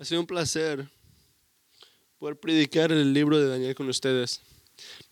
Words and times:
Ha 0.00 0.04
sido 0.04 0.20
un 0.20 0.28
placer 0.28 0.88
poder 2.20 2.36
predicar 2.38 2.92
el 2.92 3.12
libro 3.12 3.36
de 3.36 3.48
Daniel 3.48 3.74
con 3.74 3.88
ustedes. 3.88 4.40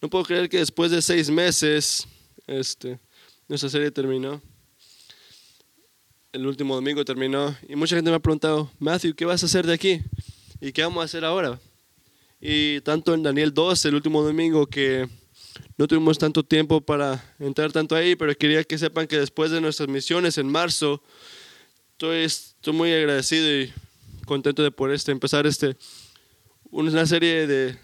No 0.00 0.08
puedo 0.08 0.24
creer 0.24 0.48
que 0.48 0.58
después 0.58 0.92
de 0.92 1.02
seis 1.02 1.28
meses, 1.28 2.06
este, 2.46 3.00
nuestra 3.48 3.68
serie 3.68 3.90
terminó. 3.90 4.40
El 6.30 6.46
último 6.46 6.76
domingo 6.76 7.04
terminó 7.04 7.56
y 7.68 7.74
mucha 7.74 7.96
gente 7.96 8.10
me 8.10 8.16
ha 8.16 8.20
preguntado, 8.20 8.70
Matthew, 8.78 9.16
¿qué 9.16 9.24
vas 9.24 9.42
a 9.42 9.46
hacer 9.46 9.66
de 9.66 9.72
aquí? 9.72 10.02
¿Y 10.60 10.70
qué 10.70 10.82
vamos 10.82 11.02
a 11.02 11.06
hacer 11.06 11.24
ahora? 11.24 11.58
Y 12.40 12.80
tanto 12.82 13.12
en 13.12 13.24
Daniel 13.24 13.52
2, 13.52 13.86
el 13.86 13.96
último 13.96 14.22
domingo, 14.22 14.68
que 14.68 15.08
no 15.76 15.88
tuvimos 15.88 16.16
tanto 16.16 16.44
tiempo 16.44 16.80
para 16.80 17.34
entrar 17.40 17.72
tanto 17.72 17.96
ahí, 17.96 18.14
pero 18.14 18.36
quería 18.36 18.62
que 18.62 18.78
sepan 18.78 19.08
que 19.08 19.18
después 19.18 19.50
de 19.50 19.60
nuestras 19.60 19.88
misiones 19.88 20.38
en 20.38 20.46
marzo, 20.46 21.02
estoy, 21.90 22.18
estoy 22.18 22.72
muy 22.72 22.92
agradecido 22.92 23.62
y 23.62 23.72
contento 24.26 24.62
de 24.62 24.70
poder 24.70 24.94
este, 24.94 25.12
empezar 25.12 25.46
este, 25.46 25.76
una 26.70 27.06
serie 27.06 27.46
de, 27.46 27.78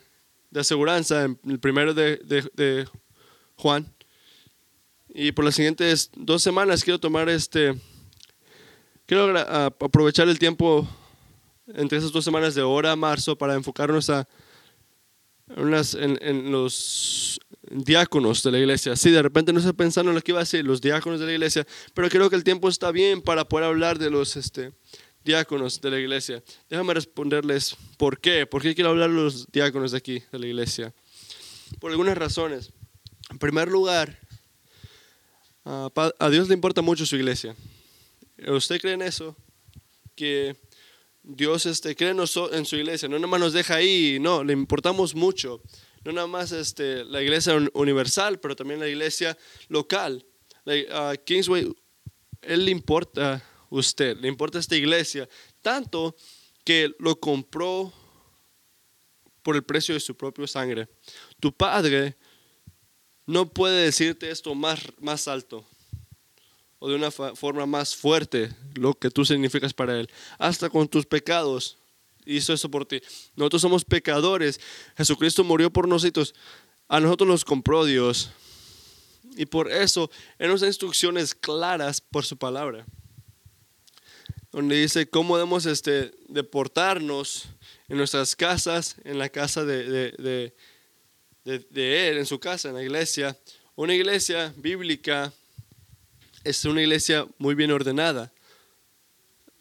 de 0.51 0.61
aseguranza, 0.61 1.25
el 1.25 1.59
primero 1.59 1.95
de, 1.95 2.17
de, 2.19 2.43
de, 2.55 2.87
Juan. 3.57 3.91
Y 5.09 5.33
por 5.33 5.45
las 5.45 5.55
siguientes 5.55 6.11
dos 6.15 6.43
semanas 6.43 6.85
quiero 6.85 6.99
tomar 6.99 7.29
este, 7.29 7.75
quiero 9.07 9.39
aprovechar 9.39 10.29
el 10.29 10.39
tiempo 10.39 10.89
entre 11.75 11.99
esas 11.99 12.13
dos 12.13 12.25
semanas 12.25 12.55
de 12.55 12.63
hora 12.63 12.93
a 12.93 12.97
marzo 12.97 13.37
para 13.37 13.55
enfocarnos 13.55 14.11
a, 14.11 14.27
unas, 15.57 15.95
en, 15.95 16.19
en, 16.23 16.51
los 16.51 17.41
diáconos 17.71 18.43
de 18.43 18.51
la 18.51 18.59
iglesia. 18.59 18.97
Sí, 18.97 19.11
de 19.11 19.23
repente 19.23 19.53
no 19.53 19.59
estoy 19.59 19.75
pensando 19.75 20.11
en 20.11 20.17
lo 20.17 20.23
que 20.23 20.33
iba 20.33 20.41
a 20.41 20.45
decir, 20.45 20.65
los 20.65 20.81
diáconos 20.81 21.21
de 21.21 21.27
la 21.27 21.33
iglesia, 21.33 21.67
pero 21.95 22.09
creo 22.09 22.29
que 22.31 22.37
el 22.37 22.45
tiempo 22.45 22.69
está 22.69 22.91
bien 22.91 23.23
para 23.23 23.45
poder 23.49 23.67
hablar 23.67 23.99
de 23.99 24.11
los 24.11 24.37
este, 24.37 24.73
diáconos 25.25 25.81
de 25.81 25.91
la 25.91 25.99
iglesia. 25.99 26.43
Déjame 26.69 26.95
responderles 26.95 27.77
por 27.97 28.21
qué. 28.21 28.47
¿Por 28.47 28.63
qué 28.63 28.75
quiero 28.75 28.91
hablar 28.91 29.11
de 29.11 29.17
los 29.17 29.51
diáconos 29.51 29.93
de 29.93 29.99
aquí, 29.99 30.23
de 30.33 30.39
la 30.39 30.47
iglesia? 30.47 30.95
Por 31.81 31.91
algunas 31.91 32.17
razones. 32.17 32.73
En 33.31 33.39
primer 33.39 33.69
lugar, 33.69 34.19
a 35.65 36.31
Dios 36.31 36.49
le 36.49 36.55
importa 36.55 36.83
mucho 36.83 37.07
su 37.07 37.17
iglesia. 37.17 37.55
¿Usted 38.49 38.81
cree 38.81 38.95
en 38.95 39.03
eso? 39.03 39.37
Que 40.15 40.57
Dios 41.23 41.67
este, 41.67 41.95
cree 41.95 42.11
en 42.11 42.27
su 42.67 42.77
iglesia, 42.77 43.09
no 43.09 43.17
nada 43.17 43.29
más 43.29 43.41
nos 43.41 43.53
deja 43.53 43.77
ahí, 43.77 44.19
no, 44.21 44.43
le 44.43 44.53
importamos 44.53 45.15
mucho. 45.15 45.63
No 46.05 46.11
nada 46.11 46.27
más 46.27 46.51
este, 46.51 47.05
la 47.05 47.23
iglesia 47.23 47.55
universal, 47.75 48.41
pero 48.41 48.57
también 48.57 48.81
la 48.81 48.89
iglesia 48.89 49.39
local. 49.69 50.27
La, 50.65 51.17
Kingsway, 51.17 51.73
él 52.43 52.65
le 52.65 52.71
importa 52.73 53.43
usted, 53.73 54.19
le 54.19 54.29
importa 54.29 54.59
esta 54.59 54.77
iglesia, 54.77 55.29
tanto 55.63 56.15
que 56.65 56.95
lo 56.99 57.19
compró 57.19 57.93
por 59.43 59.57
el 59.57 59.65
precio 59.65 59.95
de 59.95 60.01
su 60.01 60.15
propia 60.15 60.47
sangre. 60.47 60.89
Tu 61.41 61.53
padre 61.53 62.17
no 63.27 63.49
puede 63.49 63.85
decirte 63.85 64.31
esto 64.31 64.55
más, 64.55 64.81
más 65.01 65.27
alto 65.27 65.67
o 66.79 66.89
de 66.89 66.97
una 66.97 67.11
forma 67.11 67.65
más 67.65 67.97
fuerte 67.97 68.51
lo 68.75 68.95
que 68.95 69.11
tú 69.11 69.25
significas 69.25 69.73
para 69.73 69.99
Él. 69.99 70.11
Hasta 70.39 70.69
con 70.69 70.87
tus 70.89 71.07
pecados 71.07 71.79
hizo 72.27 72.53
eso 72.53 72.71
por 72.71 72.85
ti. 72.85 73.01
Nosotros 73.37 73.63
somos 73.63 73.85
pecadores. 73.85 74.61
Jesucristo 74.97 75.45
murió 75.45 75.73
por 75.73 75.89
nosotros. 75.89 76.35
A 76.89 77.01
nosotros 77.01 77.29
nos 77.29 77.45
compró 77.45 77.85
Dios. 77.85 78.31
Y 79.37 79.47
por 79.47 79.71
eso 79.71 80.11
nos 80.39 80.61
da 80.61 80.67
instrucciones 80.67 81.35
claras 81.35 82.01
por 82.01 82.25
su 82.25 82.37
palabra 82.37 82.85
donde 84.53 84.77
dice 84.77 85.09
cómo 85.09 85.37
debemos 85.39 85.65
este, 85.65 86.13
deportarnos 86.29 87.49
en 87.89 87.97
nuestras 87.97 88.37
casas, 88.37 88.97
en 89.05 89.19
la 89.19 89.31
casa 89.31 89.65
de, 89.65 90.13
de, 90.13 90.53
de, 91.45 92.09
Él, 92.09 92.19
en 92.19 92.27
su 92.27 92.39
casa, 92.39 92.69
en 92.69 92.75
la 92.75 92.83
iglesia. 92.83 93.37
Una 93.75 93.95
iglesia 93.95 94.53
bíblica 94.59 95.33
es 96.45 96.65
una 96.67 96.83
iglesia 96.83 97.27
muy 97.39 97.55
bien 97.55 97.71
ordenada. 97.73 98.31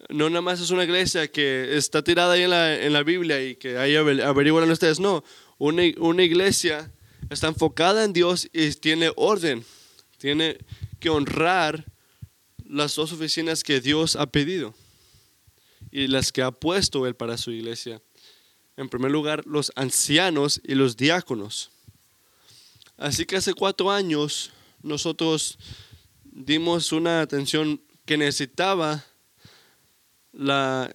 No 0.10 0.30
nada 0.30 0.42
más 0.42 0.60
es 0.60 0.72
una 0.72 0.84
iglesia 0.84 1.30
que 1.30 1.78
está 1.78 2.04
tirada 2.04 2.34
ahí 2.34 2.44
en 2.44 2.50
la, 2.50 2.76
en 2.76 2.92
la 2.92 3.04
Biblia 3.04 3.42
y 3.42 3.56
que 3.56 3.78
ahí 3.78 3.96
averiguan 3.96 4.70
ustedes. 4.70 5.00
No, 5.00 5.24
una, 5.58 5.84
una 6.00 6.24
iglesia 6.24 6.92
está 7.30 7.48
enfocada 7.48 8.04
en 8.04 8.12
Dios 8.12 8.50
y 8.52 8.72
tiene 8.72 9.12
orden. 9.16 9.64
Tiene 10.18 10.58
que 11.00 11.10
honrar 11.10 11.86
las 12.66 12.96
dos 12.96 13.14
oficinas 13.14 13.64
que 13.64 13.80
Dios 13.80 14.16
ha 14.16 14.26
pedido 14.26 14.74
y 15.92 16.08
las 16.08 16.32
que 16.32 16.42
ha 16.42 16.52
puesto 16.52 17.06
Él 17.06 17.16
para 17.16 17.38
su 17.38 17.52
iglesia. 17.52 18.02
En 18.78 18.90
primer 18.90 19.12
lugar, 19.12 19.46
los 19.46 19.72
ancianos 19.76 20.62
y 20.64 20.76
los 20.76 20.96
diáconos. 20.98 21.72
Así 22.98 23.26
que 23.26 23.36
hace 23.36 23.54
cuatro 23.54 23.92
años 23.92 24.52
nosotros 24.82 25.58
dimos 26.24 26.92
una 26.92 27.22
atención 27.22 27.82
que 28.06 28.18
necesitaba 28.18 29.04
la, 30.32 30.94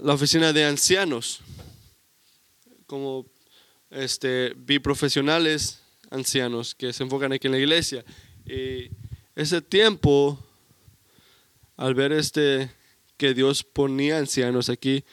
la 0.00 0.14
oficina 0.14 0.52
de 0.52 0.64
ancianos, 0.64 1.40
como 2.86 3.26
este, 3.90 4.54
biprofesionales 4.56 5.82
ancianos 6.10 6.74
que 6.74 6.92
se 6.92 7.02
enfocan 7.02 7.32
aquí 7.32 7.46
en 7.46 7.52
la 7.52 7.58
iglesia. 7.58 8.04
Y 8.46 8.90
ese 9.34 9.60
tiempo, 9.60 10.38
al 11.76 11.94
ver 11.94 12.12
este, 12.12 12.70
que 13.18 13.34
Dios 13.34 13.64
ponía 13.64 14.16
ancianos 14.16 14.70
aquí, 14.70 15.04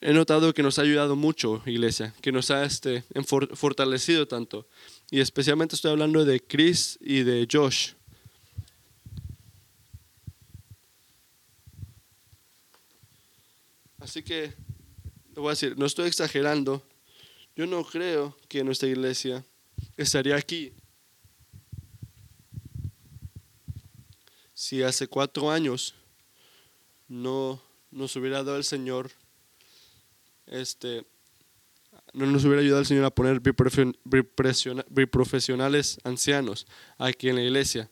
he 0.00 0.12
notado 0.12 0.54
que 0.54 0.62
nos 0.62 0.78
ha 0.78 0.82
ayudado 0.82 1.16
mucho, 1.16 1.60
iglesia, 1.66 2.14
que 2.22 2.32
nos 2.32 2.50
ha 2.50 2.64
este, 2.64 3.04
fortalecido 3.24 4.26
tanto. 4.26 4.66
Y 5.10 5.20
especialmente 5.20 5.74
estoy 5.74 5.90
hablando 5.90 6.24
de 6.24 6.40
Chris 6.40 6.96
y 7.00 7.24
de 7.24 7.46
Josh. 7.50 7.92
Así 13.98 14.22
que, 14.22 14.54
te 15.34 15.40
voy 15.40 15.48
a 15.48 15.50
decir, 15.50 15.76
no 15.76 15.84
estoy 15.84 16.06
exagerando. 16.06 16.86
Yo 17.56 17.66
no 17.66 17.84
creo 17.84 18.36
que 18.48 18.62
nuestra 18.62 18.88
iglesia 18.88 19.44
estaría 19.96 20.36
aquí 20.36 20.72
si 24.54 24.82
hace 24.82 25.08
cuatro 25.08 25.50
años 25.50 25.94
no 27.08 27.60
nos 27.90 28.14
hubiera 28.16 28.44
dado 28.44 28.56
el 28.56 28.64
Señor, 28.64 29.10
este, 30.46 31.06
no 32.12 32.26
nos 32.26 32.44
hubiera 32.44 32.60
ayudado 32.60 32.80
el 32.80 32.86
Señor 32.86 33.04
a 33.04 33.10
poner 33.10 33.40
biprofesionales 33.40 35.98
ancianos 36.04 36.66
aquí 36.98 37.28
en 37.28 37.36
la 37.36 37.42
iglesia. 37.42 37.90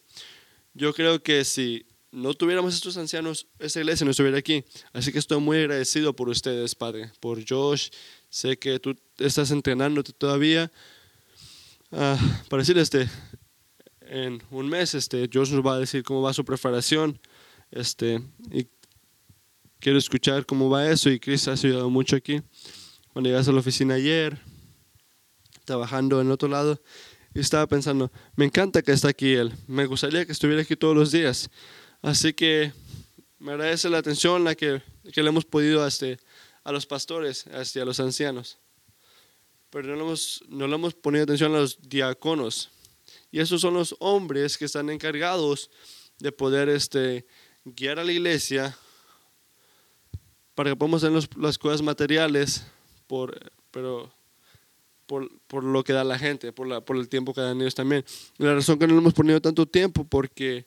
Yo 0.75 0.93
creo 0.93 1.23
que 1.23 1.45
si 1.45 1.87
no 2.13 2.35
tuviéramos 2.35 2.75
estos 2.75 2.97
ancianos, 2.97 3.47
esa 3.59 3.81
iglesia 3.81 4.05
no 4.05 4.11
estuviera 4.11 4.39
aquí. 4.39 4.65
Así 4.93 5.13
que 5.13 5.19
estoy 5.19 5.41
muy 5.41 5.59
agradecido 5.59 6.15
por 6.15 6.29
ustedes, 6.29 6.75
Padre, 6.75 7.11
por 7.21 7.45
Josh. 7.47 7.91
Sé 8.31 8.59
que 8.59 8.79
tú 8.79 8.97
estás 9.19 9.51
entrenándote 9.51 10.13
todavía. 10.13 10.71
Uh, 11.91 12.17
para 12.49 12.63
decir 12.63 12.77
este, 12.79 13.09
en 14.01 14.43
un 14.51 14.69
mes, 14.69 14.95
este, 14.95 15.29
Josh 15.33 15.53
nos 15.53 15.65
va 15.65 15.75
a 15.75 15.79
decir 15.79 16.03
cómo 16.03 16.23
va 16.23 16.33
su 16.33 16.45
preparación. 16.45 17.21
Este, 17.71 18.23
y 18.51 18.67
quiero 19.81 19.99
escuchar 19.99 20.47
cómo 20.47 20.71
va 20.71 20.91
eso 20.91 21.11
y 21.11 21.19
Chris 21.19 21.49
ha 21.49 21.53
ayudado 21.53 21.91
mucho 21.91 22.17
aquí. 22.17 22.43
Cuando 23.13 23.31
llegas 23.31 23.49
a 23.49 23.53
la 23.53 23.61
oficina 23.61 23.95
ayer, 23.95 24.39
trabajando 25.65 26.21
en 26.21 26.31
otro 26.31 26.49
lado, 26.49 26.81
y 27.35 27.41
estaba 27.41 27.67
pensando, 27.67 28.11
me 28.35 28.47
encanta 28.47 28.83
que 28.83 28.93
está 28.93 29.09
aquí 29.09 29.35
él, 29.35 29.53
me 29.67 29.87
gustaría 29.87 30.25
que 30.25 30.33
estuviera 30.33 30.63
aquí 30.63 30.77
todos 30.77 30.97
los 30.97 31.13
días. 31.13 31.51
Así 32.03 32.33
que 32.33 32.73
me 33.39 33.53
agradece 33.53 33.91
la 33.91 33.99
atención 33.99 34.45
la 34.45 34.55
que, 34.55 34.83
que 35.13 35.23
le 35.23 35.29
hemos 35.29 35.45
podido 35.45 35.87
este, 35.87 36.19
a 36.65 36.73
los 36.73 36.87
pastores, 36.87 37.47
este, 37.47 37.81
a 37.81 37.85
los 37.85 38.01
ancianos. 38.01 38.59
Pero 39.71 39.89
no 39.89 39.97
le, 39.97 40.03
hemos, 40.03 40.43
no 40.49 40.65
hemos 40.65 40.95
ponido 40.95 41.25
atención 41.25 41.55
a 41.55 41.59
los 41.59 41.81
diáconos. 41.81 42.71
Y 43.31 43.41
esos 43.41 43.61
son 43.61 43.75
los 43.75 43.95
hombres 43.99 44.57
que 44.57 44.65
están 44.65 44.89
encargados 44.89 45.71
de 46.19 46.33
poder 46.33 46.69
este, 46.69 47.27
guiar 47.65 47.99
a 47.99 48.05
la 48.05 48.13
iglesia 48.13 48.77
para 50.57 50.71
que 50.71 50.77
podamos 50.77 51.05
hacer 51.05 51.37
las 51.37 51.59
cosas 51.59 51.83
materiales, 51.83 52.67
por, 53.07 53.39
pero 53.71 54.11
por, 55.05 55.31
por, 55.47 55.63
lo 55.63 55.85
que 55.85 55.93
da 55.93 56.03
la 56.03 56.19
gente, 56.19 56.51
por, 56.51 56.67
la, 56.67 56.81
por 56.81 56.97
el 56.97 57.11
tiempo 57.11 57.35
que 57.35 57.43
dan 57.43 57.61
ellos 57.61 57.75
también. 57.75 58.05
la 58.39 58.55
razón 58.55 58.79
que 58.79 58.87
no 58.87 58.97
hemos 58.97 59.13
ponido 59.13 59.41
tanto 59.41 59.67
tiempo, 59.67 60.05
porque 60.05 60.67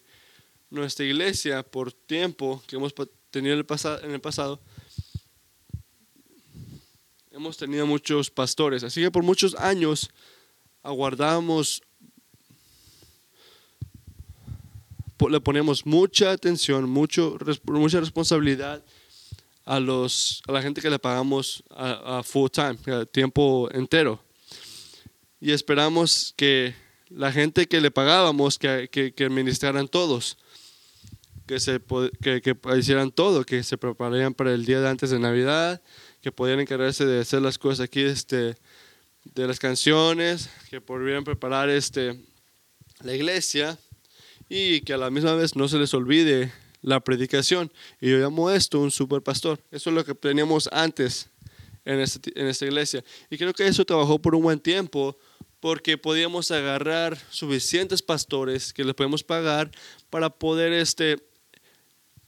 nuestra 0.70 1.06
iglesia, 1.06 1.64
por 1.64 1.92
tiempo 1.92 2.62
que 2.68 2.76
hemos 2.76 2.94
tenido 3.32 3.54
en 3.54 3.60
el, 3.60 3.66
pasado, 3.66 4.00
en 4.04 4.12
el 4.12 4.22
pasado, 4.22 4.62
hemos 7.32 7.58
tenido 7.58 7.88
muchos 7.88 8.30
pastores. 8.30 8.84
Así 8.84 9.02
que 9.02 9.10
por 9.10 9.24
muchos 9.24 9.56
años 9.56 10.12
aguardamos, 10.84 11.82
le 15.28 15.42
ponemos 15.42 15.84
mucha 15.88 16.32
atención, 16.32 16.88
mucho, 16.88 17.40
mucha 17.66 18.00
responsabilidad 18.00 18.86
a, 19.70 19.80
los, 19.80 20.42
a 20.48 20.52
la 20.52 20.64
gente 20.64 20.82
que 20.82 20.90
le 20.90 20.98
pagamos 20.98 21.64
a, 21.70 22.24
full 22.24 22.50
time, 22.50 23.06
tiempo 23.12 23.70
entero. 23.72 24.20
Y 25.40 25.52
esperamos 25.52 26.34
que 26.36 26.74
la 27.08 27.32
gente 27.32 27.68
que 27.68 27.80
le 27.80 27.92
pagábamos, 27.92 28.58
que, 28.58 28.90
que, 28.92 29.14
que 29.14 29.26
administraran 29.26 29.88
todos, 29.88 30.40
que, 31.46 31.60
se, 31.60 31.80
que, 32.20 32.58
hicieran 32.80 33.12
todo, 33.12 33.44
que 33.44 33.62
se 33.62 33.78
prepararan 33.78 34.34
para 34.34 34.56
el 34.56 34.66
día 34.66 34.82
de 34.82 34.90
antes 34.90 35.12
de 35.12 35.20
Navidad, 35.20 35.84
que 36.24 36.32
podían 36.32 36.60
encargarse 36.60 37.06
de 37.06 37.20
hacer 37.22 37.44
las 37.44 37.60
cosas 37.60 37.82
aquí, 37.82 38.02
este, 38.02 38.58
de 39.24 39.48
las 39.48 39.60
canciones, 39.60 40.50
que 40.72 40.82
podrían 40.82 41.24
preparar 41.24 41.70
este, 41.70 42.20
la 43.04 43.14
iglesia 43.14 43.78
y 44.50 44.82
que 44.82 44.94
a 44.94 44.98
la 44.98 45.12
misma 45.12 45.36
vez 45.36 45.56
no 45.56 45.68
se 45.68 45.78
les 45.78 45.94
olvide 45.94 46.52
la 46.82 47.00
predicación. 47.00 47.72
Y 48.00 48.10
yo 48.10 48.18
llamo 48.18 48.50
esto 48.52 48.80
un 48.80 48.92
super 48.92 49.22
pastor. 49.22 49.60
Eso 49.72 49.90
es 49.90 49.96
lo 49.96 50.06
que 50.06 50.16
teníamos 50.16 50.70
antes 50.72 51.30
en, 51.86 52.00
este, 52.00 52.40
en 52.40 52.48
esta 52.48 52.66
iglesia. 52.66 53.04
Y 53.30 53.38
creo 53.38 53.54
que 53.54 53.68
eso 53.68 53.86
trabajó 53.86 54.20
por 54.20 54.36
un 54.36 54.44
buen 54.44 54.60
tiempo 54.60 55.18
porque 55.60 55.98
podíamos 55.98 56.52
agarrar 56.52 57.18
suficientes 57.30 58.02
pastores 58.02 58.72
que 58.72 58.84
les 58.84 58.96
podemos 58.96 59.24
pagar 59.24 59.70
para 60.10 60.30
poder 60.30 60.72
este, 60.72 61.18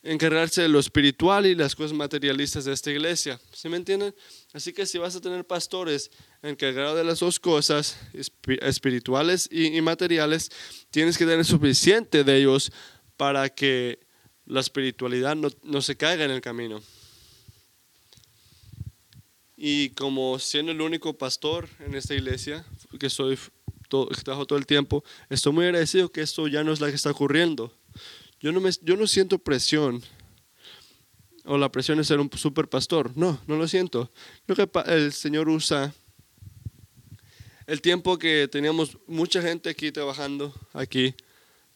encargarse 0.04 0.64
de 0.64 0.68
lo 0.68 0.80
espiritual 0.80 1.46
y 1.46 1.56
las 1.56 1.76
cosas 1.76 1.94
materialistas 1.94 2.66
de 2.66 2.74
esta 2.74 2.92
iglesia. 2.92 3.40
¿Sí 3.54 3.70
me 3.70 3.78
entienden? 3.78 4.16
Así 4.54 4.74
que 4.74 4.86
si 4.86 4.98
vas 4.98 5.16
a 5.16 5.22
tener 5.22 5.46
pastores 5.46 6.10
encargados 6.42 6.98
de 6.98 7.04
las 7.04 7.20
dos 7.20 7.40
cosas, 7.40 7.98
espirituales 8.14 9.48
y, 9.52 9.80
materiales, 9.82 10.50
tienes 10.90 11.18
que 11.18 11.26
tener 11.26 11.46
suficiente 11.46 12.24
de 12.24 12.38
ellos 12.38 12.72
para 13.16 13.50
que 13.50 14.00
la 14.52 14.60
espiritualidad 14.60 15.38
no, 15.38 15.48
no 15.64 15.82
se 15.82 15.96
caiga 15.96 16.26
en 16.26 16.32
el 16.32 16.42
camino. 16.42 16.82
Y 19.56 19.92
como 19.92 20.40
siendo 20.40 20.74
el 20.74 20.82
único 20.82 21.18
pastor 21.18 21.70
en 21.80 21.96
esta 21.96 22.16
iglesia, 22.16 22.66
que 23.00 23.10
soy 23.10 23.40
todo, 23.88 24.08
trabajo 24.08 24.46
todo 24.46 24.60
el 24.60 24.66
tiempo, 24.66 25.06
estoy 25.30 25.54
muy 25.54 25.64
agradecido 25.64 26.12
que 26.12 26.20
esto 26.20 26.50
ya 26.50 26.66
no 26.66 26.74
es 26.74 26.82
la 26.82 26.90
que 26.90 26.96
está 26.96 27.12
ocurriendo. 27.12 27.74
Yo 28.42 28.52
no, 28.52 28.60
me, 28.60 28.72
yo 28.82 28.98
no 28.98 29.08
siento 29.08 29.40
presión 29.40 30.04
o 31.46 31.58
la 31.58 31.72
presión 31.72 32.00
de 32.00 32.04
ser 32.04 32.20
un 32.20 32.30
super 32.34 32.68
pastor. 32.68 33.16
No, 33.16 33.40
no 33.48 33.56
lo 33.56 33.70
siento. 33.70 34.12
Creo 34.46 34.68
que 34.68 34.80
el 34.92 35.14
Señor 35.14 35.48
usa 35.48 35.94
el 37.68 37.82
tiempo 37.82 38.18
que 38.18 38.50
teníamos 38.50 38.98
mucha 39.08 39.42
gente 39.42 39.70
aquí 39.70 39.94
trabajando 39.94 40.54
aquí 40.74 41.16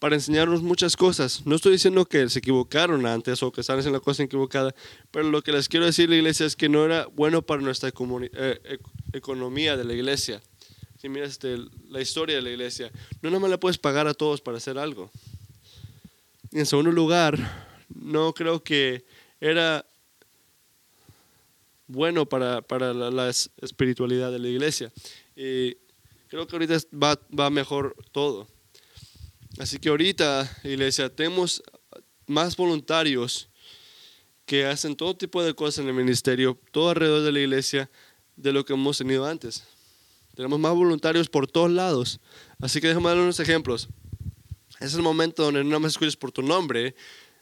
para 0.05 0.17
enseñarnos 0.17 0.61
muchas 0.61 0.95
cosas. 0.95 1.47
No 1.47 1.55
estoy 1.55 1.71
diciendo 1.71 2.05
que 2.05 2.29
se 2.29 2.37
equivocaron 2.37 3.07
antes 3.07 3.41
o 3.41 3.51
que 3.51 3.61
están 3.61 3.79
haciendo 3.79 3.97
la 3.97 4.03
cosa 4.03 4.21
equivocada, 4.21 4.75
pero 5.09 5.31
lo 5.31 5.41
que 5.41 5.51
les 5.51 5.67
quiero 5.67 5.87
decir 5.87 6.07
la 6.11 6.15
iglesia 6.15 6.45
es 6.45 6.55
que 6.55 6.69
no 6.69 6.85
era 6.85 7.07
bueno 7.07 7.41
para 7.41 7.63
nuestra 7.63 7.89
eh, 7.89 8.77
economía 9.13 9.75
de 9.75 9.83
la 9.83 9.93
iglesia. 9.93 10.43
Si 11.01 11.09
miras 11.09 11.31
este, 11.31 11.57
la 11.89 12.01
historia 12.01 12.35
de 12.35 12.43
la 12.43 12.51
iglesia, 12.51 12.91
no 13.23 13.31
nada 13.31 13.39
más 13.39 13.49
le 13.49 13.57
puedes 13.57 13.79
pagar 13.79 14.07
a 14.07 14.13
todos 14.13 14.41
para 14.41 14.57
hacer 14.57 14.77
algo. 14.77 15.09
En 16.51 16.67
segundo 16.67 16.91
lugar, 16.91 17.39
no 17.89 18.31
creo 18.35 18.63
que 18.63 19.05
era 19.41 19.87
bueno 21.87 22.27
para, 22.27 22.61
la, 22.93 23.29
espiritualidad 23.29 24.31
de 24.31 24.37
la 24.37 24.49
iglesia. 24.49 24.93
Y 25.35 25.75
creo 26.27 26.45
que 26.45 26.57
ahorita 26.57 26.77
va 26.93 27.49
mejor 27.49 27.95
todo. 28.11 28.47
Así 29.59 29.79
que 29.79 29.89
ahorita, 29.89 30.59
iglesia, 30.63 31.09
tenemos 31.09 31.63
más 32.27 32.55
voluntarios 32.55 33.49
que 34.45 34.65
hacen 34.65 34.95
todo 34.95 35.15
tipo 35.15 35.43
de 35.43 35.53
cosas 35.53 35.79
en 35.79 35.87
el 35.87 35.93
ministerio, 35.93 36.59
todo 36.71 36.89
alrededor 36.89 37.23
de 37.23 37.31
la 37.31 37.39
iglesia, 37.39 37.89
de 38.35 38.51
lo 38.51 38.65
que 38.65 38.73
hemos 38.73 38.97
tenido 38.97 39.25
antes. 39.25 39.63
Tenemos 40.35 40.59
más 40.59 40.73
voluntarios 40.73 41.29
por 41.29 41.47
todos 41.47 41.71
lados. 41.71 42.19
Así 42.59 42.81
que 42.81 42.87
déjame 42.87 43.09
dar 43.09 43.17
unos 43.17 43.39
ejemplos 43.39 43.87
es 44.79 44.93
el 44.93 45.01
momento 45.01 45.43
donde 45.43 45.63
no 45.63 45.79
me 45.79 45.87
escuches 45.87 46.15
por 46.15 46.31
tu 46.31 46.41
nombre 46.41 46.95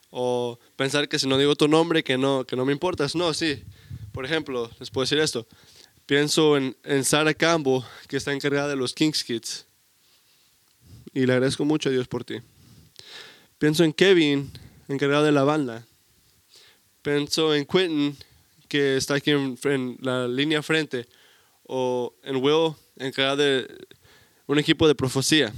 o 0.09 0.59
pensar 0.75 1.09
que 1.09 1.17
si 1.17 1.27
no 1.27 1.37
digo 1.37 1.55
tu 1.55 1.67
nombre 1.67 2.03
que 2.03 2.17
no, 2.17 2.45
que 2.45 2.55
no 2.55 2.65
me 2.65 2.71
importas. 2.71 3.15
No, 3.15 3.33
sí. 3.33 3.63
Por 4.11 4.25
ejemplo, 4.25 4.69
les 4.79 4.91
puedo 4.91 5.03
decir 5.03 5.19
esto. 5.19 5.47
Pienso 6.05 6.57
en, 6.57 6.77
en 6.83 7.03
Sara 7.03 7.33
que 7.33 8.17
está 8.17 8.33
encargada 8.33 8.69
de 8.69 8.75
los 8.75 8.93
Kings 8.93 9.23
Kids. 9.23 9.65
Y 11.13 11.25
le 11.25 11.33
agradezco 11.33 11.63
mucho 11.63 11.89
a 11.89 11.91
Dios 11.91 12.07
por 12.07 12.23
ti. 12.23 12.35
Pienso 13.59 13.83
en 13.83 13.93
Kevin, 13.93 14.51
encargado 14.87 15.23
de 15.23 15.31
la 15.31 15.43
banda. 15.43 15.85
Pienso 17.01 17.53
en 17.53 17.65
Quentin, 17.65 18.17
que 18.67 18.97
está 18.97 19.15
aquí 19.15 19.31
en, 19.31 19.97
la 20.01 20.27
línea 20.27 20.63
frente. 20.63 21.07
O 21.63 22.15
en 22.23 22.37
Will, 22.37 22.73
encargado 22.97 23.37
de 23.37 23.67
un 24.47 24.57
equipo 24.57 24.87
de 24.87 24.95
profecía. 24.95 25.53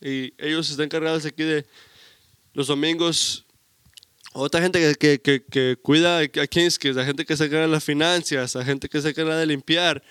Y 0.00 0.32
ellos 0.38 0.70
están 0.70 0.86
encargados 0.86 1.26
aquí 1.26 1.42
de 1.42 1.66
los 2.54 2.66
domingos. 2.66 3.44
Otra 4.32 4.62
gente 4.62 4.96
que, 4.98 5.20
que, 5.20 5.44
que, 5.44 5.76
cuida 5.82 6.18
a 6.18 6.46
Kings, 6.46 6.78
que 6.78 6.90
es 6.90 6.96
la 6.96 7.04
gente 7.04 7.26
que 7.26 7.36
se 7.36 7.44
encarga 7.44 7.66
de 7.66 7.72
las 7.72 7.84
finanzas, 7.84 8.54
la 8.54 8.64
gente 8.64 8.88
que 8.88 9.02
se 9.02 9.10
encarga 9.10 9.36
de 9.36 9.46
limpiar. 9.46 10.02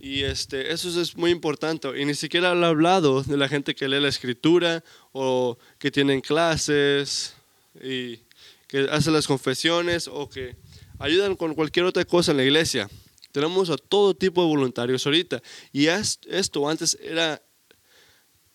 Y 0.00 0.22
este, 0.22 0.72
eso 0.72 1.00
es 1.00 1.16
muy 1.16 1.30
importante. 1.30 1.88
Y 2.00 2.04
ni 2.04 2.14
siquiera 2.14 2.52
he 2.52 2.64
hablado 2.64 3.22
de 3.22 3.36
la 3.36 3.48
gente 3.48 3.74
que 3.74 3.88
lee 3.88 4.00
la 4.00 4.08
escritura 4.08 4.84
o 5.12 5.58
que 5.78 5.90
tienen 5.90 6.20
clases 6.20 7.34
y 7.82 8.20
que 8.68 8.88
hacen 8.90 9.12
las 9.12 9.26
confesiones 9.26 10.08
o 10.08 10.28
que 10.28 10.56
ayudan 10.98 11.36
con 11.36 11.54
cualquier 11.54 11.86
otra 11.86 12.04
cosa 12.04 12.30
en 12.30 12.36
la 12.36 12.44
iglesia. 12.44 12.88
Tenemos 13.32 13.70
a 13.70 13.76
todo 13.76 14.14
tipo 14.14 14.40
de 14.42 14.48
voluntarios 14.48 15.04
ahorita. 15.04 15.42
Y 15.72 15.86
esto 15.86 16.68
antes 16.68 16.96
era 17.02 17.42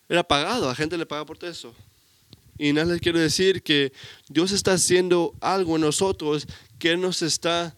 era 0.10 0.24
pagado, 0.24 0.70
a 0.70 0.76
gente 0.76 0.98
le 0.98 1.06
paga 1.06 1.26
por 1.26 1.44
eso. 1.44 1.74
Y 2.58 2.72
nada 2.72 2.92
les 2.92 3.02
quiero 3.02 3.20
decir 3.20 3.64
que 3.64 3.92
Dios 4.30 4.52
está 4.52 4.74
haciendo 4.74 5.34
algo 5.42 5.76
en 5.76 5.82
nosotros 5.82 6.46
que 6.78 6.96
nos 6.98 7.22
está 7.22 7.76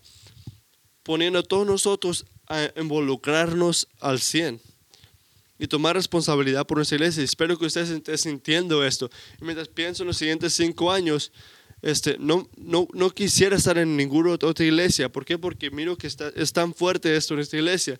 poniendo 1.03 1.39
a 1.39 1.43
todos 1.43 1.65
nosotros 1.65 2.25
a 2.47 2.71
involucrarnos 2.77 3.87
al 3.99 4.19
100 4.19 4.59
y 5.57 5.67
tomar 5.67 5.95
responsabilidad 5.95 6.67
por 6.67 6.77
nuestra 6.77 6.95
iglesia. 6.95 7.23
Espero 7.23 7.57
que 7.57 7.65
ustedes 7.65 7.89
estén 7.89 8.17
sintiendo 8.17 8.85
esto. 8.85 9.09
Mientras 9.39 9.67
pienso 9.67 10.03
en 10.03 10.07
los 10.07 10.17
siguientes 10.17 10.53
cinco 10.53 10.91
años, 10.91 11.31
este, 11.81 12.17
no, 12.19 12.49
no, 12.57 12.87
no 12.93 13.09
quisiera 13.09 13.55
estar 13.55 13.77
en 13.77 13.95
ninguna 13.95 14.31
otra 14.31 14.65
iglesia. 14.65 15.09
¿Por 15.09 15.23
qué? 15.23 15.37
Porque 15.37 15.71
miro 15.71 15.97
que 15.97 16.07
está, 16.07 16.29
es 16.35 16.51
tan 16.51 16.73
fuerte 16.73 17.15
esto 17.15 17.33
en 17.35 17.39
esta 17.41 17.57
iglesia 17.57 17.99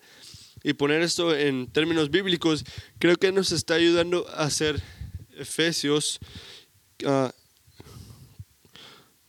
y 0.64 0.74
poner 0.74 1.02
esto 1.04 1.36
en 1.36 1.68
términos 1.68 2.10
bíblicos, 2.10 2.66
creo 2.98 3.16
que 3.18 3.32
nos 3.32 3.52
está 3.52 3.76
ayudando 3.76 4.28
a 4.30 4.46
hacer 4.46 4.82
Efesios 5.38 6.20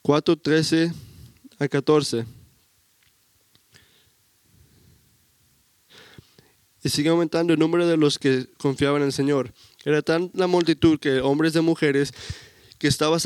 4, 0.02 0.37
13 0.37 0.93
a 1.59 1.69
14. 1.69 2.36
Y 6.87 6.88
sigue 6.88 7.09
aumentando 7.09 7.52
el 7.52 7.59
número 7.59 7.85
de 7.88 7.97
los 7.97 8.16
que 8.16 8.47
confiaban 8.59 9.02
en 9.02 9.09
el 9.09 9.12
Señor. 9.12 9.52
Era 9.85 10.02
tan 10.02 10.31
la 10.35 10.47
multitud 10.47 11.00
que 11.00 11.19
hombres 11.19 11.57
y 11.57 11.61
mujeres 11.61 12.14
que, 12.78 12.87
estaba 12.87 13.19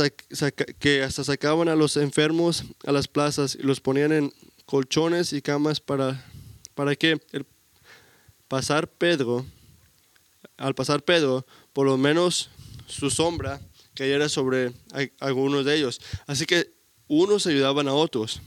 que 0.79 1.03
hasta 1.03 1.25
sacaban 1.25 1.69
a 1.69 1.75
los 1.75 1.99
enfermos 1.99 2.65
a 2.87 2.93
las 2.93 3.07
plazas 3.07 3.59
y 3.61 3.63
los 3.63 3.83
ponían 3.83 4.13
en 4.13 4.33
colchones 4.65 5.35
y 5.35 5.43
camas 5.43 5.79
para, 5.79 6.25
para 6.75 6.97
que 6.97 7.21
el 7.33 7.45
pasar 8.49 8.89
Pedro, 8.89 9.45
al 10.57 10.75
pasar 10.75 11.03
Pedro, 11.03 11.45
por 11.75 11.85
lo 11.85 11.99
menos 11.99 12.49
su 12.87 13.11
sombra 13.11 13.61
cayera 13.93 14.31
sobre 14.31 14.73
algunos 15.19 15.67
de 15.67 15.77
ellos. 15.77 16.01
Así 16.27 16.47
que 16.47 16.73
unos 17.09 17.47
ayudaban 17.47 17.89
a 17.89 17.93
otros. 17.93 18.41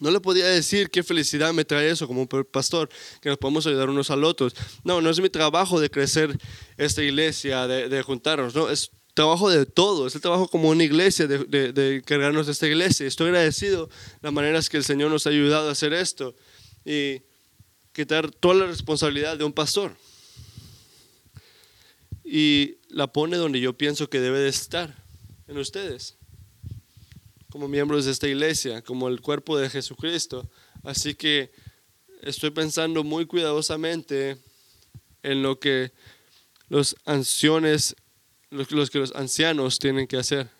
No 0.00 0.10
le 0.10 0.20
podía 0.20 0.46
decir 0.46 0.90
qué 0.90 1.02
felicidad 1.02 1.52
me 1.52 1.64
trae 1.64 1.90
eso 1.90 2.06
como 2.06 2.26
pastor, 2.28 2.88
que 3.20 3.28
nos 3.28 3.38
podemos 3.38 3.66
ayudar 3.66 3.88
unos 3.88 4.10
al 4.10 4.24
otros. 4.24 4.54
No, 4.84 5.00
no 5.00 5.10
es 5.10 5.20
mi 5.20 5.28
trabajo 5.28 5.80
de 5.80 5.90
crecer 5.90 6.38
esta 6.76 7.02
iglesia, 7.02 7.66
de, 7.66 8.02
juntarnos, 8.02 8.54
no, 8.54 8.70
es 8.70 8.90
trabajo 9.14 9.48
de 9.48 9.64
todos, 9.64 10.08
es 10.08 10.16
el 10.16 10.20
trabajo 10.20 10.48
como 10.48 10.68
una 10.68 10.84
iglesia, 10.84 11.26
de, 11.26 11.38
de, 11.44 11.72
de 11.72 12.02
cargarnos 12.02 12.46
de 12.46 12.52
esta 12.52 12.66
iglesia. 12.66 13.06
Estoy 13.06 13.28
agradecido 13.28 13.88
las 14.20 14.32
maneras 14.32 14.68
que 14.68 14.76
el 14.76 14.84
Señor 14.84 15.10
nos 15.10 15.26
ha 15.26 15.30
ayudado 15.30 15.68
a 15.68 15.72
hacer 15.72 15.92
esto. 15.92 16.34
Y 16.84 17.22
quitar 17.92 18.30
toda 18.30 18.54
la 18.54 18.66
responsabilidad 18.66 19.38
de 19.38 19.44
un 19.44 19.54
pastor 19.54 19.96
y 22.26 22.78
la 22.88 23.06
pone 23.06 23.36
donde 23.36 23.60
yo 23.60 23.78
pienso 23.78 24.10
que 24.10 24.20
debe 24.20 24.40
de 24.40 24.48
estar, 24.48 25.02
en 25.46 25.58
ustedes, 25.58 26.15
como 27.56 27.68
miembros 27.68 28.04
de 28.04 28.10
esta 28.10 28.28
iglesia, 28.28 28.82
como 28.82 29.08
el 29.08 29.22
cuerpo 29.22 29.56
de 29.56 29.70
Jesucristo. 29.70 30.46
Así 30.82 31.14
que 31.14 31.50
estoy 32.20 32.50
pensando 32.50 33.02
muy 33.02 33.24
cuidadosamente 33.24 34.36
en 35.22 35.42
lo 35.42 35.58
que 35.58 35.90
los 36.68 36.94
ancianos, 37.06 37.96
los 38.50 38.90
que 38.90 38.98
los 38.98 39.14
ancianos 39.14 39.78
tienen 39.78 40.06
que 40.06 40.18
hacer. 40.18 40.50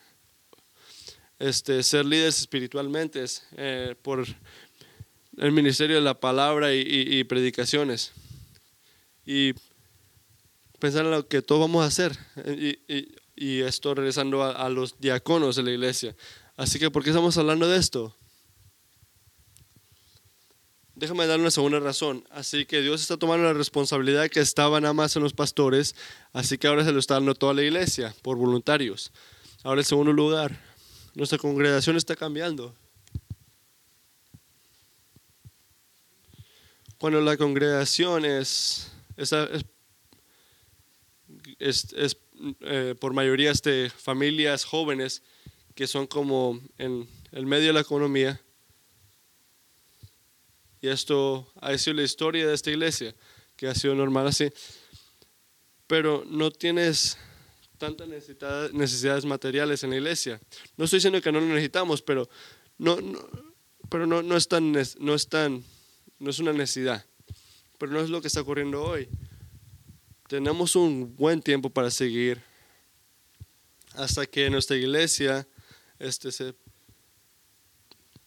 este, 1.38 1.82
ser 1.82 2.06
líderes 2.06 2.38
espiritualmente 2.38 3.22
eh, 3.58 3.94
por 4.00 4.24
el 5.36 5.52
ministerio 5.52 5.96
de 5.96 6.02
la 6.02 6.18
palabra 6.18 6.72
y, 6.72 7.22
predicaciones. 7.24 8.12
Y 9.26 9.52
pensar 10.78 11.04
en 11.04 11.10
lo 11.10 11.28
que 11.28 11.42
todos 11.42 11.60
vamos 11.60 11.84
a 11.84 11.88
hacer. 11.88 12.16
Y, 12.46 12.78
y 13.36 13.60
esto 13.60 13.94
regresando 13.94 14.42
a, 14.42 14.68
los 14.70 14.98
diáconos 14.98 15.56
de 15.56 15.62
la 15.62 15.70
iglesia. 15.72 16.16
Así 16.56 16.78
que, 16.78 16.90
¿por 16.90 17.04
qué 17.04 17.10
estamos 17.10 17.36
hablando 17.36 17.68
de 17.68 17.78
esto? 17.78 18.14
Déjame 20.94 21.26
dar 21.26 21.38
una 21.38 21.50
segunda 21.50 21.78
razón. 21.78 22.26
Así 22.30 22.64
que 22.64 22.80
Dios 22.80 23.02
está 23.02 23.18
tomando 23.18 23.44
la 23.44 23.52
responsabilidad 23.52 24.30
que 24.30 24.40
estaba 24.40 24.80
nada 24.80 24.94
más 24.94 25.14
en 25.14 25.22
los 25.22 25.34
pastores, 25.34 25.94
así 26.32 26.56
que 26.56 26.66
ahora 26.66 26.84
se 26.84 26.92
lo 26.92 26.98
está 26.98 27.14
dando 27.14 27.34
toda 27.34 27.52
la 27.52 27.62
iglesia 27.62 28.14
por 28.22 28.38
voluntarios. 28.38 29.12
Ahora, 29.62 29.82
en 29.82 29.84
segundo 29.84 30.14
lugar, 30.14 30.58
nuestra 31.14 31.36
congregación 31.36 31.96
está 31.96 32.16
cambiando. 32.16 32.74
Cuando 36.96 37.20
la 37.20 37.36
congregación 37.36 38.24
es, 38.24 38.90
es, 39.18 39.34
es, 41.58 42.16
eh, 42.60 42.94
por 42.98 43.12
mayoría 43.12 43.52
de 43.52 43.90
familias 43.94 44.64
jóvenes 44.64 45.22
que 45.76 45.86
son 45.86 46.06
como 46.06 46.58
en 46.78 47.06
el 47.32 47.44
medio 47.46 47.68
de 47.68 47.74
la 47.74 47.80
economía, 47.80 48.40
y 50.80 50.88
esto 50.88 51.52
ha 51.60 51.76
sido 51.76 51.96
la 51.96 52.02
historia 52.02 52.46
de 52.46 52.54
esta 52.54 52.70
iglesia, 52.70 53.14
que 53.56 53.68
ha 53.68 53.74
sido 53.74 53.94
normal 53.94 54.26
así. 54.26 54.50
Pero 55.86 56.24
no 56.26 56.50
tienes 56.50 57.18
tantas 57.76 58.08
necesidades 58.72 59.26
materiales 59.26 59.84
en 59.84 59.90
la 59.90 59.96
iglesia. 59.96 60.40
No 60.78 60.86
estoy 60.86 60.98
diciendo 60.98 61.20
que 61.20 61.30
no 61.30 61.40
lo 61.40 61.46
necesitamos, 61.46 62.00
pero 62.00 62.28
no, 62.78 62.96
pero 63.90 64.06
no, 64.06 64.22
no, 64.22 64.36
es 64.36 64.48
tan, 64.48 64.72
no, 64.72 65.14
es 65.14 65.28
tan, 65.28 65.62
no 66.18 66.30
es 66.30 66.38
una 66.38 66.54
necesidad. 66.54 67.04
Pero 67.78 67.92
no 67.92 68.00
es 68.00 68.08
lo 68.08 68.22
que 68.22 68.28
está 68.28 68.40
ocurriendo 68.40 68.82
hoy. 68.82 69.08
Tenemos 70.26 70.74
un 70.74 71.14
buen 71.16 71.42
tiempo 71.42 71.68
para 71.68 71.90
seguir 71.90 72.42
hasta 73.92 74.24
que 74.24 74.48
nuestra 74.48 74.76
iglesia 74.76 75.46
este, 75.98 76.32
se 76.32 76.54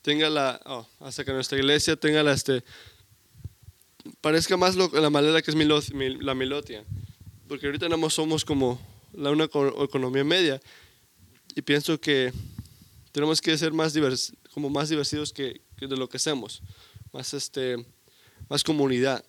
tenga 0.01 0.29
la, 0.29 0.61
oh, 0.65 0.87
hasta 0.99 1.23
que 1.23 1.33
nuestra 1.33 1.57
iglesia 1.57 1.95
tenga 1.95 2.23
la, 2.23 2.33
este, 2.33 2.63
parezca 4.21 4.57
más 4.57 4.75
lo, 4.75 4.89
la 4.89 5.09
manera 5.09 5.41
que 5.41 5.51
es 5.51 5.57
la 6.21 6.35
milotia. 6.35 6.85
Porque 7.47 7.65
ahorita 7.65 7.89
no 7.89 8.09
somos 8.09 8.45
como 8.45 8.79
la, 9.13 9.31
una 9.31 9.45
economía 9.45 10.23
media. 10.23 10.61
Y 11.55 11.61
pienso 11.61 11.99
que 11.99 12.31
tenemos 13.11 13.41
que 13.41 13.57
ser 13.57 13.73
más, 13.73 13.93
divers, 13.93 14.33
como 14.53 14.69
más 14.69 14.89
diversos 14.89 15.33
que, 15.33 15.61
de 15.79 15.97
lo 15.97 16.07
que 16.07 16.17
hacemos. 16.17 16.61
Más, 17.11 17.33
este, 17.33 17.77
más 18.49 18.63
comunidad. 18.63 19.23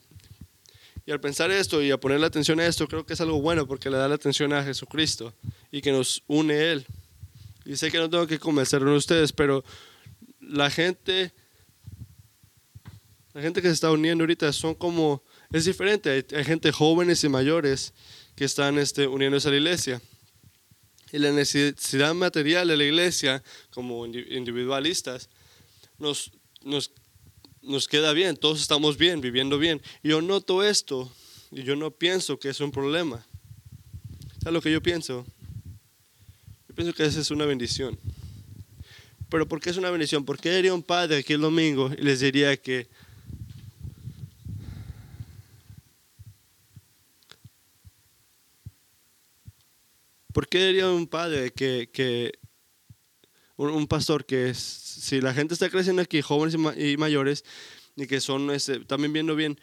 Y 1.06 1.12
al 1.12 1.20
pensar 1.20 1.50
esto 1.50 1.82
y 1.82 1.90
a 1.90 1.98
poner 1.98 2.20
la 2.20 2.26
atención 2.26 2.60
a 2.60 2.66
esto, 2.66 2.86
creo 2.86 3.06
que 3.06 3.14
es 3.14 3.20
algo 3.20 3.40
bueno 3.40 3.66
porque 3.66 3.90
le 3.90 3.96
da 3.96 4.06
la 4.06 4.14
atención 4.14 4.52
a 4.52 4.62
Jesucristo 4.62 5.32
y 5.72 5.80
que 5.80 5.92
nos 5.92 6.22
une 6.26 6.72
Él. 6.72 6.86
Y 7.64 7.76
sé 7.76 7.90
que 7.90 7.98
no 7.98 8.08
tengo 8.08 8.26
que 8.26 8.38
convencerlo 8.38 8.92
a 8.92 8.96
ustedes, 8.96 9.32
pero 9.32 9.64
la 10.40 10.70
gente, 10.70 11.32
la 13.32 13.42
gente 13.42 13.60
que 13.60 13.68
se 13.68 13.74
está 13.74 13.90
uniendo 13.90 14.22
ahorita 14.22 14.52
son 14.52 14.74
como, 14.74 15.22
es 15.52 15.64
diferente, 15.64 16.24
hay, 16.30 16.44
gente 16.44 16.72
jóvenes 16.72 17.22
y 17.24 17.28
mayores 17.28 17.92
que 18.34 18.44
están 18.44 18.78
este, 18.78 19.06
uniéndose 19.06 19.48
a 19.48 19.50
la 19.50 19.56
iglesia. 19.58 20.02
Y 21.12 21.18
la 21.18 21.32
necesidad 21.32 22.14
material 22.14 22.68
de 22.68 22.76
la 22.76 22.84
iglesia, 22.84 23.42
como 23.70 24.06
individualistas, 24.06 25.28
nos, 25.98 26.32
nos, 26.62 26.92
nos 27.62 27.88
queda 27.88 28.12
bien, 28.12 28.36
todos 28.36 28.60
estamos 28.60 28.96
bien, 28.96 29.20
viviendo 29.20 29.58
bien. 29.58 29.82
Y 30.02 30.10
yo 30.10 30.22
noto 30.22 30.62
esto 30.62 31.12
y 31.50 31.64
yo 31.64 31.76
no 31.76 31.90
pienso 31.90 32.38
que 32.38 32.48
es 32.48 32.60
un 32.60 32.70
problema. 32.70 33.26
¿Sabes 34.40 34.54
lo 34.54 34.62
que 34.62 34.72
yo 34.72 34.80
pienso? 34.82 35.26
Pienso 36.80 36.96
que 36.96 37.04
esa 37.04 37.20
es 37.20 37.30
una 37.30 37.44
bendición. 37.44 37.98
Pero 39.28 39.46
¿por 39.46 39.60
qué 39.60 39.68
es 39.68 39.76
una 39.76 39.90
bendición? 39.90 40.24
¿Por 40.24 40.38
qué 40.38 40.58
iría 40.58 40.72
un 40.72 40.82
padre 40.82 41.18
aquí 41.18 41.34
el 41.34 41.42
domingo 41.42 41.90
y 41.92 42.00
les 42.00 42.20
diría 42.20 42.56
que 42.56 42.88
¿Por 50.32 50.48
qué 50.48 50.68
diría 50.68 50.88
un 50.88 51.06
padre 51.06 51.52
que, 51.52 51.90
que 51.92 52.32
un, 53.56 53.86
pastor 53.86 54.24
que 54.24 54.54
si 54.54 55.20
la 55.20 55.34
gente 55.34 55.52
está 55.52 55.68
creciendo 55.68 56.00
aquí, 56.00 56.22
jóvenes 56.22 56.56
y, 56.78 56.96
mayores, 56.96 57.44
y 57.94 58.06
que 58.06 58.22
son 58.22 58.50
este, 58.52 58.80
también 58.86 59.12
viendo 59.12 59.36
bien, 59.36 59.60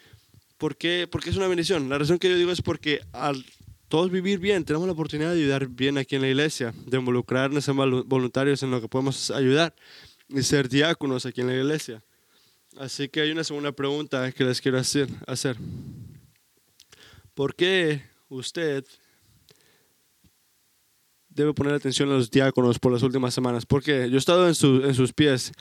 ¿por 0.56 0.76
qué? 0.76 1.08
Porque 1.10 1.30
es 1.30 1.36
una 1.36 1.48
bendición. 1.48 1.88
La 1.88 1.98
razón 1.98 2.20
que 2.20 2.28
yo 2.28 2.36
digo 2.36 2.52
es 2.52 2.62
porque 2.62 3.00
al 3.10 3.44
todos 3.88 4.10
vivir 4.10 4.38
bien, 4.38 4.64
tenemos 4.64 4.86
la 4.86 4.92
oportunidad 4.92 5.30
de 5.30 5.40
ayudar 5.40 5.66
bien 5.66 5.96
aquí 5.96 6.16
en 6.16 6.22
la 6.22 6.28
iglesia, 6.28 6.74
de 6.86 6.98
involucrarnos 6.98 7.66
en 7.68 7.76
voluntarios 8.06 8.62
en 8.62 8.70
lo 8.70 8.80
que 8.80 8.88
podemos 8.88 9.30
ayudar 9.30 9.74
y 10.28 10.42
ser 10.42 10.68
diáconos 10.68 11.24
aquí 11.24 11.40
en 11.40 11.46
la 11.46 11.54
iglesia. 11.54 12.02
Así 12.76 13.08
que 13.08 13.22
hay 13.22 13.30
una 13.30 13.44
segunda 13.44 13.72
pregunta 13.72 14.30
que 14.32 14.44
les 14.44 14.60
quiero 14.60 14.78
hacer. 14.78 15.56
¿Por 17.34 17.54
qué 17.54 18.02
usted 18.28 18.84
debe 21.30 21.54
poner 21.54 21.72
atención 21.72 22.10
a 22.10 22.12
los 22.12 22.30
diáconos 22.30 22.78
por 22.78 22.92
las 22.92 23.02
últimas 23.02 23.32
semanas? 23.32 23.64
Porque 23.64 24.10
yo 24.10 24.16
he 24.16 24.18
estado 24.18 24.46
en, 24.46 24.54
en 24.84 24.94
sus 24.94 25.12
pies, 25.14 25.52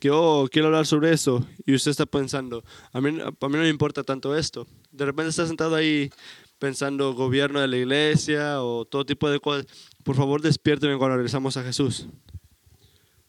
que, 0.00 0.10
oh, 0.10 0.48
quiero 0.50 0.66
hablar 0.66 0.86
sobre 0.86 1.12
eso, 1.12 1.46
y 1.64 1.74
usted 1.74 1.92
está 1.92 2.04
pensando, 2.04 2.64
a 2.92 3.00
mí, 3.00 3.20
a 3.20 3.48
mí 3.48 3.56
no 3.56 3.58
me 3.58 3.68
importa 3.68 4.02
tanto 4.02 4.36
esto. 4.36 4.66
De 4.90 5.06
repente 5.06 5.30
está 5.30 5.46
sentado 5.46 5.76
ahí 5.76 6.10
pensando 6.58 7.14
gobierno 7.14 7.60
de 7.60 7.68
la 7.68 7.76
iglesia 7.76 8.62
o 8.62 8.84
todo 8.84 9.04
tipo 9.04 9.28
de 9.28 9.40
cosas, 9.40 9.66
por 10.04 10.16
favor 10.16 10.40
despiérteme 10.40 10.96
cuando 10.96 11.16
regresamos 11.16 11.56
a 11.56 11.62
Jesús. 11.62 12.06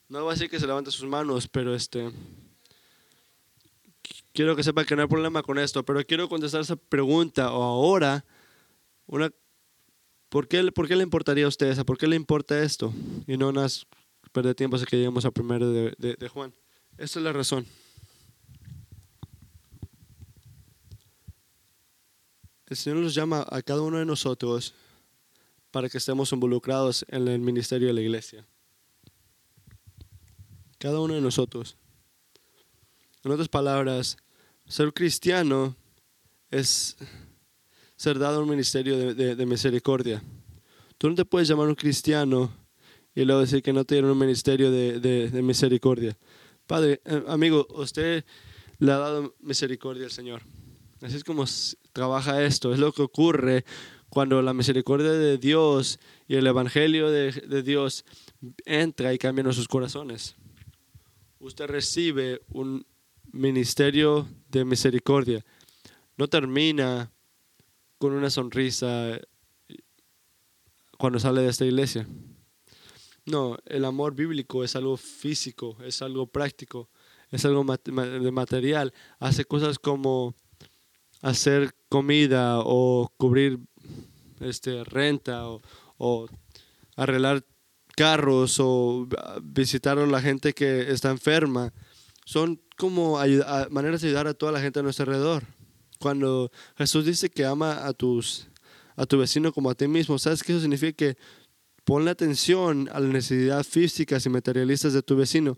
No 0.10 0.24
va 0.24 0.31
a 0.31 0.36
decir 0.36 0.50
que 0.50 0.60
se 0.60 0.67
levante 0.67 0.91
sus 0.91 1.07
manos, 1.07 1.48
pero 1.48 1.75
este 1.75 2.12
quiero 4.34 4.55
que 4.55 4.63
sepa 4.63 4.86
que 4.86 4.96
no 4.96 5.01
hay 5.01 5.07
problema 5.07 5.43
con 5.43 5.57
esto, 5.57 5.84
pero 5.84 6.03
quiero 6.05 6.29
contestar 6.29 6.62
esa 6.62 6.75
pregunta 6.75 7.51
o 7.51 7.63
ahora 7.63 8.24
una 9.05 9.31
¿por 10.29 10.48
qué, 10.48 10.72
¿por 10.72 10.88
qué 10.88 10.96
le 10.96 11.03
importaría 11.03 11.46
a 11.46 11.50
ustedes? 11.50 11.84
¿Por 11.84 11.98
qué 11.98 12.07
le 12.07 12.15
importa 12.15 12.62
esto? 12.62 12.93
Y 13.25 13.38
no 13.38 13.51
nas 13.51 13.86
perder 14.31 14.55
tiempo 14.55 14.75
hasta 14.75 14.86
que 14.86 14.98
lleguemos 14.98 15.25
a 15.25 15.31
primero 15.31 15.72
de, 15.72 15.96
de 15.98 16.29
Juan. 16.29 16.53
Esa 16.98 17.19
es 17.19 17.24
la 17.24 17.34
razón. 17.34 17.65
El 22.68 22.76
Señor 22.76 23.00
nos 23.00 23.16
llama 23.16 23.46
a 23.50 23.62
cada 23.62 23.82
uno 23.82 23.98
de 23.98 24.06
nosotros 24.06 24.74
para 25.72 25.88
que 25.88 25.98
estemos 25.98 26.32
involucrados 26.34 27.06
en 27.08 27.28
el 27.30 27.40
ministerio 27.40 27.88
de 27.88 27.94
la 27.94 28.02
iglesia. 28.02 28.46
Cada 30.78 31.00
uno 31.00 31.14
de 31.14 31.22
nosotros. 31.22 31.78
En 33.24 33.32
otras 33.32 33.48
palabras, 33.48 34.18
ser 34.66 34.94
cristiano 34.94 35.76
es 36.52 36.98
ser 37.96 38.20
dado 38.20 38.44
un 38.44 38.50
ministerio 38.50 39.16
de, 39.16 39.46
misericordia. 39.46 40.22
Tú 40.98 41.10
no 41.10 41.16
te 41.16 41.24
puedes 41.24 41.48
llamar 41.48 41.68
un 41.68 41.76
cristiano 41.76 42.52
y 43.16 43.24
luego 43.24 43.42
decir 43.42 43.64
que 43.64 43.72
no 43.72 43.86
tiene 43.86 44.12
un 44.12 44.18
ministerio 44.18 44.72
de, 44.72 45.30
misericordia. 45.42 46.18
Padre, 46.66 47.02
eh, 47.06 47.24
amigo, 47.28 47.66
usted 47.70 48.26
le 48.80 48.92
ha 48.92 48.98
dado 48.98 49.36
misericordia 49.40 50.04
al 50.04 50.12
Señor. 50.12 50.42
Así 51.02 51.16
es 51.16 51.24
como 51.24 51.46
trabaja 51.98 52.44
esto. 52.44 52.72
Es 52.72 52.77
lo 52.77 52.92
que 52.92 53.01
ocurre 53.01 53.66
cuando 54.08 54.39
la 54.44 54.54
misericordia 54.54 55.12
de 55.12 55.39
Dios 55.39 56.00
y 56.27 56.36
el 56.36 56.46
Evangelio 56.46 57.10
de, 57.10 57.63
Dios 57.63 58.06
entra 58.66 59.16
y 59.16 59.18
cambia 59.18 59.44
nuestros 59.44 59.68
corazones. 59.68 60.36
Usted 61.39 61.66
recibe 61.66 62.44
un 62.50 62.86
ministerio 63.32 64.27
de 64.48 64.63
misericordia. 64.63 65.44
No 66.18 66.27
termina 66.27 67.12
con 67.98 68.13
una 68.13 68.30
sonrisa 68.30 69.20
cuando 71.00 71.18
sale 71.18 71.42
de 71.42 71.50
esta 71.50 71.66
iglesia. 71.66 72.08
No, 73.25 73.58
el 73.66 73.86
amor 73.86 74.13
bíblico 74.13 74.63
es 74.63 74.75
algo 74.75 74.98
físico, 74.98 75.75
es 75.84 76.04
algo 76.04 76.27
práctico, 76.27 76.92
es 77.32 77.44
algo 77.44 77.63
material. 77.63 78.94
Hace 79.18 79.46
cosas 79.46 79.80
como 79.80 80.36
hacer 81.22 81.74
comida 81.90 82.60
o 82.60 83.12
cubrir 83.18 83.60
este, 84.40 84.84
renta 84.84 85.44
o, 85.98 86.28
arreglar 86.96 87.46
carros 87.96 88.58
o 88.60 89.08
visitar 89.42 89.98
a 89.98 90.06
la 90.06 90.22
gente 90.22 90.54
que 90.54 90.92
está 90.92 91.10
enferma. 91.10 91.74
Son 92.26 92.62
como 92.78 93.18
maneras 93.70 94.02
de 94.02 94.08
ayudar 94.08 94.28
a 94.28 94.34
toda 94.34 94.52
la 94.52 94.62
gente 94.62 94.80
a 94.80 94.84
nuestro 94.84 95.04
alrededor. 95.04 95.44
Cuando 96.00 96.52
Jesús 96.78 97.06
dice 97.06 97.30
que 97.30 97.46
ama 97.46 97.88
a, 97.88 97.94
tus, 97.94 98.48
a 98.96 99.06
tu 99.06 99.18
vecino 99.18 99.52
como 99.52 99.70
a 99.70 99.76
ti 99.76 99.88
mismo, 99.88 100.20
¿sabes 100.20 100.44
qué 100.44 100.52
eso 100.52 100.62
significa? 100.62 100.96
Que 100.98 101.18
Ponle 101.88 102.12
atención 102.12 102.90
a 102.92 103.00
las 103.00 103.10
necesidades 103.10 103.66
físicas 103.66 104.26
y 104.26 104.30
materialistas 104.30 104.92
de 104.92 105.02
tu 105.02 105.16
vecino, 105.16 105.58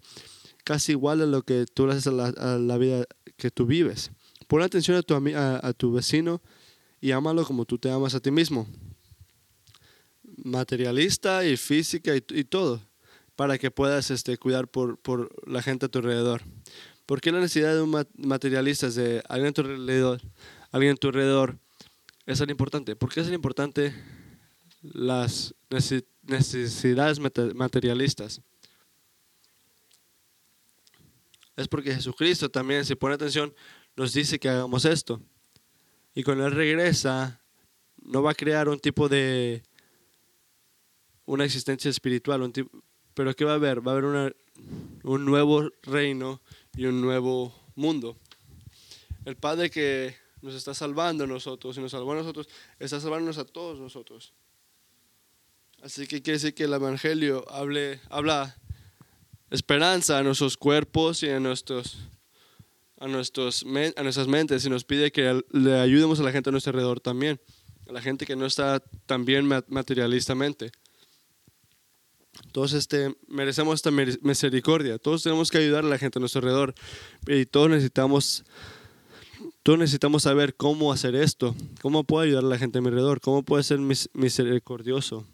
casi 0.63 0.91
igual 0.91 1.23
a 1.23 1.25
lo 1.25 1.41
que 1.41 1.65
tú 1.65 1.89
haces 1.89 2.05
a 2.05 2.11
la, 2.11 2.27
a 2.27 2.59
la 2.59 2.77
vida 2.77 3.03
que 3.35 3.49
tú 3.49 3.65
vives. 3.65 4.11
Ponle 4.49 4.65
atención 4.65 4.97
a 4.97 5.03
tu, 5.03 5.13
a, 5.13 5.73
tu 5.73 5.91
vecino 5.93 6.41
y 6.99 7.11
ámalo 7.11 7.45
como 7.45 7.65
tú 7.65 7.77
te 7.77 7.91
amas 7.91 8.15
a 8.15 8.19
ti 8.19 8.31
mismo. 8.31 8.67
Materialista 10.43 11.45
y 11.45 11.55
física 11.55 12.15
y, 12.15 12.43
todo, 12.45 12.81
para 13.35 13.59
que 13.59 13.69
puedas 13.69 14.09
este, 14.09 14.39
cuidar 14.39 14.67
por, 14.67 14.97
por 14.97 15.29
la 15.47 15.61
gente 15.61 15.85
a 15.85 15.89
tu 15.89 15.99
alrededor. 15.99 16.41
¿Por 17.05 17.21
qué 17.21 17.31
la 17.31 17.41
necesidad 17.41 17.75
de 17.75 17.83
un 17.83 17.91
ma- 17.91 18.07
materialista 18.17 18.89
de 18.89 19.21
alguien 19.29 19.49
a 19.49 19.53
tu 19.53 19.61
alrededor? 19.61 20.19
Alguien 20.71 20.97
tu 20.97 21.09
alrededor 21.09 21.59
es 22.25 22.39
tan 22.39 22.49
importante. 22.49 22.95
¿Por 22.95 23.13
qué 23.13 23.19
es 23.19 23.27
tan 23.27 23.35
importante 23.35 23.93
las 24.81 25.53
nece- 25.69 26.05
necesidades 26.23 27.19
mate- 27.19 27.53
materialistas? 27.53 28.41
Es 31.55 31.67
porque 31.67 31.93
Jesucristo 31.93 32.49
también, 32.49 32.83
si 32.83 32.95
pone 32.95 33.13
atención, 33.13 33.53
nos 33.95 34.13
dice 34.13 34.39
que 34.39 34.49
hagamos 34.49 34.85
esto. 34.85 35.21
Y 36.15 36.23
cuando 36.23 36.45
Él 36.47 36.53
regresa, 36.53 37.41
no 38.01 38.21
va 38.23 38.31
a 38.31 38.35
crear 38.35 38.69
un 38.69 38.79
tipo 38.79 39.07
de 39.09 39.63
una 41.25 41.45
existencia 41.45 41.89
espiritual, 41.89 42.41
un 42.41 42.51
tipo, 42.53 42.83
pero 43.13 43.35
¿qué 43.35 43.45
va 43.45 43.51
a 43.51 43.55
haber? 43.55 43.85
Va 43.85 43.91
a 43.91 43.93
haber 43.93 44.05
una- 44.05 44.33
un 45.03 45.25
nuevo 45.25 45.69
reino 45.83 46.41
y 46.75 46.85
un 46.85 47.01
nuevo 47.01 47.53
mundo. 47.75 48.17
El 49.25 49.35
Padre 49.35 49.69
que 49.69 50.15
nos 50.41 50.55
está 50.55 50.73
salvando 50.73 51.25
a 51.25 51.27
nosotros 51.27 51.77
y 51.77 51.81
nos 51.81 51.91
salvó 51.91 52.13
a 52.13 52.15
nosotros, 52.15 52.47
está 52.79 52.99
salvándonos 52.99 53.37
a 53.37 53.45
todos 53.45 53.79
nosotros. 53.79 54.33
Así 55.81 56.07
que 56.07 56.21
quiere 56.21 56.37
decir 56.39 56.53
que 56.53 56.63
el 56.63 56.73
Evangelio 56.73 57.45
hable, 57.49 58.01
habla 58.09 58.57
esperanza 59.49 60.17
a 60.17 60.23
nuestros 60.23 60.57
cuerpos 60.57 61.23
y 61.23 61.29
a, 61.29 61.39
nuestros, 61.39 61.97
a, 62.99 63.07
nuestros, 63.07 63.65
a 63.95 64.03
nuestras 64.03 64.27
mentes 64.27 64.65
y 64.65 64.69
nos 64.69 64.83
pide 64.83 65.11
que 65.11 65.41
le 65.51 65.79
ayudemos 65.79 66.19
a 66.19 66.23
la 66.23 66.31
gente 66.31 66.49
a 66.49 66.51
nuestro 66.51 66.71
alrededor 66.71 66.99
también, 66.99 67.39
a 67.87 67.93
la 67.93 68.01
gente 68.01 68.25
que 68.25 68.35
no 68.35 68.45
está 68.45 68.79
tan 69.05 69.25
bien 69.25 69.45
ma- 69.45 69.63
materialistamente. 69.67 70.71
Todos 72.51 72.73
este, 72.73 73.15
merecemos 73.27 73.75
esta 73.75 73.91
misericordia, 73.91 74.97
todos 74.97 75.23
tenemos 75.23 75.51
que 75.51 75.57
ayudar 75.57 75.83
a 75.83 75.87
la 75.87 75.97
gente 75.97 76.19
a 76.19 76.21
nuestro 76.21 76.39
alrededor 76.39 76.73
y 77.27 77.45
todos 77.45 77.69
necesitamos, 77.69 78.43
todos 79.63 79.77
necesitamos 79.79 80.23
saber 80.23 80.55
cómo 80.55 80.91
hacer 80.93 81.15
esto, 81.15 81.55
cómo 81.81 82.03
puedo 82.05 82.23
ayudar 82.23 82.43
a 82.45 82.47
la 82.47 82.57
gente 82.57 82.77
a 82.79 82.81
mi 82.81 82.87
alrededor, 82.87 83.19
cómo 83.19 83.43
puedo 83.43 83.61
ser 83.63 83.79
mis- 83.79 84.09
misericordioso. 84.13 85.25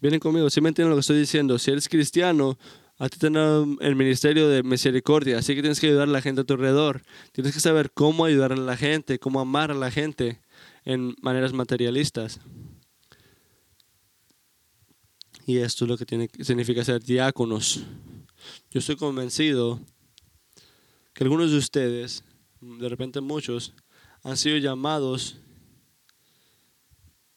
Vienen 0.00 0.20
conmigo, 0.20 0.48
si 0.50 0.60
me 0.60 0.68
entienden 0.70 0.90
lo 0.90 0.96
que 0.96 1.00
estoy 1.00 1.18
diciendo. 1.18 1.58
Si 1.58 1.70
eres 1.70 1.88
cristiano, 1.88 2.58
a 3.00 3.08
ti 3.08 3.18
te 3.18 3.28
el 3.28 3.96
ministerio 3.96 4.46
de 4.50 4.62
misericordia, 4.62 5.38
así 5.38 5.54
que 5.54 5.62
tienes 5.62 5.80
que 5.80 5.86
ayudar 5.86 6.06
a 6.06 6.12
la 6.12 6.20
gente 6.20 6.42
a 6.42 6.44
tu 6.44 6.52
alrededor. 6.52 7.00
Tienes 7.32 7.54
que 7.54 7.60
saber 7.60 7.92
cómo 7.92 8.26
ayudar 8.26 8.52
a 8.52 8.56
la 8.56 8.76
gente, 8.76 9.18
cómo 9.18 9.40
amar 9.40 9.70
a 9.70 9.74
la 9.74 9.90
gente 9.90 10.38
en 10.84 11.16
maneras 11.22 11.54
materialistas. 11.54 12.40
Y 15.46 15.56
esto 15.56 15.86
es 15.86 15.88
lo 15.88 15.96
que 15.96 16.04
tiene, 16.04 16.28
significa 16.40 16.84
ser 16.84 17.02
diáconos. 17.02 17.84
Yo 18.70 18.80
estoy 18.80 18.96
convencido 18.96 19.80
que 21.14 21.24
algunos 21.24 21.50
de 21.52 21.56
ustedes, 21.56 22.22
de 22.60 22.88
repente 22.90 23.22
muchos, 23.22 23.72
han 24.22 24.36
sido 24.36 24.58
llamados 24.58 25.38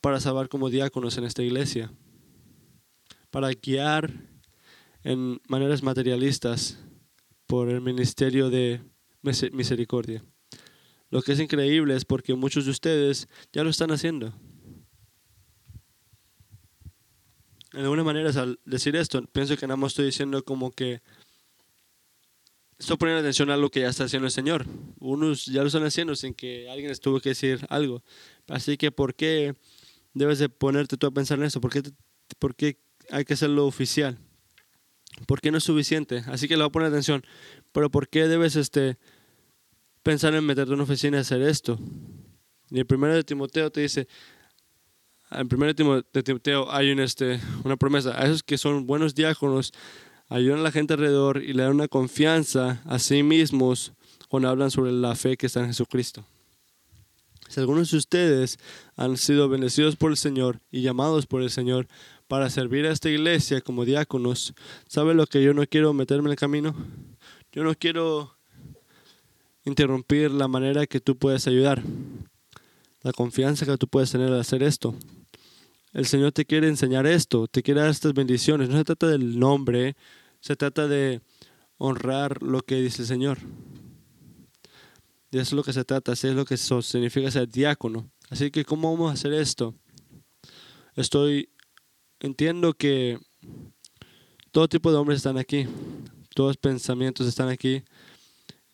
para 0.01 0.19
salvar 0.19 0.49
como 0.49 0.69
diáconos 0.69 1.17
en 1.17 1.23
esta 1.23 1.41
iglesia 1.41 1.89
para 3.31 3.49
guiar 3.53 4.32
en 5.03 5.41
maneras 5.47 5.83
materialistas 5.83 6.79
por 7.47 7.69
el 7.69 7.81
ministerio 7.81 8.49
de 8.49 8.81
mise- 9.21 9.51
misericordia. 9.51 10.23
Lo 11.09 11.21
que 11.21 11.33
es 11.33 11.39
increíble 11.39 11.95
es 11.95 12.05
porque 12.05 12.33
muchos 12.33 12.65
de 12.65 12.71
ustedes 12.71 13.27
ya 13.51 13.63
lo 13.63 13.69
están 13.69 13.91
haciendo. 13.91 14.33
En 17.73 17.81
alguna 17.81 18.03
manera, 18.03 18.29
al 18.41 18.59
decir 18.65 18.95
esto, 18.95 19.23
pienso 19.27 19.57
que 19.57 19.67
nada 19.67 19.77
más 19.77 19.91
estoy 19.91 20.05
diciendo 20.05 20.43
como 20.43 20.71
que 20.71 21.01
estoy 22.77 22.97
poniendo 22.97 23.19
atención 23.21 23.49
a 23.49 23.57
lo 23.57 23.69
que 23.69 23.81
ya 23.81 23.89
está 23.89 24.03
haciendo 24.03 24.27
el 24.27 24.31
Señor. 24.31 24.65
Unos 24.99 25.45
ya 25.45 25.61
lo 25.61 25.67
están 25.67 25.83
haciendo 25.83 26.15
sin 26.15 26.33
que 26.33 26.69
alguien 26.69 26.89
les 26.89 26.99
tuvo 26.99 27.19
que 27.19 27.29
decir 27.29 27.65
algo. 27.69 28.03
Así 28.47 28.77
que, 28.77 28.91
¿por 28.91 29.15
qué 29.15 29.55
debes 30.13 30.37
de 30.39 30.49
ponerte 30.49 30.97
tú 30.97 31.07
a 31.07 31.11
pensar 31.11 31.39
en 31.39 31.45
eso? 31.45 31.61
¿Por 31.61 31.71
qué, 31.71 31.81
por 32.39 32.55
qué 32.55 32.79
hay 33.09 33.25
que 33.25 33.33
hacerlo 33.33 33.65
oficial? 33.65 34.19
¿Por 35.25 35.41
qué 35.41 35.51
no 35.51 35.57
es 35.57 35.63
suficiente? 35.63 36.23
Así 36.27 36.47
que 36.47 36.55
le 36.55 36.63
voy 36.63 36.69
a 36.69 36.71
poner 36.71 36.89
atención. 36.89 37.23
Pero 37.71 37.89
¿por 37.89 38.07
qué 38.07 38.27
debes 38.27 38.55
este, 38.55 38.97
pensar 40.01 40.33
en 40.35 40.45
meterte 40.45 40.69
en 40.69 40.75
una 40.75 40.83
oficina 40.83 41.17
y 41.17 41.21
hacer 41.21 41.41
esto? 41.41 41.79
Y 42.69 42.79
el 42.79 42.85
primero 42.85 43.13
de 43.13 43.23
Timoteo 43.23 43.71
te 43.71 43.81
dice, 43.81 44.07
en 45.31 45.47
primero 45.47 45.73
de 45.73 45.83
Timo- 45.83 46.05
de 46.11 46.23
Timoteo 46.23 46.71
hay 46.71 46.89
este, 46.99 47.39
una 47.63 47.77
promesa. 47.77 48.19
A 48.19 48.25
esos 48.25 48.43
que 48.43 48.57
son 48.57 48.85
buenos 48.85 49.15
diáconos, 49.15 49.71
ayudan 50.29 50.59
a 50.59 50.63
la 50.63 50.71
gente 50.71 50.93
alrededor 50.93 51.43
y 51.43 51.53
le 51.53 51.63
dan 51.63 51.73
una 51.73 51.87
confianza 51.87 52.81
a 52.85 52.99
sí 52.99 53.23
mismos 53.23 53.93
cuando 54.29 54.49
hablan 54.49 54.71
sobre 54.71 54.91
la 54.91 55.15
fe 55.15 55.37
que 55.37 55.45
está 55.45 55.59
en 55.59 55.67
Jesucristo. 55.67 56.25
Si 57.53 57.59
algunos 57.59 57.91
de 57.91 57.97
ustedes 57.97 58.57
han 58.95 59.15
sido 59.15 59.47
bendecidos 59.47 59.95
por 59.95 60.09
el 60.09 60.17
Señor 60.17 60.59
y 60.71 60.81
llamados 60.81 61.27
por 61.27 61.43
el 61.43 61.51
Señor 61.51 61.87
para 62.27 62.49
servir 62.49 62.87
a 62.87 62.91
esta 62.91 63.11
iglesia 63.11 63.61
como 63.61 63.85
diáconos, 63.85 64.55
¿sabe 64.87 65.13
lo 65.13 65.27
que 65.27 65.43
yo 65.43 65.53
no 65.53 65.63
quiero 65.67 65.93
meterme 65.93 66.29
en 66.29 66.31
el 66.31 66.35
camino? 66.35 66.75
Yo 67.51 67.63
no 67.63 67.75
quiero 67.75 68.35
interrumpir 69.65 70.31
la 70.31 70.47
manera 70.47 70.87
que 70.87 70.99
tú 70.99 71.15
puedes 71.15 71.45
ayudar, 71.45 71.83
la 73.03 73.11
confianza 73.11 73.67
que 73.67 73.77
tú 73.77 73.87
puedes 73.87 74.09
tener 74.09 74.29
al 74.29 74.39
hacer 74.39 74.63
esto. 74.63 74.95
El 75.93 76.07
Señor 76.07 76.31
te 76.31 76.45
quiere 76.45 76.67
enseñar 76.67 77.05
esto, 77.05 77.45
te 77.45 77.61
quiere 77.61 77.81
dar 77.81 77.91
estas 77.91 78.15
bendiciones. 78.15 78.67
No 78.69 78.79
se 78.79 78.83
trata 78.83 79.05
del 79.05 79.37
nombre, 79.37 79.95
se 80.39 80.55
trata 80.55 80.87
de 80.87 81.21
honrar 81.77 82.41
lo 82.41 82.61
que 82.61 82.81
dice 82.81 83.03
el 83.03 83.07
Señor. 83.07 83.37
De 85.33 85.41
eso 85.41 85.47
es 85.47 85.53
lo 85.53 85.63
que 85.63 85.73
se 85.73 85.83
trata, 85.83 86.11
así 86.11 86.27
es 86.27 86.35
lo 86.35 86.45
que 86.45 86.53
eso 86.53 86.83
significa 86.83 87.31
ser 87.31 87.49
diácono. 87.49 88.07
Así 88.29 88.51
que, 88.51 88.63
¿cómo 88.63 88.91
vamos 88.91 89.09
a 89.09 89.13
hacer 89.15 89.33
esto? 89.33 89.73
Estoy, 90.95 91.49
entiendo 92.19 92.75
que 92.75 93.17
todo 94.51 94.67
tipo 94.67 94.91
de 94.91 94.97
hombres 94.99 95.17
están 95.17 95.39
aquí, 95.39 95.65
todos 96.35 96.55
pensamientos 96.55 97.25
están 97.25 97.49
aquí. 97.49 97.81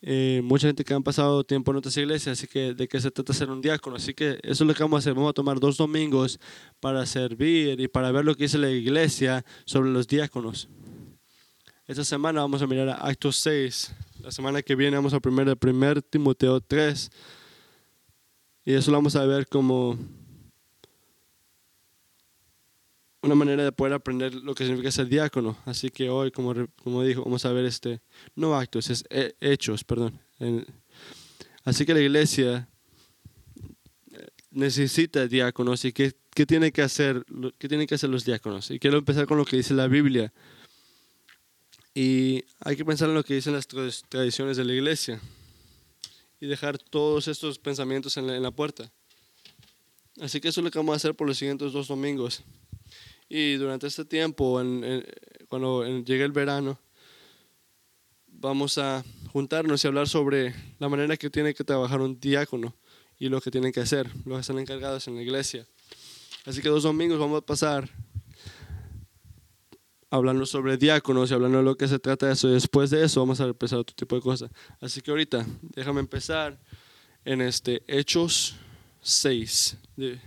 Eh, 0.02 0.42
mucha 0.44 0.66
gente 0.66 0.84
que 0.84 0.92
han 0.92 1.02
pasado 1.02 1.44
tiempo 1.44 1.70
en 1.70 1.78
otras 1.78 1.96
iglesias, 1.96 2.38
así 2.38 2.46
que 2.46 2.74
de 2.74 2.88
qué 2.88 3.00
se 3.00 3.10
trata 3.10 3.32
ser 3.32 3.48
un 3.48 3.62
diácono. 3.62 3.96
Así 3.96 4.12
que 4.12 4.38
eso 4.42 4.64
es 4.64 4.68
lo 4.68 4.74
que 4.74 4.82
vamos 4.82 4.98
a 4.98 5.00
hacer. 5.00 5.14
Vamos 5.14 5.30
a 5.30 5.32
tomar 5.32 5.60
dos 5.60 5.78
domingos 5.78 6.38
para 6.78 7.06
servir 7.06 7.80
y 7.80 7.88
para 7.88 8.12
ver 8.12 8.26
lo 8.26 8.34
que 8.34 8.42
dice 8.42 8.58
la 8.58 8.68
iglesia 8.68 9.46
sobre 9.64 9.88
los 9.88 10.06
diáconos. 10.06 10.68
Esta 11.90 12.04
semana 12.04 12.42
vamos 12.42 12.62
a 12.62 12.68
mirar 12.68 12.88
a 12.88 12.94
Actos 13.04 13.34
6. 13.38 13.92
La 14.22 14.30
semana 14.30 14.62
que 14.62 14.76
viene 14.76 14.94
vamos 14.96 15.12
a 15.12 15.18
primer 15.18 15.48
el 15.48 15.56
primer 15.56 16.00
Timoteo 16.00 16.60
3. 16.60 17.10
Y 18.64 18.74
eso 18.74 18.92
lo 18.92 18.98
vamos 18.98 19.16
a 19.16 19.26
ver 19.26 19.48
como 19.48 19.98
una 23.22 23.34
manera 23.34 23.64
de 23.64 23.72
poder 23.72 23.94
aprender 23.94 24.36
lo 24.36 24.54
que 24.54 24.62
significa 24.66 24.92
ser 24.92 25.08
diácono. 25.08 25.58
Así 25.64 25.90
que 25.90 26.08
hoy, 26.10 26.30
como, 26.30 26.54
como 26.80 27.02
dijo, 27.02 27.24
vamos 27.24 27.44
a 27.44 27.50
ver 27.52 27.64
este, 27.64 28.00
no 28.36 28.54
actos, 28.54 28.88
es 28.88 29.02
he- 29.10 29.34
hechos, 29.40 29.82
perdón. 29.82 30.16
Así 31.64 31.84
que 31.84 31.92
la 31.94 32.02
iglesia 32.02 32.68
eh, 34.12 34.28
necesita 34.52 35.26
diáconos 35.26 35.84
y 35.84 35.92
qué, 35.92 36.12
qué 36.36 36.46
tiene 36.46 36.70
que 36.70 36.82
hacer, 36.82 37.24
qué 37.58 37.66
tienen 37.66 37.88
que 37.88 37.96
hacer 37.96 38.10
los 38.10 38.24
diáconos. 38.24 38.70
Y 38.70 38.78
quiero 38.78 38.96
empezar 38.96 39.26
con 39.26 39.38
lo 39.38 39.44
que 39.44 39.56
dice 39.56 39.74
la 39.74 39.88
Biblia. 39.88 40.32
Y 41.94 42.44
hay 42.60 42.76
que 42.76 42.84
pensar 42.84 43.08
en 43.08 43.14
lo 43.14 43.24
que 43.24 43.34
dicen 43.34 43.52
las 43.52 43.68
tra- 43.68 44.04
tradiciones 44.08 44.56
de 44.56 44.64
la 44.64 44.72
iglesia 44.72 45.20
y 46.40 46.46
dejar 46.46 46.78
todos 46.78 47.28
estos 47.28 47.58
pensamientos 47.58 48.16
en 48.16 48.42
la, 48.42 48.50
puerta. 48.50 48.90
Así 50.20 50.40
que 50.40 50.48
eso 50.48 50.60
es 50.60 50.64
lo 50.64 50.70
que 50.70 50.78
vamos 50.78 50.94
a 50.94 50.96
hacer 50.96 51.14
por 51.14 51.26
los 51.26 51.36
siguientes 51.36 51.72
dos 51.72 51.88
domingos. 51.88 52.42
Y 53.28 53.54
durante 53.54 53.86
este 53.86 54.04
tiempo, 54.04 54.60
cuando 55.48 55.84
llegue 56.02 56.24
el 56.24 56.32
verano, 56.32 56.78
vamos 58.26 58.78
a 58.78 59.04
juntarnos 59.32 59.84
y 59.84 59.86
hablar 59.86 60.08
sobre 60.08 60.54
la 60.78 60.88
manera 60.88 61.16
que 61.16 61.28
tiene 61.28 61.54
que 61.54 61.62
trabajar 61.62 62.00
un 62.00 62.18
diácono 62.18 62.74
y 63.18 63.28
lo 63.28 63.40
que 63.40 63.50
tienen 63.50 63.72
que 63.72 63.80
hacer, 63.80 64.10
los 64.24 64.38
que 64.38 64.40
están 64.40 64.58
encargados 64.58 65.06
en 65.08 65.16
la 65.16 65.22
iglesia. 65.22 65.66
Así 66.46 66.62
que 66.62 66.70
dos 66.70 66.84
domingos 66.84 67.18
vamos 67.18 67.38
a 67.42 67.46
pasar 67.46 67.90
hablando 70.10 70.44
sobre 70.46 70.76
diáconos 70.76 71.30
y 71.30 71.34
hablando 71.34 71.58
de 71.58 71.64
lo 71.64 71.76
que 71.76 71.88
se 71.88 71.98
trata 71.98 72.26
de 72.26 72.32
eso. 72.32 72.48
Y 72.48 72.52
después 72.52 72.90
de 72.90 73.04
eso 73.04 73.20
vamos 73.20 73.40
a 73.40 73.44
empezar 73.44 73.78
otro 73.78 73.94
tipo 73.94 74.16
de 74.16 74.22
cosas. 74.22 74.50
Así 74.80 75.00
que 75.00 75.10
ahorita, 75.10 75.46
déjame 75.74 76.00
empezar 76.00 76.58
en 77.24 77.40
este 77.40 77.82
Hechos 77.86 78.56
6. 79.02 79.76
De- 79.96 80.20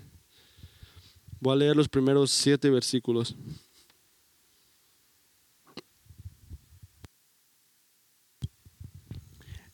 Voy 1.39 1.53
a 1.53 1.55
leer 1.57 1.75
los 1.75 1.89
primeros 1.89 2.31
siete 2.31 2.69
versículos. 2.69 3.35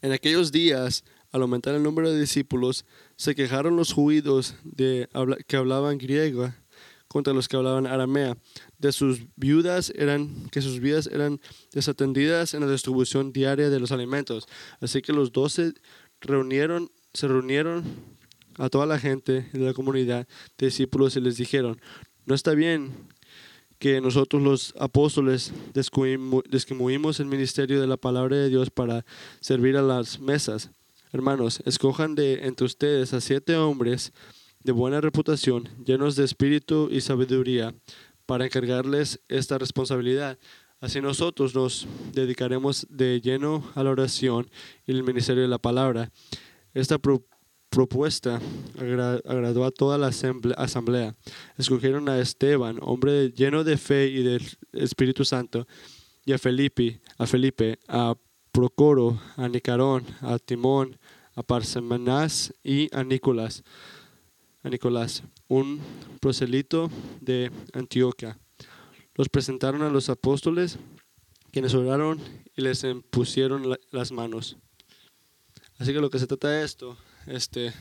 En 0.02 0.12
aquellos 0.12 0.52
días, 0.52 1.04
al 1.32 1.41
aumentar 1.41 1.76
el 1.76 1.84
número 1.84 2.12
de 2.12 2.19
discípulos, 2.19 2.86
se 3.15 3.36
quejaron 3.36 3.76
los 3.76 3.93
judíos 3.93 4.56
de, 4.63 5.10
que 5.48 5.58
hablaban 5.58 5.98
griega 5.98 6.56
contra 7.08 7.34
los 7.34 7.48
que 7.48 7.58
hablaban 7.58 7.88
aramea, 7.88 8.38
de 8.80 8.92
sus 8.92 9.22
viudas 9.36 9.92
eran 9.96 10.50
que 10.52 10.62
sus 10.62 10.80
vidas 10.80 11.08
eran 11.08 11.39
desatendidas 11.72 12.54
en 12.54 12.62
la 12.62 12.72
distribución 12.72 13.32
diaria 13.32 13.70
de 13.70 13.80
los 13.80 13.92
alimentos. 13.92 14.48
Así 14.82 15.02
que 15.02 15.13
los 15.13 15.32
doce 15.32 15.74
reunieron, 16.22 16.89
se 17.13 17.28
reunieron 17.28 17.84
a 18.58 18.70
toda 18.70 18.86
la 18.86 19.00
gente 19.00 19.48
de 19.54 19.60
la 19.60 19.74
comunidad 19.74 20.28
discípulos 20.58 21.15
y 21.15 21.22
les 21.22 21.38
dijeron, 21.38 21.80
no 22.26 22.36
está 22.36 22.54
bien 22.54 22.92
que 23.80 24.02
nosotros 24.02 24.42
los 24.42 24.74
apóstoles 24.78 25.54
describimos 25.74 27.20
el 27.20 27.26
ministerio 27.26 27.80
de 27.80 27.88
la 27.88 27.96
palabra 27.96 28.36
de 28.36 28.50
Dios 28.50 28.70
para 28.70 29.06
servir 29.39 29.78
a 29.78 29.82
las 29.82 30.20
mesas. 30.20 30.70
Hermanos, 31.13 31.62
escojan 31.65 32.13
de 32.13 32.46
entre 32.46 32.65
ustedes 32.65 33.13
a 33.13 33.22
siete 33.22 33.56
hombres 33.56 34.12
de 34.63 34.74
buena 34.74 35.00
reputación, 35.00 35.70
llenos 35.86 36.18
de 36.18 36.26
espíritu 36.26 36.89
y 36.92 37.00
sabiduría, 37.00 37.74
para 38.30 38.46
encargarles 38.46 39.20
esta 39.28 39.58
responsabilidad. 39.58 40.38
Así 40.82 41.02
nosotros 41.02 41.56
nos 41.56 41.88
dedicaremos 42.13 42.86
de 42.88 43.20
lleno 43.22 43.63
a 43.74 43.82
la 43.82 43.89
oración 43.89 44.52
y 44.86 44.92
el 44.92 45.02
ministerio 45.02 45.42
de 45.42 45.48
la 45.48 45.58
palabra. 45.58 46.12
Esta 46.76 47.00
propuesta 47.72 48.39
agradó 48.78 49.65
a 49.65 49.72
toda 49.72 49.98
la 49.98 50.12
asamblea. 50.58 51.15
Escogieron 51.58 52.08
a 52.08 52.20
Esteban, 52.20 52.78
hombre 52.84 53.32
lleno 53.32 53.63
de 53.63 53.78
fe 53.78 54.06
y 54.10 54.22
del 54.22 54.44
Espíritu 54.74 55.26
Santo, 55.26 55.65
y 56.24 56.34
a 56.34 56.38
Felipe, 56.38 57.02
a 57.18 57.26
Felipe, 57.26 57.80
a 57.88 58.13
Procoro, 58.52 59.20
a 59.38 59.48
Nicarón, 59.48 60.06
a 60.22 60.38
Timón, 60.38 61.00
a 61.34 61.42
Parsemanás 61.42 62.54
y 62.63 62.96
a 62.96 63.04
Nicolás, 63.04 63.63
a 64.63 64.69
Nicolás, 64.69 65.24
un 65.48 65.82
proselito 66.19 66.89
de 67.22 67.52
Antioquia. 67.74 68.38
Los 69.15 69.30
presentaron 69.30 69.82
a 69.82 69.89
los 69.89 70.10
apóstoles, 70.10 70.78
quienes 71.52 71.74
oraron 71.74 72.19
y 72.56 72.62
les 72.62 72.86
pusieron 73.10 73.78
las 73.91 74.12
manos. 74.12 74.58
Así 75.78 75.93
que 75.93 76.02
lo 76.02 76.10
que 76.10 76.19
se 76.19 76.28
trata 76.28 76.50
de 76.50 76.65
esto 76.65 76.98
este, 77.30 77.74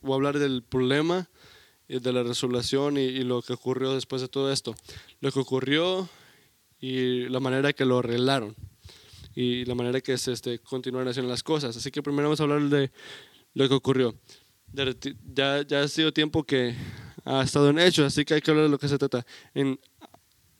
voy 0.00 0.12
a 0.12 0.14
hablar 0.16 0.38
del 0.38 0.62
problema 0.62 1.28
y 1.88 1.98
de 1.98 2.12
la 2.12 2.22
resolución 2.22 2.96
y, 2.96 3.24
lo 3.24 3.42
que 3.42 3.54
ocurrió 3.54 3.94
después 3.94 4.22
de 4.22 4.28
todo 4.28 4.52
esto. 4.52 4.74
Lo 5.20 5.32
que 5.32 5.40
ocurrió 5.40 6.08
y 6.78 7.28
la 7.28 7.40
manera 7.40 7.72
que 7.72 7.84
lo 7.84 7.98
arreglaron 7.98 8.54
y 9.34 9.64
la 9.64 9.74
manera 9.74 10.00
que 10.00 10.18
se 10.18 10.32
este, 10.32 10.58
continuaron 10.58 11.08
haciendo 11.08 11.30
las 11.30 11.42
cosas. 11.42 11.76
Así 11.76 11.90
que 11.90 12.02
primero 12.02 12.24
vamos 12.28 12.40
a 12.40 12.44
hablar 12.44 12.62
de 12.62 12.90
lo 13.54 13.68
que 13.68 13.74
ocurrió. 13.74 14.14
Ya, 14.72 15.62
ya 15.62 15.80
ha 15.80 15.88
sido 15.88 16.12
tiempo 16.12 16.44
que 16.44 16.74
ha 17.24 17.42
estado 17.42 17.70
en 17.70 17.78
Hechos, 17.78 18.06
así 18.06 18.24
que 18.24 18.34
hay 18.34 18.40
que 18.40 18.50
hablar 18.50 18.66
de 18.66 18.70
lo 18.70 18.78
que 18.78 18.88
se 18.88 18.98
trata. 18.98 19.24
En 19.54 19.78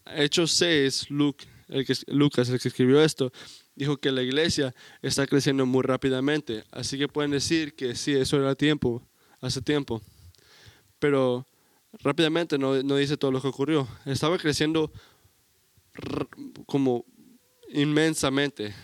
Hechos 0.07 0.53
6, 0.53 1.11
Luke, 1.11 1.47
el 1.69 1.87
que, 1.87 1.95
Lucas, 2.09 2.49
el 2.49 2.61
que 2.61 2.69
escribió 2.69 3.03
esto, 3.03 3.33
dijo 3.75 3.97
que 3.97 4.13
la 4.13 4.23
iglesia 4.23 4.75
está 5.03 5.27
creciendo 5.27 5.67
muy 5.67 5.83
rápidamente. 5.83 6.65
Así 6.71 6.99
que 6.99 7.09
pueden 7.09 7.31
decir 7.31 7.75
que 7.75 7.95
sí, 7.95 8.13
eso 8.13 8.37
era 8.37 8.55
tiempo, 8.55 9.03
hace 9.41 9.63
tiempo. 9.63 10.03
Pero 10.99 11.47
rápidamente 12.03 12.59
no, 12.59 12.83
no 12.83 12.97
dice 12.97 13.17
todo 13.17 13.31
lo 13.31 13.41
que 13.41 13.49
ocurrió. 13.49 13.89
Estaba 14.05 14.39
creciendo 14.39 14.93
como 16.67 17.05
inmensamente. 17.73 18.75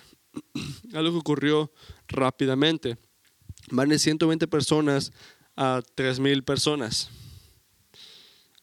Algo 0.94 1.12
que 1.12 1.18
ocurrió 1.18 1.72
rápidamente. 2.08 2.96
Van 3.70 3.88
de 3.88 3.98
120 3.98 4.46
personas 4.46 5.12
a 5.56 5.82
3.000 5.96 6.44
personas. 6.44 7.10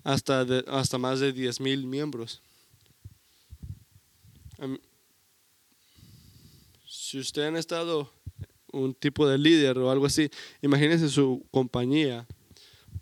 Hasta, 0.04 0.46
hasta 0.68 0.98
más 0.98 1.20
de 1.20 1.34
10.000 1.34 1.86
miembros 1.86 2.42
si 7.14 7.20
usted 7.20 7.54
ha 7.54 7.60
estado 7.60 8.12
un 8.72 8.94
tipo 8.96 9.28
de 9.28 9.38
líder 9.38 9.78
o 9.78 9.92
algo 9.92 10.06
así, 10.08 10.30
imagínense 10.62 11.10
su 11.10 11.46
compañía. 11.52 12.26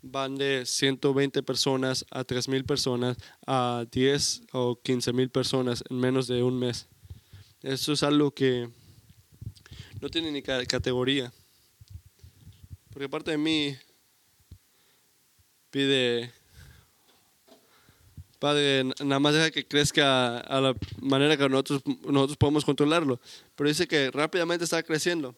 Van 0.02 0.36
de 0.36 0.66
120 0.66 1.42
personas 1.42 2.04
a 2.10 2.24
3.000 2.24 2.66
personas 2.66 3.16
a 3.46 3.86
10 3.90 4.42
o 4.52 4.76
15.000 4.76 5.30
personas 5.30 5.84
en 5.88 5.98
menos 5.98 6.26
de 6.26 6.42
un 6.42 6.58
mes. 6.58 6.88
Eso 7.62 7.92
es 7.92 8.02
algo 8.02 8.32
que 8.32 8.68
no 10.00 10.08
tiene 10.08 10.32
ni 10.32 10.42
categoría. 10.42 11.32
Porque 12.92 13.08
parte 13.08 13.30
de 13.30 13.38
mí 13.38 13.76
pide 15.70 16.32
Padre, 18.42 18.82
nada 19.04 19.20
más 19.20 19.34
deja 19.34 19.52
que 19.52 19.64
crezca 19.64 20.38
a 20.38 20.60
la 20.60 20.74
manera 21.00 21.36
que 21.36 21.48
nosotros, 21.48 21.82
nosotros 22.04 22.36
podemos 22.36 22.64
controlarlo. 22.64 23.20
Pero 23.54 23.68
dice 23.68 23.86
que 23.86 24.10
rápidamente 24.10 24.64
está 24.64 24.82
creciendo. 24.82 25.36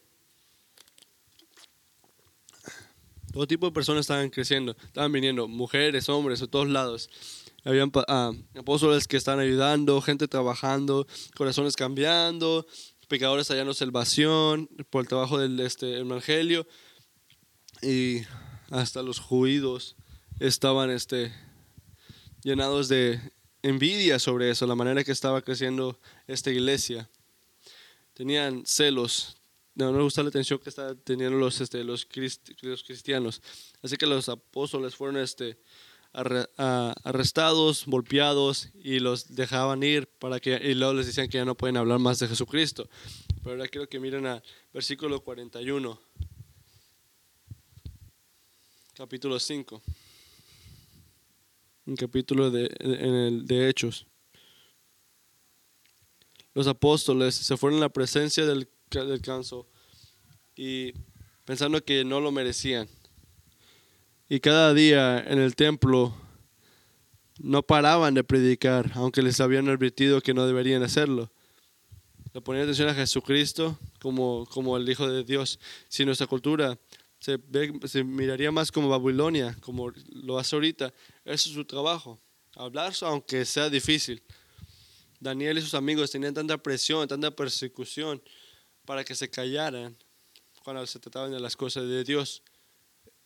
Todo 3.31 3.47
tipo 3.47 3.67
de 3.67 3.73
personas 3.73 4.01
estaban 4.03 4.31
creciendo, 4.31 4.75
estaban 4.87 5.13
viniendo, 5.13 5.47
mujeres, 5.49 6.09
hombres, 6.09 6.41
de 6.41 6.49
todos 6.49 6.67
lados. 6.67 7.11
Habían 7.63 7.93
ah, 8.09 8.33
apóstoles 8.59 9.07
que 9.07 9.19
estaban 9.19 9.41
ayudando, 9.41 10.01
gente 10.01 10.27
trabajando, 10.27 11.07
corazones 11.37 11.77
cambiando, 11.77 12.67
pecadores 13.09 13.49
hallando 13.49 13.75
salvación 13.75 14.67
por 14.89 15.03
el 15.03 15.09
trabajo 15.09 15.39
del 15.39 15.61
este, 15.61 15.99
evangelio. 15.99 16.67
Y 17.85 18.23
hasta 18.71 19.03
los 19.03 19.19
judíos 19.19 19.95
estaban 20.41 20.91
este, 20.91 21.33
llenados 22.43 22.89
de 22.89 23.21
envidia 23.63 24.19
sobre 24.19 24.51
eso, 24.51 24.67
la 24.67 24.75
manera 24.75 25.05
que 25.05 25.13
estaba 25.13 25.43
creciendo 25.43 25.99
esta 26.27 26.51
iglesia. 26.51 27.09
Tenían 28.15 28.65
celos, 28.65 29.37
no, 29.75 29.93
les 29.93 30.03
gustaba 30.03 30.25
la 30.25 30.29
atención 30.31 30.59
que 30.61 30.71
estaban 30.71 30.99
teniendo 30.99 31.37
los, 31.37 31.61
este, 31.61 31.83
los, 31.83 32.07
cristianos. 32.07 33.43
Así 33.83 33.97
que 33.97 34.07
los 34.07 34.29
apóstoles 34.29 34.95
fueron 34.95 35.17
este, 35.17 35.59
arrestados, 36.13 37.85
golpeados 37.87 38.69
y 38.75 39.01
los 39.01 39.35
dejaban 39.35 39.83
ir 39.83 40.07
para 40.07 40.39
que, 40.39 40.61
y 40.63 40.75
luego 40.75 40.95
les 40.95 41.07
decían 41.07 41.29
que 41.29 41.39
ya 41.39 41.45
no 41.45 41.57
pueden 41.57 41.77
hablar 41.77 41.99
más 41.99 42.19
de 42.21 42.29
Jesucristo. 42.29 42.89
Pero 43.43 43.57
ahora 43.57 43.69
quiero 43.69 43.89
que 43.89 43.99
miren 43.99 44.27
al 44.27 44.43
versículo 44.73 45.21
41, 45.21 46.01
capítulo 48.95 49.41
5 49.41 49.83
un 51.87 51.97
capítulo 51.97 52.51
de, 52.51 52.75
en 52.79 53.15
el, 53.15 53.47
de 53.47 53.69
Hechos. 53.69 54.07
Los 56.55 56.67
apóstoles 56.67 57.35
se 57.35 57.57
fueron 57.57 57.79
a 57.79 57.83
la 57.83 57.89
presencia 57.89 58.47
del, 58.47 58.69
del 58.91 59.21
canso 59.21 59.69
y 60.57 60.93
pensando 61.45 61.85
que 61.85 62.05
no 62.05 62.21
lo 62.21 62.31
merecían. 62.31 62.89
Y 64.29 64.41
cada 64.41 64.73
día 64.73 65.19
en 65.19 65.39
el 65.39 65.57
templo 65.57 66.15
no 67.39 67.63
paraban 67.63 68.15
de 68.15 68.25
predicar, 68.25 68.93
aunque 68.95 69.21
les 69.21 69.41
habían 69.41 69.69
advertido 69.69 70.21
que 70.21 70.33
no 70.33 70.47
deberían 70.47 70.83
hacerlo. 70.83 71.31
Le 72.33 72.41
ponían 72.41 72.65
atención 72.65 72.89
a 72.89 72.95
Jesucristo 72.95 73.79
como, 74.01 74.47
como 74.47 74.77
el 74.77 74.89
Hijo 74.89 75.09
de 75.09 75.25
Dios. 75.25 75.59
Si 75.89 76.05
nuestra 76.05 76.27
cultura 76.27 76.79
se, 77.25 78.05
miraría 78.05 78.53
más 78.53 78.71
como 78.71 78.89
Babilonia, 78.91 79.57
como 79.61 79.91
lo 80.13 80.39
hace 80.39 80.57
ahorita. 80.57 80.93
Ese 81.25 81.49
es 81.49 81.55
su 81.55 81.65
trabajo, 81.65 82.21
hablar 82.55 82.93
aunque 83.01 83.47
sea 83.47 83.71
difícil. 83.71 84.23
Daniel 85.21 85.57
y 85.57 85.63
sus 85.63 85.73
amigos 85.73 86.11
tenían 86.11 86.35
tanta 86.35 86.59
presión, 86.59 87.09
tanta 87.09 87.31
persecución 87.31 88.23
para 88.85 89.05
que 89.05 89.15
se 89.15 89.31
callaran 89.31 89.97
cuando 90.63 90.87
se 90.87 90.99
trataban 90.99 91.33
de 91.33 91.41
las 91.41 91.57
cosas 91.57 91.89
de 91.89 92.05
Dios. 92.05 92.43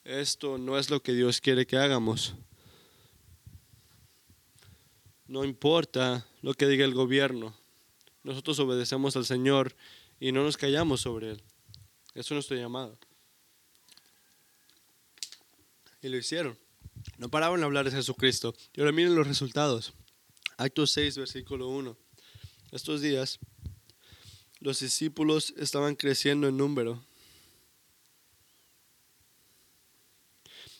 Esto 0.04 0.58
no 0.58 0.78
es 0.78 0.90
lo 0.90 1.02
que 1.02 1.12
Dios 1.12 1.40
quiere 1.40 1.66
que 1.66 1.76
hagamos. 1.76 2.34
No 5.26 5.44
importa 5.44 6.24
lo 6.40 6.54
que 6.54 6.68
diga 6.68 6.84
el 6.84 6.94
gobierno. 6.94 7.52
Nosotros 8.22 8.60
obedecemos 8.60 9.16
al 9.16 9.24
Señor 9.24 9.74
y 10.20 10.30
no 10.30 10.44
nos 10.44 10.56
callamos 10.56 11.00
sobre 11.00 11.32
Él. 11.32 11.42
Eso 12.14 12.28
es 12.28 12.32
nuestro 12.32 12.56
llamado. 12.56 12.96
Y 16.02 16.08
lo 16.08 16.16
hicieron. 16.16 16.58
No 17.16 17.28
paraban 17.28 17.60
de 17.60 17.66
hablar 17.66 17.84
de 17.84 17.90
Jesucristo. 17.90 18.54
Y 18.74 18.80
ahora 18.80 18.92
miren 18.92 19.14
los 19.14 19.26
resultados. 19.26 19.92
Actos 20.56 20.90
6, 20.92 21.18
versículo 21.18 21.68
1. 21.68 21.96
Estos 22.72 23.00
días 23.00 23.38
los 24.60 24.80
discípulos 24.80 25.54
estaban 25.56 25.94
creciendo 25.94 26.48
en 26.48 26.56
número. 26.56 27.04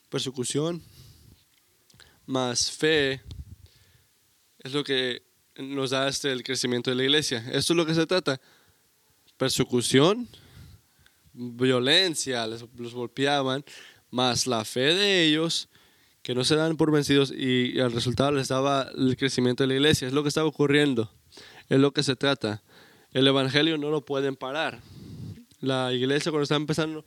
Persecución, 0.08 0.82
más 2.26 2.72
fe 2.72 3.22
es 4.58 4.72
lo 4.72 4.82
que 4.82 5.22
nos 5.56 5.90
da 5.90 6.08
este, 6.08 6.32
el 6.32 6.42
crecimiento 6.42 6.90
de 6.90 6.96
la 6.96 7.04
iglesia. 7.04 7.38
Esto 7.52 7.72
es 7.72 7.76
lo 7.76 7.86
que 7.86 7.94
se 7.94 8.06
trata. 8.06 8.40
Persecución, 9.36 10.28
violencia, 11.32 12.46
los 12.46 12.94
golpeaban, 12.94 13.64
más 14.10 14.46
la 14.46 14.64
fe 14.64 14.94
de 14.94 15.24
ellos, 15.24 15.68
que 16.22 16.34
no 16.34 16.44
se 16.44 16.56
dan 16.56 16.76
por 16.76 16.90
vencidos 16.90 17.32
y, 17.34 17.80
al 17.80 17.92
resultado 17.92 18.32
les 18.32 18.48
daba 18.48 18.90
el 18.96 19.16
crecimiento 19.16 19.62
de 19.62 19.68
la 19.68 19.74
iglesia. 19.74 20.08
Es 20.08 20.14
lo 20.14 20.22
que 20.22 20.28
estaba 20.28 20.46
ocurriendo, 20.46 21.10
es 21.68 21.78
lo 21.78 21.92
que 21.92 22.02
se 22.02 22.16
trata. 22.16 22.62
El 23.12 23.26
evangelio 23.26 23.78
no 23.78 23.90
lo 23.90 24.04
pueden 24.04 24.36
parar. 24.36 24.80
La 25.60 25.92
iglesia 25.92 26.30
cuando 26.30 26.42
estaba 26.42 26.60
empezando 26.60 27.04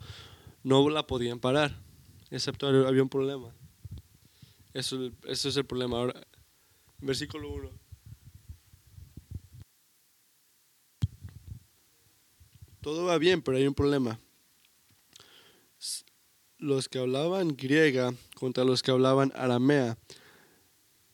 no 0.63 0.89
la 0.89 1.07
podían 1.07 1.39
parar, 1.39 1.77
excepto 2.29 2.67
había 2.67 3.03
un 3.03 3.09
problema. 3.09 3.53
Eso, 4.73 5.11
es 5.25 5.55
el 5.55 5.65
problema. 5.65 5.97
Ahora, 5.97 6.27
versículo 6.99 7.51
1. 7.51 7.69
Todo 12.81 13.05
va 13.05 13.17
bien, 13.17 13.41
pero 13.41 13.57
hay 13.57 13.67
un 13.67 13.75
problema. 13.75 14.19
Los 16.61 16.87
que 16.87 16.99
hablaban 16.99 17.57
griega 17.57 18.13
contra 18.35 18.63
los 18.63 18.83
que 18.83 18.91
hablaban 18.91 19.33
aramea 19.35 19.97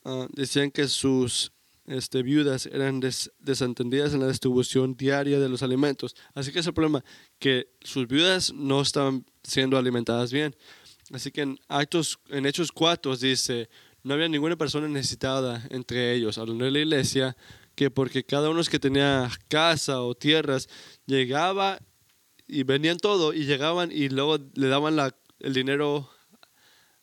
ah, 0.04 0.28
decían 0.34 0.72
que 0.72 0.90
sus 0.90 1.54
este, 1.86 2.22
viudas 2.22 2.66
eran 2.66 3.00
desentendidas 3.40 4.14
en 4.14 4.20
la 4.20 4.28
distribución 4.28 4.98
diaria 4.98 5.40
de 5.40 5.48
los 5.48 5.64
alimentos. 5.64 6.18
Así 6.34 6.52
que 6.52 6.60
es 6.60 6.68
el 6.68 6.74
problema, 6.74 7.02
que 7.40 7.70
sus 7.80 8.10
viudas 8.10 8.54
no 8.54 8.82
estaban 8.82 9.26
siendo 9.42 9.78
alimentadas 9.78 10.34
bien. 10.34 10.54
Así 11.14 11.32
que 11.32 11.44
en, 11.44 11.58
Actos, 11.70 12.20
en 12.28 12.46
Hechos 12.46 12.74
4 12.74 13.16
dice, 13.16 13.70
no 14.04 14.16
había 14.16 14.28
ninguna 14.28 14.58
persona 14.58 14.90
necesitada 14.90 15.66
entre 15.70 16.14
ellos, 16.14 16.38
hablando 16.38 16.66
de 16.66 16.72
la 16.72 16.80
iglesia, 16.80 17.38
que 17.74 17.90
porque 17.90 18.26
cada 18.26 18.50
uno 18.50 18.62
que 18.64 18.80
tenía 18.80 19.32
casa 19.48 20.02
o 20.02 20.14
tierras 20.14 20.68
llegaba 21.06 21.80
y 22.48 22.64
venían 22.64 22.98
todo 22.98 23.34
y 23.34 23.46
llegaban 23.46 23.94
y 23.94 24.10
luego 24.10 24.40
le 24.56 24.68
daban 24.68 24.98
la, 24.98 25.16
el 25.40 25.54
dinero 25.54 26.10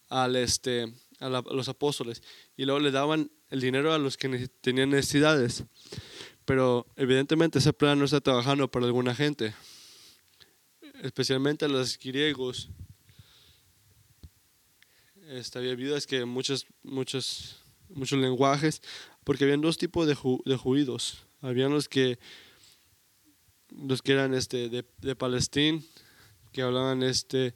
al 0.08 0.36
este, 0.36 0.92
a, 1.20 1.28
los 1.28 1.68
apóstoles 1.68 2.22
y 2.56 2.64
luego 2.64 2.80
le 2.80 2.90
daban 2.90 3.30
el 3.50 3.60
dinero 3.60 3.92
a 3.92 3.98
los 3.98 4.16
que 4.16 4.48
tenían 4.60 4.90
necesidades. 4.90 5.64
Pero 6.44 6.86
evidentemente 6.96 7.58
ese 7.58 7.72
plan 7.72 7.98
no 7.98 8.04
está 8.04 8.20
trabajando 8.20 8.70
para 8.70 8.86
alguna 8.86 9.14
gente, 9.14 9.54
especialmente 11.02 11.64
a 11.64 11.68
los 11.68 11.98
griegos. 11.98 12.68
Este, 15.28 15.58
había 15.58 16.00
que 16.00 16.24
muchos, 16.26 16.66
muchos, 16.82 17.62
muchos 17.88 18.18
lenguajes, 18.18 18.82
porque 19.24 19.44
habían 19.44 19.62
dos 19.62 19.78
tipos 19.78 20.06
de, 20.06 20.16
de 20.44 20.56
judíos. 20.56 21.22
Habían 21.40 21.72
los 21.72 21.88
que 21.88 22.18
los 23.76 24.02
que 24.02 24.12
eran 24.12 24.34
este, 24.34 24.68
de, 24.68 24.84
de 24.98 25.16
Palestina, 25.16 25.80
que 26.52 26.62
hablaban 26.62 27.02
este 27.02 27.54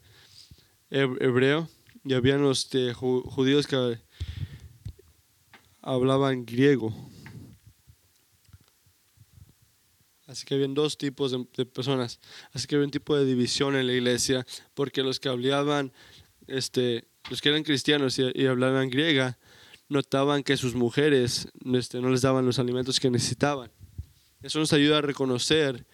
hebreo, 0.90 1.68
y 2.04 2.14
habían 2.14 2.42
los 2.42 2.64
este, 2.64 2.94
judíos 2.94 3.66
que 3.66 3.98
hablaban 5.82 6.44
griego. 6.44 6.94
Así 10.26 10.44
que 10.44 10.54
habían 10.54 10.74
dos 10.74 10.98
tipos 10.98 11.32
de, 11.32 11.64
personas. 11.64 12.20
Así 12.52 12.66
que 12.66 12.74
había 12.74 12.84
un 12.84 12.90
tipo 12.90 13.16
de 13.16 13.24
división 13.24 13.76
en 13.76 13.86
la 13.86 13.94
iglesia, 13.94 14.46
porque 14.74 15.02
los 15.02 15.20
que 15.20 15.30
hablaban, 15.30 15.90
este, 16.46 17.08
los 17.30 17.40
que 17.40 17.48
eran 17.48 17.62
cristianos 17.62 18.18
y, 18.18 18.46
hablaban 18.46 18.90
griega, 18.90 19.38
notaban 19.88 20.42
que 20.42 20.58
sus 20.58 20.74
mujeres 20.74 21.48
este, 21.72 22.00
no 22.02 22.10
les 22.10 22.20
daban 22.20 22.44
los 22.44 22.58
alimentos 22.58 23.00
que 23.00 23.10
necesitaban. 23.10 23.70
Eso 24.42 24.58
nos 24.58 24.74
ayuda 24.74 24.98
a 24.98 25.02
reconocer 25.02 25.86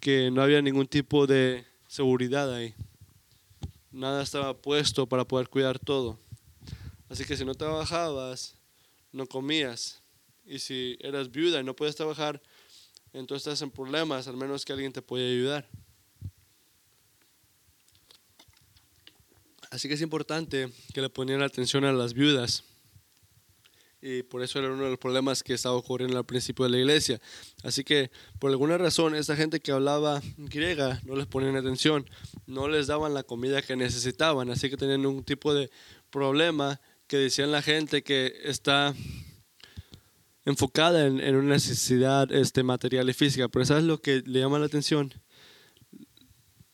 que 0.00 0.30
no 0.30 0.42
había 0.42 0.62
ningún 0.62 0.86
tipo 0.86 1.26
de 1.26 1.66
seguridad 1.86 2.52
ahí. 2.54 2.74
Nada 3.94 4.24
estaba 4.24 4.60
puesto 4.60 5.06
para 5.06 5.24
poder 5.24 5.48
cuidar 5.48 5.78
todo. 5.78 6.18
Así 7.08 7.24
que 7.24 7.36
si 7.36 7.44
no 7.44 7.54
trabajabas, 7.54 8.56
no 9.12 9.24
comías. 9.24 10.02
Y 10.44 10.58
si 10.58 10.98
eras 10.98 11.30
viuda 11.30 11.60
y 11.60 11.64
no 11.64 11.76
puedes 11.76 11.94
trabajar, 11.94 12.42
entonces 13.12 13.46
estás 13.46 13.62
en 13.62 13.70
problemas, 13.70 14.26
al 14.26 14.36
menos 14.36 14.64
que 14.64 14.72
alguien 14.72 14.92
te 14.92 15.00
pueda 15.00 15.24
ayudar. 15.24 15.68
Así 19.70 19.86
que 19.86 19.94
es 19.94 20.02
importante 20.02 20.72
que 20.92 21.00
le 21.00 21.08
ponieran 21.08 21.44
atención 21.44 21.84
a 21.84 21.92
las 21.92 22.14
viudas 22.14 22.64
y 24.06 24.22
por 24.22 24.42
eso 24.42 24.58
era 24.58 24.70
uno 24.70 24.84
de 24.84 24.90
los 24.90 24.98
problemas 24.98 25.42
que 25.42 25.54
estaba 25.54 25.74
ocurriendo 25.76 26.18
al 26.18 26.26
principio 26.26 26.66
de 26.66 26.70
la 26.72 26.76
iglesia. 26.76 27.18
Así 27.62 27.84
que 27.84 28.10
por 28.38 28.50
alguna 28.50 28.76
razón 28.76 29.14
esta 29.14 29.34
gente 29.34 29.60
que 29.60 29.72
hablaba 29.72 30.20
griega 30.36 31.00
no 31.04 31.16
les 31.16 31.26
ponían 31.26 31.56
atención, 31.56 32.06
no 32.46 32.68
les 32.68 32.86
daban 32.86 33.14
la 33.14 33.22
comida 33.22 33.62
que 33.62 33.76
necesitaban, 33.76 34.50
así 34.50 34.68
que 34.68 34.76
tenían 34.76 35.06
un 35.06 35.24
tipo 35.24 35.54
de 35.54 35.70
problema 36.10 36.82
que 37.06 37.16
decían 37.16 37.50
la 37.50 37.62
gente 37.62 38.02
que 38.02 38.34
está 38.44 38.94
enfocada 40.44 41.06
en, 41.06 41.34
una 41.34 41.54
necesidad 41.54 42.30
este, 42.30 42.62
material 42.62 43.08
y 43.08 43.14
física, 43.14 43.48
pero 43.48 43.64
¿sabes 43.64 43.84
lo 43.84 44.02
que 44.02 44.22
le 44.26 44.40
llama 44.40 44.58
la 44.58 44.66
atención? 44.66 45.14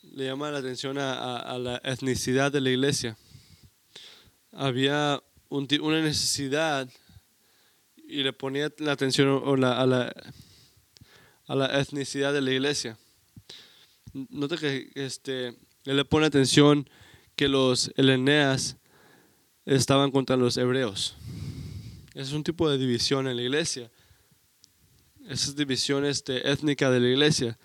Le 0.03 0.25
llama 0.25 0.51
la 0.51 0.59
atención 0.59 0.99
a, 0.99 1.57
la 1.61 1.81
etnicidad 1.85 2.51
de 2.51 2.61
la 2.61 2.71
iglesia. 2.71 3.17
Había 4.51 5.23
una 5.49 6.03
necesidad 6.03 6.91
y 8.11 8.23
le 8.23 8.33
ponía 8.33 8.73
la 8.79 8.93
atención 8.93 9.43
a, 9.65 9.87
la, 9.87 10.13
a 11.47 11.55
la 11.55 11.81
etnicidad 11.81 12.33
de 12.33 12.41
la 12.41 12.51
iglesia. 12.51 12.99
Nota 14.13 14.57
que 14.57 14.91
este, 14.95 15.49
él 15.85 15.97
le 15.97 16.05
pone 16.05 16.27
atención 16.27 16.89
que 17.37 17.49
los 17.49 17.93
Eleneas 17.97 18.77
estaban 19.65 20.11
contra 20.11 20.37
los 20.37 20.57
hebreos. 20.57 21.17
Es 22.15 22.33
un 22.33 22.43
tipo 22.43 22.69
de 22.69 22.77
división 22.77 23.29
en 23.29 23.37
la 23.37 23.43
iglesia. 23.43 23.91
Esa 25.29 25.53
división 25.53 26.05
este, 26.05 26.51
étnica 26.51 26.91
de 26.91 27.01
la 27.01 27.09
iglesia. 27.09 27.59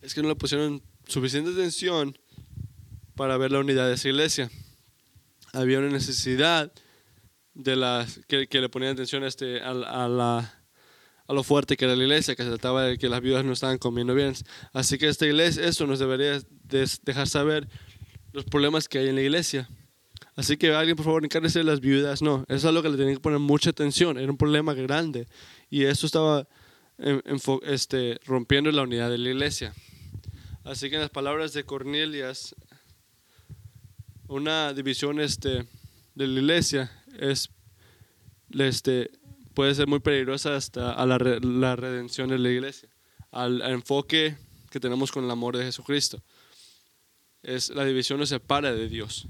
Es 0.00 0.14
que 0.14 0.22
no 0.22 0.28
le 0.28 0.36
pusieron 0.36 0.82
suficiente 1.08 1.50
atención 1.50 2.16
para 3.16 3.36
ver 3.36 3.50
la 3.50 3.58
unidad 3.58 3.88
de 3.88 3.94
esa 3.94 4.08
iglesia. 4.08 4.50
Había 5.52 5.80
una 5.80 5.90
necesidad 5.90 6.72
de 7.54 7.76
las 7.76 8.20
que, 8.28 8.46
le 8.50 8.68
ponían 8.68 8.92
atención 8.92 9.24
este, 9.24 9.60
a, 9.60 9.70
a, 9.70 10.08
la, 10.08 10.62
a 11.26 11.32
lo 11.32 11.42
fuerte 11.42 11.76
que 11.76 11.84
era 11.84 11.96
la 11.96 12.02
iglesia, 12.02 12.34
que 12.34 12.42
se 12.42 12.48
trataba 12.48 12.84
de 12.84 12.98
que 12.98 13.08
las 13.08 13.20
viudas 13.20 13.44
no 13.44 13.52
estaban 13.52 13.78
comiendo 13.78 14.14
bien. 14.14 14.34
Así 14.72 14.98
que 14.98 15.08
esta 15.08 15.26
iglesia, 15.26 15.64
eso 15.64 15.86
nos 15.86 15.98
debería 15.98 16.40
dejar 17.02 17.28
saber 17.28 17.68
los 18.32 18.44
problemas 18.44 18.88
que 18.88 18.98
hay 18.98 19.08
en 19.08 19.16
la 19.16 19.22
iglesia. 19.22 19.68
Así 20.34 20.56
que 20.56 20.72
alguien, 20.72 20.96
por 20.96 21.04
favor, 21.04 21.24
encárguese 21.24 21.58
de 21.58 21.64
las 21.64 21.80
viudas. 21.80 22.22
No, 22.22 22.44
eso 22.48 22.56
es 22.56 22.64
algo 22.64 22.82
que 22.82 22.88
le 22.88 22.96
tenía 22.96 23.14
que 23.14 23.20
poner 23.20 23.38
mucha 23.38 23.70
atención. 23.70 24.16
Era 24.16 24.30
un 24.30 24.38
problema 24.38 24.72
grande. 24.72 25.28
Y 25.68 25.84
eso 25.84 26.06
estaba 26.06 26.48
este, 27.64 28.18
rompiendo 28.24 28.70
la 28.70 28.82
unidad 28.82 29.10
de 29.10 29.18
la 29.18 29.28
iglesia. 29.28 29.74
Así 30.64 30.88
que 30.88 30.96
en 30.96 31.02
las 31.02 31.10
palabras 31.10 31.52
de 31.52 31.64
Cornelias, 31.64 32.54
una 34.28 34.72
división 34.72 35.20
este, 35.20 35.66
de 36.14 36.26
la 36.26 36.40
iglesia 36.40 37.01
es, 37.18 37.50
este, 38.58 39.10
puede 39.54 39.74
ser 39.74 39.86
muy 39.86 40.00
peligrosa 40.00 40.56
hasta 40.56 40.92
a 40.92 41.06
la, 41.06 41.18
la 41.18 41.76
redención 41.76 42.28
de 42.28 42.38
la 42.38 42.50
iglesia, 42.50 42.88
al, 43.30 43.62
enfoque 43.62 44.36
que 44.70 44.80
tenemos 44.80 45.12
con 45.12 45.24
el 45.24 45.30
amor 45.30 45.56
de 45.56 45.64
Jesucristo. 45.64 46.22
Es, 47.42 47.70
la 47.70 47.84
división 47.84 48.18
nos 48.18 48.28
separa 48.28 48.72
de 48.72 48.88
Dios. 48.88 49.26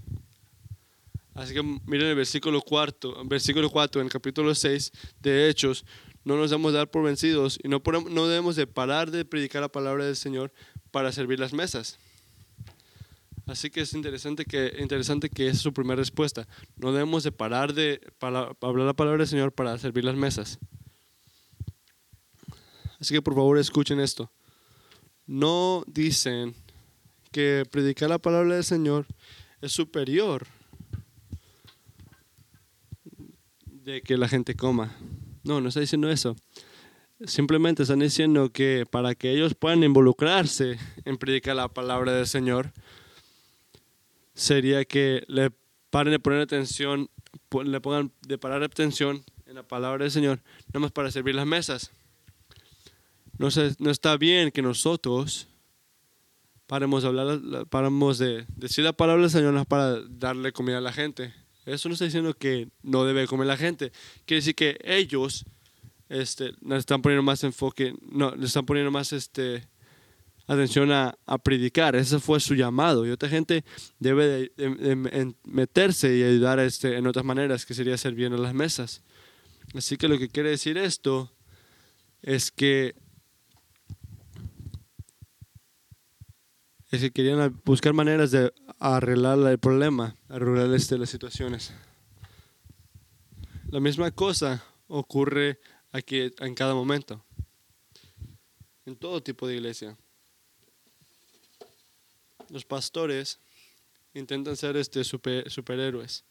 Así 1.35 1.55
que 1.55 1.63
miren 1.63 2.09
el 2.09 2.15
versículo 2.15 2.61
4, 2.61 3.25
versículo 3.25 3.71
4 3.71 4.03
en 4.03 4.07
el 4.07 4.13
capítulo 4.13 4.55
6 4.55 4.93
de 5.21 5.49
Hechos, 5.49 5.87
no 6.25 6.37
nos 6.37 6.51
debemos 6.51 6.73
dar 6.73 6.91
por 6.91 7.03
vencidos 7.03 7.59
y 7.63 7.69
no, 7.69 7.83
no 8.11 8.29
debemos 8.29 8.55
de 8.55 8.67
parar 8.67 9.11
de 9.11 9.25
predicar 9.25 9.63
la 9.63 9.69
palabra 9.69 10.05
del 10.05 10.15
Señor 10.15 10.53
para 10.91 11.11
servir 11.11 11.41
las 11.41 11.53
mesas. 11.53 11.99
Así 13.47 13.71
que 13.71 13.81
es 13.81 13.93
interesante 13.93 14.45
que, 14.45 14.77
interesante 14.79 15.29
que 15.29 15.47
esa 15.47 15.57
es 15.57 15.63
su 15.63 15.73
primera 15.73 15.97
respuesta. 15.97 16.47
No 16.77 16.93
debemos 16.93 17.25
de 17.25 17.33
parar 17.33 17.75
de 17.75 18.01
hablar 18.21 18.87
la 18.87 18.95
palabra 18.95 19.19
del 19.19 19.29
Señor 19.29 19.53
para 19.53 19.77
servir 19.79 20.05
las 20.05 20.15
mesas. 20.15 20.59
Así 23.01 23.15
que 23.15 23.23
por 23.23 23.35
favor 23.35 23.59
escuchen 23.59 23.99
esto. 23.99 24.31
No 25.27 25.83
dicen 25.87 26.55
que 27.33 27.65
predicar 27.71 28.09
la 28.09 28.19
palabra 28.19 28.55
del 28.55 28.65
Señor 28.65 29.07
es 29.61 29.73
superior 29.73 30.47
de 33.65 34.03
que 34.03 34.17
la 34.17 34.29
gente 34.29 34.55
coma. 34.55 34.95
No, 35.43 35.61
no 35.61 35.69
está 35.69 35.81
diciendo 35.81 36.11
eso. 36.11 36.37
Simplemente 37.25 37.83
están 37.83 38.01
diciendo 38.01 38.51
que 38.53 38.87
para 38.89 39.15
que 39.15 39.33
ellos 39.33 39.55
puedan 39.55 39.83
involucrarse 39.83 40.79
en 41.05 41.17
predicar 41.17 41.57
la 41.57 41.69
palabra 41.69 42.13
del 42.13 42.27
Señor, 42.27 42.73
sería 44.35 44.85
que 44.85 45.25
le 45.29 45.51
paren 45.91 46.13
de 46.13 46.19
poner 46.19 46.41
atención 46.41 47.11
le 47.65 47.81
pongan 47.81 48.13
de 48.27 48.39
parar 48.39 48.63
atención 48.63 49.25
en 49.47 49.57
la 49.57 49.63
palabra 49.63 50.05
del 50.05 50.11
Señor, 50.11 50.43
nada 50.69 50.81
más 50.81 50.93
para 50.93 51.11
servir 51.11 51.35
las 51.35 51.47
mesas. 51.47 51.91
No, 53.39 53.49
no 53.79 53.91
está 53.91 54.17
bien 54.17 54.51
que 54.51 54.63
nosotros 54.63 55.49
paremos 56.67 57.03
de, 57.03 57.09
hablar, 57.09 57.67
paremos 57.69 58.19
de 58.19 58.47
decir 58.57 58.85
la 58.85 58.93
palabra 58.93 59.23
del 59.23 59.31
Señor 59.31 59.67
para 59.67 60.01
darle 60.03 60.53
comida 60.53 60.79
a 60.79 60.83
la 60.83 60.93
gente. 60.93 61.35
Eso 61.67 61.89
no 61.89 61.95
está 61.95 62.05
diciendo 62.05 62.35
que 62.35 62.69
no 62.83 63.05
debe 63.05 63.27
comer 63.27 63.47
la 63.47 63.57
gente. 63.57 63.93
Quiere 64.25 64.41
decir 64.41 64.55
que 64.55 64.79
ellos 64.85 65.45
este, 66.09 66.53
están 66.71 67.03
poniendo 67.03 67.23
más 67.23 67.45
enfoque, 67.45 67.95
no, 68.03 68.35
le 68.35 68.47
están 68.47 68.67
poniendo 68.67 68.91
más 68.91 69.13
este, 69.13 69.69
atención 70.47 70.91
a, 70.93 71.17
predicar. 71.43 71.97
Ese 71.97 72.19
fue 72.19 72.41
su 72.41 72.55
llamado. 72.55 73.07
Y 73.07 73.11
otra 73.11 73.29
gente 73.29 73.65
debe 73.99 74.53
de, 74.57 75.35
meterse 75.45 76.17
y 76.17 76.23
ayudar 76.23 76.59
este, 76.61 76.97
en 76.97 77.07
otras 77.07 77.25
maneras, 77.25 77.67
que 77.67 77.75
sería 77.75 77.97
servir 77.97 78.27
en 78.27 78.43
las 78.43 78.55
mesas. 78.55 79.03
Así 79.75 79.97
que 79.97 80.09
lo 80.09 80.19
que 80.19 80.29
quiere 80.29 80.51
decir 80.51 80.77
esto 80.77 81.33
es 82.23 82.51
que 82.51 82.95
es 86.91 87.01
que 87.01 87.11
querían 87.11 87.59
buscar 87.65 87.95
maneras 87.95 88.31
de 88.33 88.53
arreglar 88.79 89.39
el 89.39 89.59
problema, 89.59 90.15
arreglar 90.29 90.75
este, 90.75 90.99
las 90.99 91.09
situaciones. 91.09 91.73
La 93.71 93.81
misma 93.81 94.11
cosa 94.11 94.63
ocurre 94.89 95.59
aquí 95.91 96.31
en 96.39 96.55
cada 96.55 96.75
momento, 96.75 97.25
en 98.85 98.97
todo 98.97 99.23
tipo 99.23 99.47
de 99.47 99.55
iglesia. 99.55 99.97
Los 102.53 102.67
pastores 102.67 103.39
intentan 104.13 104.59
ser 104.59 104.77
este 104.77 105.05
super, 105.05 105.51
superhéroes 105.51 106.23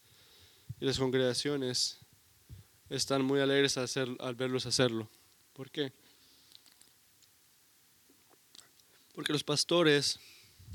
y 0.80 0.84
las 0.84 0.96
congregaciones 0.96 1.98
están 2.88 3.24
muy 3.24 3.40
alegres 3.40 3.76
al 3.76 4.34
verlos 4.36 4.66
hacerlo. 4.66 5.10
¿Por 5.52 5.72
qué? 5.72 5.92
Porque 9.16 9.32
los 9.32 9.42
pastores 9.42 10.20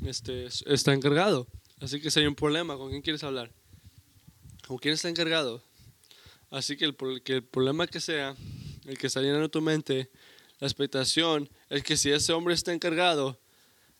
este, 0.06 0.48
está 0.66 0.94
encargado. 0.94 1.48
Así 1.80 2.02
que 2.02 2.12
si 2.12 2.20
hay 2.20 2.28
un 2.28 2.36
problema, 2.36 2.76
¿con 2.76 2.90
quién 2.90 3.02
quieres 3.02 3.24
hablar? 3.24 3.50
¿Con 4.68 4.80
quién 4.80 4.96
está 4.96 5.08
encargado? 5.08 5.64
Así 6.50 6.76
que 6.76 6.84
el, 6.84 6.98
que 7.24 7.36
el 7.36 7.44
problema 7.46 7.88
que 7.88 8.02
sea, 8.02 8.36
el 8.84 8.98
que 8.98 9.08
está 9.08 9.22
llenando 9.22 9.48
tu 9.48 9.62
mente, 9.62 10.12
la 10.60 10.68
expectación 10.68 11.50
es 11.70 11.84
que 11.84 11.96
si 11.96 12.12
ese 12.12 12.34
hombre 12.34 12.54
está 12.54 12.74
encargado, 12.74 13.40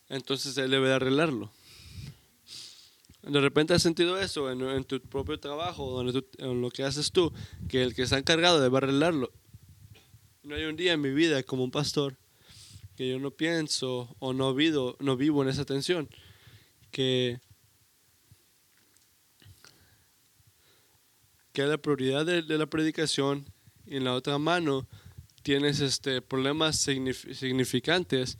entonces 0.08 0.56
él 0.58 0.70
debe 0.70 0.92
arreglarlo. 0.92 1.50
De 3.22 3.40
repente 3.40 3.74
has 3.74 3.82
sentido 3.82 4.18
eso 4.18 4.50
en, 4.50 4.84
tu 4.84 5.00
propio 5.00 5.38
trabajo, 5.38 6.00
en 6.00 6.62
lo 6.62 6.70
que 6.70 6.84
haces 6.84 7.12
tú, 7.12 7.32
que 7.68 7.82
el 7.82 7.94
que 7.94 8.02
está 8.02 8.16
encargado 8.16 8.60
debe 8.60 8.78
arreglarlo. 8.78 9.32
No 10.42 10.54
hay 10.54 10.64
un 10.64 10.76
día 10.76 10.94
en 10.94 11.00
mi 11.00 11.10
vida 11.10 11.42
como 11.42 11.64
un 11.64 11.70
pastor 11.70 12.16
que 12.98 13.08
yo 13.08 13.20
no 13.20 13.30
pienso 13.30 14.16
o 14.18 14.32
no 14.32 14.54
vivo, 14.54 14.96
no 14.98 15.16
vivo 15.16 15.42
en 15.42 15.48
esa 15.48 15.64
tensión, 15.64 16.08
que, 16.90 17.38
que 21.52 21.62
la 21.62 21.78
prioridad 21.78 22.26
de, 22.26 22.42
la 22.42 22.66
predicación 22.66 23.44
y 23.86 23.98
en 23.98 24.04
la 24.04 24.14
otra 24.14 24.38
mano 24.38 24.88
tienes 25.42 25.78
este, 25.78 26.22
problemas 26.22 26.76
significantes, 26.76 28.36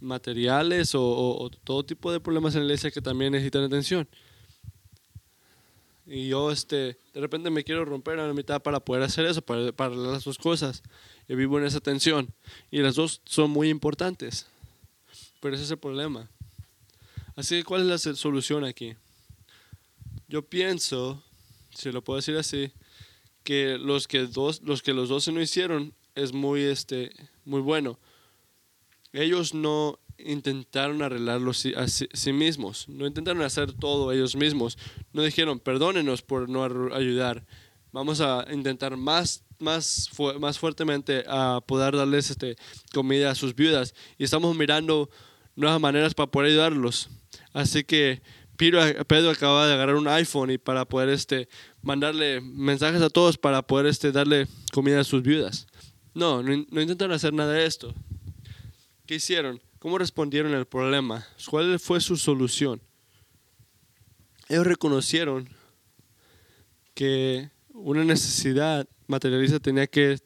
materiales 0.00 0.92
o, 0.94 1.50
todo 1.64 1.84
tipo 1.84 2.12
de 2.12 2.20
problemas 2.20 2.54
en 2.54 2.60
la 2.60 2.66
iglesia 2.66 2.90
que 2.90 3.00
también 3.00 3.32
necesitan 3.32 3.64
atención. 3.64 4.08
Y 6.06 6.28
yo 6.28 6.50
este, 6.50 6.96
de 7.12 7.20
repente 7.20 7.50
me 7.50 7.64
quiero 7.64 7.84
romper 7.84 8.18
a 8.18 8.26
la 8.26 8.32
mitad 8.32 8.62
para 8.62 8.80
poder 8.80 9.02
hacer 9.02 9.26
eso, 9.26 9.42
para, 9.42 9.72
para 9.72 9.94
las 9.94 10.24
dos 10.24 10.38
cosas. 10.38 10.82
Yo 11.28 11.36
vivo 11.36 11.58
en 11.58 11.66
esa 11.66 11.80
tensión. 11.80 12.32
Y 12.70 12.78
las 12.78 12.94
dos 12.94 13.20
son 13.26 13.50
muy 13.50 13.68
importantes. 13.68 14.46
Pero 15.40 15.54
ese 15.54 15.64
es 15.64 15.70
el 15.70 15.78
problema. 15.78 16.30
Así 17.36 17.56
que, 17.56 17.64
¿cuál 17.64 17.82
es 17.82 18.06
la 18.06 18.14
solución 18.14 18.64
aquí? 18.64 18.96
Yo 20.26 20.42
pienso, 20.42 21.22
si 21.74 21.92
lo 21.92 22.02
puedo 22.02 22.16
decir 22.16 22.36
así, 22.36 22.72
que 23.44 23.78
los 23.78 24.08
que, 24.08 24.26
dos, 24.26 24.60
los, 24.62 24.82
que 24.82 24.92
los 24.92 25.08
dos 25.08 25.28
no 25.28 25.40
hicieron 25.40 25.94
es 26.14 26.32
muy, 26.32 26.62
este, 26.62 27.12
muy 27.44 27.60
bueno. 27.60 27.98
Ellos 29.20 29.54
no 29.54 29.98
intentaron 30.18 31.02
arreglarlo 31.02 31.50
a 31.50 31.88
sí, 31.88 32.32
mismos, 32.32 32.88
no 32.88 33.06
intentaron 33.06 33.42
hacer 33.42 33.72
todo 33.72 34.12
ellos 34.12 34.36
mismos. 34.36 34.78
No 35.12 35.22
dijeron, 35.22 35.60
perdónenos 35.60 36.22
por 36.22 36.48
no 36.48 36.64
ayudar, 36.94 37.46
vamos 37.92 38.20
a 38.20 38.46
intentar 38.52 38.96
más 38.96 39.44
más, 39.60 40.08
más 40.38 40.58
fuertemente 40.58 41.24
a 41.26 41.60
poder 41.66 41.96
darles 41.96 42.30
este, 42.30 42.56
comida 42.92 43.30
a 43.30 43.34
sus 43.34 43.56
viudas. 43.56 43.92
Y 44.16 44.24
estamos 44.24 44.56
mirando 44.56 45.10
nuevas 45.56 45.80
maneras 45.80 46.14
para 46.14 46.30
poder 46.30 46.50
ayudarlos. 46.50 47.08
Así 47.52 47.82
que 47.82 48.22
Pedro, 48.56 48.80
Pedro 49.06 49.30
acaba 49.30 49.66
de 49.66 49.74
agarrar 49.74 49.96
un 49.96 50.08
iPhone 50.08 50.50
y 50.52 50.58
para 50.58 50.84
poder 50.84 51.08
este, 51.08 51.48
mandarle 51.82 52.40
mensajes 52.40 53.02
a 53.02 53.10
todos 53.10 53.36
para 53.36 53.62
poder 53.62 53.86
este, 53.86 54.12
darle 54.12 54.46
comida 54.72 55.00
a 55.00 55.04
sus 55.04 55.22
viudas. 55.22 55.66
No, 56.14 56.42
no, 56.42 56.64
no 56.70 56.80
intentaron 56.80 57.14
hacer 57.14 57.32
nada 57.32 57.52
de 57.52 57.66
esto. 57.66 57.94
¿Qué 59.08 59.14
hicieron? 59.14 59.58
¿Cómo 59.78 59.96
respondieron 59.96 60.52
al 60.52 60.66
problema? 60.66 61.26
¿Cuál 61.48 61.80
fue 61.80 61.98
su 61.98 62.18
solución? 62.18 62.82
Ellos 64.50 64.66
reconocieron 64.66 65.48
que 66.92 67.48
una 67.70 68.04
necesidad 68.04 68.86
materialista 69.06 69.60
tenía 69.60 69.86
que 69.86 70.18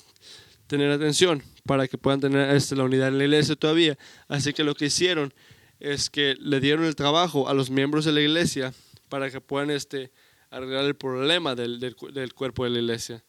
tener 0.67 0.91
atención 0.91 1.45
para 1.65 1.87
que 1.87 1.97
puedan 1.97 2.19
tener 2.19 2.61
la 2.73 2.83
unidad 2.83 3.07
en 3.07 3.19
la 3.19 3.25
iglesia 3.25 3.55
todavía. 3.55 3.97
Así 4.27 4.53
que 4.53 4.65
lo 4.65 4.75
que 4.75 4.87
hicieron 4.87 5.33
es 5.79 6.11
que 6.11 6.35
le 6.41 6.59
dieron 6.59 6.85
el 6.85 6.97
trabajo 6.97 7.49
a 7.49 7.55
los 7.55 7.71
miembros 7.71 8.05
de 8.05 8.11
la 8.11 8.21
iglesia 8.21 8.75
para 9.09 9.31
que 9.31 9.41
puedan 9.41 9.71
este, 9.71 10.11
arreglar 10.51 10.87
el 10.87 10.97
problema 10.97 11.55
del, 11.55 11.79
del, 11.79 12.35
cuerpo 12.35 12.65
de 12.65 12.71
la 12.71 12.81
iglesia. 12.81 13.23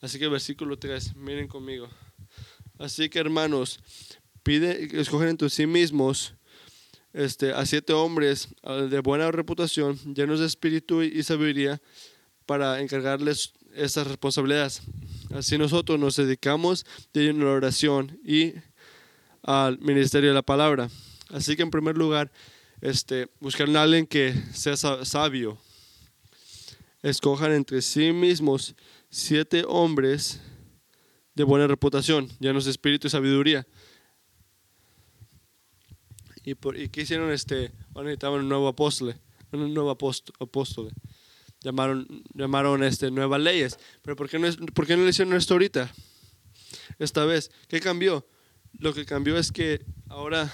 Así 0.00 0.20
que 0.20 0.28
versículo 0.28 0.78
3, 0.78 1.16
miren 1.16 1.48
conmigo. 1.48 1.88
Así 2.78 3.10
que 3.10 3.18
hermanos, 3.18 3.80
pide, 4.42 5.00
escogen 5.00 5.28
entre 5.28 5.50
sí 5.50 5.66
mismos 5.66 6.34
este, 7.12 7.52
a 7.52 7.66
siete 7.66 7.92
hombres 7.92 8.48
de 8.62 9.00
buena 9.00 9.30
reputación, 9.30 9.98
llenos 10.14 10.40
de 10.40 10.46
espíritu 10.46 11.02
y 11.02 11.22
sabiduría, 11.22 11.80
para 12.46 12.80
encargarles 12.80 13.52
estas 13.74 14.06
responsabilidades. 14.06 14.82
Así 15.32 15.56
nosotros 15.56 16.00
nos 16.00 16.16
dedicamos 16.16 16.84
de 17.12 17.32
la 17.32 17.50
oración 17.50 18.18
y 18.24 18.54
al 19.42 19.78
ministerio 19.78 20.30
de 20.30 20.34
la 20.34 20.42
palabra. 20.42 20.90
Así 21.28 21.54
que 21.54 21.62
en 21.62 21.70
primer 21.70 21.96
lugar, 21.96 22.32
este, 22.80 23.28
buscar 23.38 23.68
a 23.76 23.82
alguien 23.82 24.06
que 24.06 24.34
sea 24.52 24.76
sabio. 24.76 25.58
Escojan 27.02 27.52
entre 27.52 27.82
sí 27.82 28.12
mismos 28.12 28.74
siete 29.08 29.64
hombres 29.66 30.40
de 31.34 31.44
buena 31.44 31.66
reputación, 31.66 32.28
llenos 32.40 32.64
de 32.64 32.72
espíritu 32.72 33.06
y 33.06 33.10
sabiduría. 33.10 33.66
¿Y, 36.44 36.54
por, 36.54 36.78
y 36.78 36.88
qué 36.88 37.02
hicieron? 37.02 37.30
Este, 37.30 37.72
necesitaban 37.94 38.40
un 38.40 38.48
nuevo 38.48 38.68
apóstol, 38.68 39.14
un 39.52 39.74
nuevo 39.74 39.90
apóstol 39.90 40.92
llamaron, 41.62 42.06
llamaron 42.34 42.82
este, 42.82 43.10
nuevas 43.10 43.40
leyes. 43.40 43.78
Pero 44.02 44.16
¿por 44.16 44.28
qué, 44.28 44.38
no 44.38 44.48
¿por 44.74 44.86
qué 44.86 44.96
no 44.96 45.04
le 45.04 45.10
hicieron 45.10 45.34
esto 45.34 45.54
ahorita? 45.54 45.92
Esta 46.98 47.24
vez. 47.24 47.50
¿Qué 47.68 47.80
cambió? 47.80 48.26
Lo 48.78 48.94
que 48.94 49.04
cambió 49.04 49.36
es 49.36 49.52
que 49.52 49.84
ahora 50.08 50.52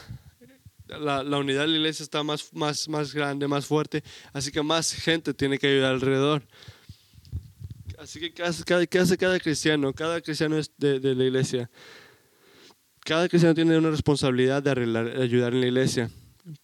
la, 0.87 1.23
la, 1.23 1.39
unidad 1.39 1.63
de 1.63 1.69
la 1.69 1.77
iglesia 1.77 2.03
está 2.03 2.23
más, 2.23 2.53
más, 2.53 2.89
más 2.89 3.13
grande, 3.13 3.49
más 3.49 3.67
fuerte, 3.67 4.03
así 4.33 4.51
que 4.53 4.63
más 4.63 4.93
gente 4.93 5.35
tiene 5.35 5.59
que 5.59 5.67
ayudar 5.67 5.93
alrededor. 5.93 6.47
Así 7.99 8.21
que 8.21 8.33
¿qué 8.33 8.43
hace 8.43 8.65
cada, 8.65 8.87
cada 8.87 9.41
cristiano? 9.41 9.93
Cada 9.93 10.21
cristiano 10.21 10.57
es 10.59 10.71
de, 10.77 11.01
de, 11.01 11.15
la 11.15 11.25
iglesia. 11.25 11.71
Cada 13.07 13.29
cristiano 13.29 13.55
tiene 13.55 13.79
una 13.79 13.91
responsabilidad 13.91 14.65
de 14.65 15.23
ayudar 15.23 15.55
en 15.55 15.61
la 15.61 15.67
iglesia, 15.69 16.11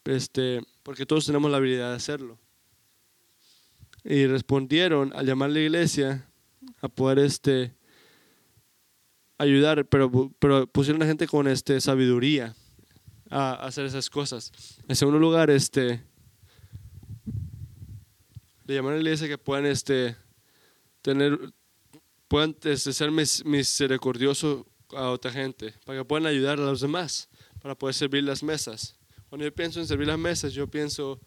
este, 0.05 0.61
porque 0.83 1.07
todos 1.07 1.25
tenemos 1.25 1.49
la 1.49 1.59
habilidad 1.59 1.91
de 1.91 1.95
hacerlo 1.95 2.37
y 4.03 4.27
respondieron 4.27 5.13
al 5.15 5.25
llamar 5.25 5.51
a 5.51 5.53
la 5.53 5.61
iglesia 5.61 6.29
a 6.81 6.89
poder 6.89 7.21
este 7.21 7.77
ayudar, 9.39 9.87
pero, 9.87 10.33
pero 10.41 10.67
pusieron 10.67 11.01
a 11.03 11.07
gente 11.07 11.29
con 11.29 11.47
este 11.47 11.81
sabiduría 11.81 12.57
a, 13.31 13.53
hacer 13.65 13.87
esas 13.87 14.11
cosas. 14.11 14.51
En 14.89 14.97
segundo 14.97 15.21
lugar, 15.21 15.49
este 15.49 16.03
le 18.67 18.75
llamaron 18.75 18.99
a 18.99 19.03
la 19.03 19.09
iglesia 19.09 19.29
que 19.29 19.39
puedan 19.39 19.67
este 19.67 20.17
tener 21.03 21.39
puedan 22.27 22.57
este, 22.65 22.93
ser 22.93 23.13
misericordioso 23.13 24.67
a 24.93 25.11
otra 25.11 25.31
gente, 25.31 25.75
para 25.85 25.99
que 25.99 26.05
puedan 26.05 26.27
ayudar 26.27 26.59
a 26.59 26.63
los 26.63 26.81
demás, 26.81 27.29
para 27.61 27.75
poder 27.75 27.95
servir 27.95 28.25
las 28.25 28.43
mesas. 28.43 28.97
Cuando 29.29 29.45
yo 29.45 29.55
pienso 29.55 29.81
en 29.81 29.87
servir 29.87 30.09
las 30.09 30.19
mesas, 30.19 30.53
yo 30.53 30.67
pienso 30.67 31.19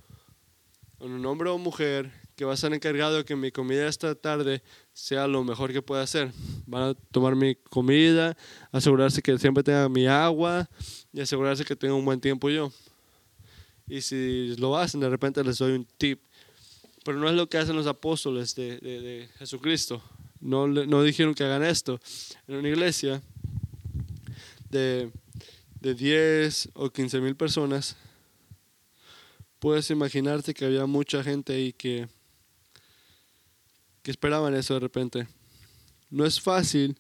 en 1.00 1.12
un 1.12 1.26
hombre 1.26 1.50
o 1.50 1.58
mujer 1.58 2.12
que 2.36 2.46
va 2.46 2.52
a 2.52 2.56
estar 2.56 2.74
encargado 2.74 3.18
de 3.18 3.26
que 3.26 3.36
mi 3.36 3.52
comida 3.52 3.88
esta 3.88 4.14
tarde 4.14 4.62
sea 4.94 5.28
lo 5.28 5.44
mejor 5.44 5.72
que 5.72 5.82
pueda 5.82 6.04
hacer. 6.04 6.32
Van 6.66 6.84
a 6.84 6.94
tomar 6.94 7.36
mi 7.36 7.56
comida, 7.56 8.36
asegurarse 8.72 9.22
que 9.22 9.38
siempre 9.38 9.64
tenga 9.64 9.88
mi 9.88 10.06
agua 10.06 10.70
y 11.14 11.22
asegurarse 11.22 11.64
que 11.64 11.76
tenga 11.76 11.94
un 11.94 12.04
buen 12.04 12.20
tiempo 12.20 12.50
yo. 12.50 12.72
Y 13.88 14.02
si 14.02 14.56
lo 14.58 14.78
hacen, 14.78 15.00
de 15.00 15.10
repente 15.10 15.44
les 15.44 15.58
doy 15.58 15.74
un 15.74 15.86
tip. 15.98 16.20
Pero 17.04 17.20
no 17.20 17.30
es 17.30 17.36
lo 17.36 17.48
que 17.48 17.58
hacen 17.58 17.76
los 17.76 17.88
apóstoles 17.88 18.56
de, 18.56 18.80
de, 18.80 19.00
de 19.00 19.30
Jesucristo. 19.38 20.02
No, 20.40 20.68
no 20.68 21.04
dijeron 21.04 21.34
que 21.34 21.44
hagan 21.44 21.64
esto. 21.64 22.00
En 22.48 22.56
una 22.58 22.70
iglesia 22.70 23.22
de, 24.70 25.12
de 25.80 25.96
10 25.96 26.70
o 26.74 26.90
15 26.90 27.20
mil 27.22 27.36
personas, 27.36 27.96
puedes 29.60 29.90
imaginarte 29.90 30.54
que 30.54 30.66
había 30.66 30.86
mucha 30.86 31.24
gente 31.24 31.54
ahí 31.54 31.74
que 31.74 32.08
que 34.06 34.12
esperaban 34.12 34.54
eso 34.54 34.76
de 34.76 34.82
repente. 34.82 35.28
No 36.12 36.28
es 36.28 36.40
fácil 36.40 36.96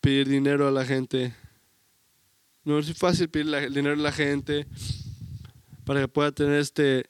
pedir 0.00 0.28
dinero 0.28 0.66
a 0.66 0.72
la 0.72 0.84
gente. 0.84 1.32
No 2.64 2.80
es 2.80 2.92
fácil 2.98 3.28
pedir 3.28 3.70
dinero 3.70 3.94
a 3.94 4.02
la 4.02 4.10
gente 4.10 4.66
para 5.84 6.00
que 6.00 6.08
pueda 6.08 6.32
tener 6.32 6.58
este, 6.58 7.08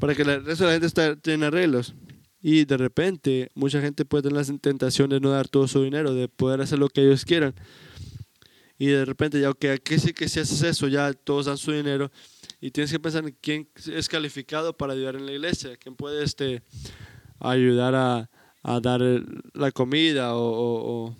para 0.00 0.16
que 0.16 0.22
el 0.22 0.44
resto 0.44 0.64
de 0.64 0.70
la 0.70 0.72
gente 0.72 0.86
esté, 0.88 1.14
tenga 1.18 1.46
arreglos. 1.46 1.94
Y 2.40 2.64
de 2.64 2.76
repente 2.76 3.50
mucha 3.54 3.80
gente 3.80 4.04
puede 4.04 4.28
tener 4.28 4.46
la 4.46 4.58
tentación 4.58 5.10
de 5.10 5.20
no 5.20 5.30
dar 5.30 5.48
todo 5.48 5.66
su 5.66 5.82
dinero, 5.82 6.14
de 6.14 6.28
poder 6.28 6.60
hacer 6.60 6.78
lo 6.78 6.88
que 6.88 7.02
ellos 7.02 7.24
quieran. 7.24 7.54
Y 8.78 8.86
de 8.86 9.04
repente 9.04 9.40
ya, 9.40 9.52
que 9.54 9.72
aquí 9.72 9.98
sí 9.98 10.12
que 10.12 10.28
si 10.28 10.38
haces 10.38 10.62
eso, 10.62 10.86
ya 10.86 11.12
todos 11.12 11.46
dan 11.46 11.58
su 11.58 11.72
dinero. 11.72 12.12
Y 12.60 12.70
tienes 12.70 12.92
que 12.92 13.00
pensar 13.00 13.24
en 13.24 13.36
quién 13.40 13.68
es 13.92 14.08
calificado 14.08 14.76
para 14.76 14.92
ayudar 14.92 15.16
en 15.16 15.26
la 15.26 15.32
iglesia, 15.32 15.76
quién 15.76 15.96
puede 15.96 16.22
este, 16.22 16.62
ayudar 17.40 17.94
a, 17.96 18.30
a 18.62 18.80
dar 18.80 19.00
la 19.54 19.72
comida 19.72 20.36
o, 20.36 21.16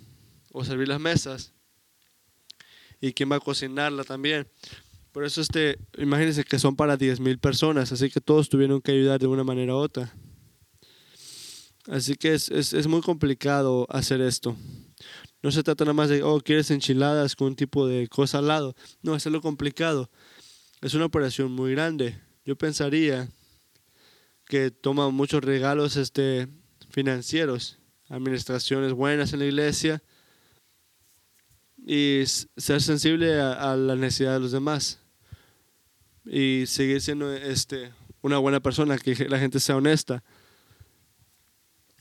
o, 0.51 0.63
servir 0.63 0.87
las 0.87 0.99
mesas 0.99 1.53
y 3.01 3.13
quién 3.13 3.31
va 3.31 3.37
a 3.37 3.39
cocinarla 3.39 4.03
también. 4.03 4.47
Por 5.11 5.23
eso 5.23 5.41
este, 5.41 5.79
imagínense 5.97 6.43
que 6.43 6.59
son 6.59 6.75
para 6.75 6.97
10.000 6.97 7.39
personas, 7.39 7.91
así 7.91 8.09
que 8.09 8.21
todos 8.21 8.49
tuvieron 8.49 8.81
que 8.81 8.91
ayudar 8.91 9.19
de 9.19 9.27
una 9.27 9.43
manera 9.43 9.73
u 9.73 9.77
otra. 9.77 10.13
Así 11.89 12.15
que 12.15 12.35
es, 12.35 12.49
es, 12.49 12.73
es, 12.73 12.87
muy 12.87 13.01
complicado 13.01 13.87
hacer 13.89 14.21
esto. 14.21 14.55
No 15.41 15.51
se 15.51 15.63
trata 15.63 15.85
nada 15.85 15.93
más 15.93 16.09
de, 16.09 16.21
oh, 16.21 16.39
quieres 16.39 16.69
enchiladas 16.69 17.35
con 17.35 17.47
un 17.47 17.55
tipo 17.55 17.87
de 17.87 18.07
cosa 18.07 18.37
al 18.37 18.47
lado. 18.47 18.75
No, 19.01 19.15
es 19.15 19.25
lo 19.25 19.41
complicado. 19.41 20.09
Es 20.81 20.93
una 20.93 21.05
operación 21.05 21.51
muy 21.51 21.71
grande. 21.71 22.19
Yo 22.45 22.55
pensaría 22.55 23.27
que 24.45 24.69
toma 24.69 25.09
muchos 25.09 25.43
regalos 25.43 25.95
este, 25.95 26.47
financieros, 26.89 27.79
administraciones 28.07 28.93
buenas 28.93 29.33
en 29.33 29.39
la 29.39 29.45
iglesia 29.45 30.03
y 31.85 32.23
ser 32.57 32.81
sensible 32.81 33.39
a, 33.39 33.75
la 33.75 33.95
necesidad 33.95 34.33
de 34.33 34.39
los 34.41 34.51
demás 34.51 34.99
y 36.25 36.65
seguir 36.67 37.01
siendo 37.01 37.33
este, 37.33 37.91
una 38.21 38.37
buena 38.37 38.59
persona, 38.59 38.97
que 38.97 39.27
la 39.27 39.39
gente 39.39 39.59
sea 39.59 39.77
honesta. 39.77 40.23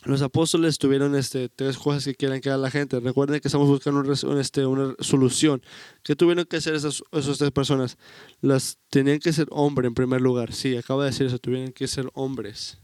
Los 0.04 0.22
apóstoles 0.22 0.78
tuvieron 0.78 1.16
este, 1.16 1.48
tres 1.48 1.76
cosas 1.76 2.04
que 2.04 2.14
quieren 2.14 2.40
que 2.40 2.48
haga 2.48 2.58
la 2.58 2.70
gente. 2.70 3.00
Recuerden 3.00 3.40
que 3.40 3.48
estamos 3.48 3.68
buscando 3.68 4.12
este, 4.40 4.64
una 4.64 4.94
solución. 5.00 5.60
¿Qué 6.02 6.14
tuvieron 6.14 6.44
que 6.44 6.58
hacer 6.58 6.74
esas, 6.74 7.02
esas 7.12 7.38
tres 7.38 7.50
personas? 7.50 7.98
Las 8.40 8.78
tenían 8.90 9.18
que 9.18 9.32
ser 9.32 9.48
hombres 9.50 9.88
en 9.88 9.94
primer 9.94 10.20
lugar. 10.20 10.52
Sí, 10.52 10.76
acabo 10.76 11.02
de 11.02 11.10
decir 11.10 11.26
eso. 11.26 11.38
Tuvieron 11.38 11.72
que 11.72 11.88
ser 11.88 12.08
hombres. 12.14 12.78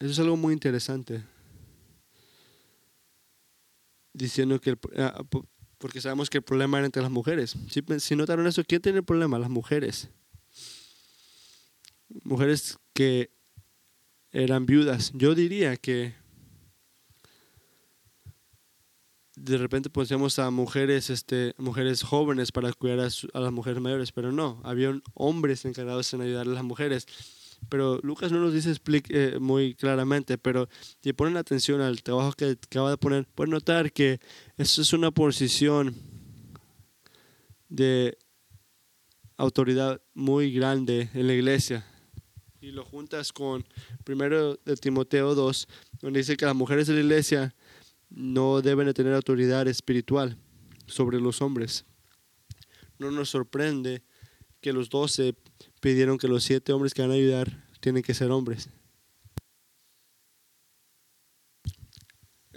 Eso 0.00 0.12
es 0.12 0.18
algo 0.20 0.36
muy 0.36 0.54
interesante. 0.54 1.24
Diciendo 4.14 4.60
que 4.60 4.76
ah, 4.96 5.22
porque 5.78 6.00
sabemos 6.00 6.28
que 6.28 6.38
el 6.38 6.44
problema 6.44 6.78
era 6.78 6.86
entre 6.86 7.02
las 7.02 7.10
mujeres. 7.10 7.56
Si, 7.70 7.82
si 8.00 8.16
notaron 8.16 8.46
eso, 8.46 8.62
¿quién 8.64 8.82
tiene 8.82 8.98
el 8.98 9.04
problema? 9.04 9.38
Las 9.38 9.50
mujeres. 9.50 10.08
Mujeres 12.24 12.78
que 12.92 13.30
eran 14.32 14.66
viudas. 14.66 15.12
Yo 15.14 15.34
diría 15.34 15.76
que 15.76 16.14
de 19.36 19.56
repente 19.56 19.88
poníamos 19.88 20.38
a 20.38 20.50
mujeres, 20.50 21.10
este, 21.10 21.54
mujeres 21.58 22.02
jóvenes 22.02 22.50
para 22.50 22.72
cuidar 22.72 23.00
a, 23.00 23.08
a, 23.34 23.40
las 23.40 23.52
mujeres 23.52 23.80
mayores, 23.80 24.10
pero 24.10 24.32
no, 24.32 24.60
había 24.64 25.00
hombres 25.14 25.64
encargados 25.64 26.12
en 26.12 26.22
ayudar 26.22 26.46
a 26.46 26.50
las 26.50 26.64
mujeres 26.64 27.06
pero 27.68 27.98
Lucas 28.02 28.32
no 28.32 28.40
nos 28.40 28.52
dice 28.52 28.74
eh, 29.10 29.38
muy 29.40 29.74
claramente, 29.74 30.38
pero 30.38 30.68
si 31.02 31.12
ponen 31.12 31.36
atención 31.36 31.80
al 31.80 32.02
trabajo 32.02 32.32
que 32.32 32.56
acaba 32.62 32.90
de 32.90 32.96
poner, 32.96 33.26
pueden 33.34 33.50
notar 33.50 33.92
que 33.92 34.20
eso 34.56 34.82
es 34.82 34.92
una 34.92 35.10
posición 35.10 35.94
de 37.68 38.16
autoridad 39.36 40.00
muy 40.14 40.52
grande 40.52 41.10
en 41.14 41.26
la 41.26 41.34
iglesia. 41.34 41.86
Y 42.60 42.72
lo 42.72 42.84
juntas 42.84 43.32
con 43.32 43.64
primero 44.04 44.58
de 44.64 44.76
Timoteo 44.76 45.34
2, 45.34 45.68
donde 46.00 46.20
dice 46.20 46.36
que 46.36 46.46
las 46.46 46.56
mujeres 46.56 46.88
de 46.88 46.94
la 46.94 47.00
iglesia 47.00 47.54
no 48.10 48.62
deben 48.62 48.86
de 48.86 48.94
tener 48.94 49.14
autoridad 49.14 49.68
espiritual 49.68 50.36
sobre 50.86 51.20
los 51.20 51.40
hombres. 51.40 51.84
No 52.98 53.10
nos 53.10 53.30
sorprende 53.30 54.02
que 54.60 54.72
los 54.72 54.88
doce 54.88 55.36
pidieron 55.80 56.18
que 56.18 56.28
los 56.28 56.44
siete 56.44 56.72
hombres 56.72 56.94
que 56.94 57.02
van 57.02 57.10
a 57.10 57.14
ayudar 57.14 57.64
tienen 57.80 58.02
que 58.02 58.14
ser 58.14 58.30
hombres. 58.30 58.68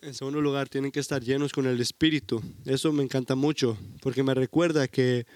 En 0.01 0.15
segundo 0.15 0.41
lugar, 0.41 0.67
tienen 0.67 0.91
que 0.91 0.99
estar 0.99 1.21
llenos 1.21 1.53
con 1.53 1.67
el 1.67 1.79
Espíritu. 1.79 2.41
Eso 2.65 2.91
me 2.91 3.03
encanta 3.03 3.35
mucho, 3.35 3.77
porque 4.01 4.23
me 4.23 4.33
recuerda 4.33 4.87
que 4.87 5.27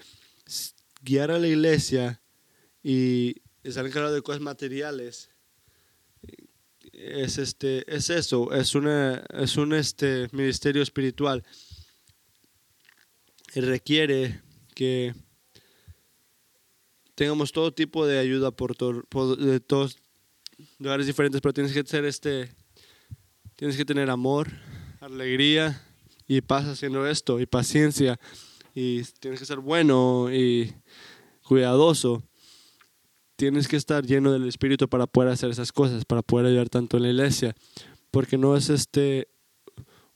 guiar 1.02 1.30
a 1.30 1.38
la 1.38 1.46
iglesia 1.46 2.20
y 2.82 3.42
estar 3.62 3.86
encargado 3.86 4.14
de 4.14 4.22
cosas 4.22 4.40
materiales 4.40 5.30
es 6.92 7.38
este 7.38 7.84
es 7.94 8.10
eso 8.10 8.52
es 8.52 8.74
es 9.34 9.56
un 9.56 9.72
este 9.74 10.28
ministerio 10.32 10.82
espiritual 10.82 11.44
requiere 13.54 14.40
que 14.74 15.14
tengamos 17.16 17.50
todo 17.50 17.72
tipo 17.72 18.06
de 18.06 18.18
ayuda 18.18 18.52
por, 18.52 18.76
de 19.38 19.58
todos 19.60 19.96
lugares 20.78 21.06
diferentes, 21.06 21.40
pero 21.40 21.52
tienes 21.52 21.72
que 21.72 21.82
ser 21.84 22.04
este, 22.04 22.54
tienes 23.56 23.76
que 23.76 23.84
tener 23.84 24.10
amor, 24.10 24.48
alegría 25.00 25.82
y 26.28 26.42
paz 26.42 26.66
haciendo 26.66 27.06
esto, 27.06 27.40
y 27.40 27.46
paciencia, 27.46 28.20
y 28.74 29.02
tienes 29.18 29.40
que 29.40 29.46
ser 29.46 29.58
bueno 29.58 30.28
y 30.32 30.72
cuidadoso. 31.42 32.22
Tienes 33.36 33.68
que 33.68 33.76
estar 33.76 34.04
lleno 34.04 34.32
del 34.32 34.48
Espíritu 34.48 34.88
para 34.88 35.06
poder 35.06 35.30
hacer 35.30 35.50
esas 35.50 35.72
cosas, 35.72 36.04
para 36.04 36.22
poder 36.22 36.46
ayudar 36.46 36.68
tanto 36.68 36.96
en 36.96 37.02
la 37.02 37.08
iglesia, 37.10 37.54
porque 38.10 38.38
no 38.38 38.56
es 38.56 38.68
este 38.70 39.28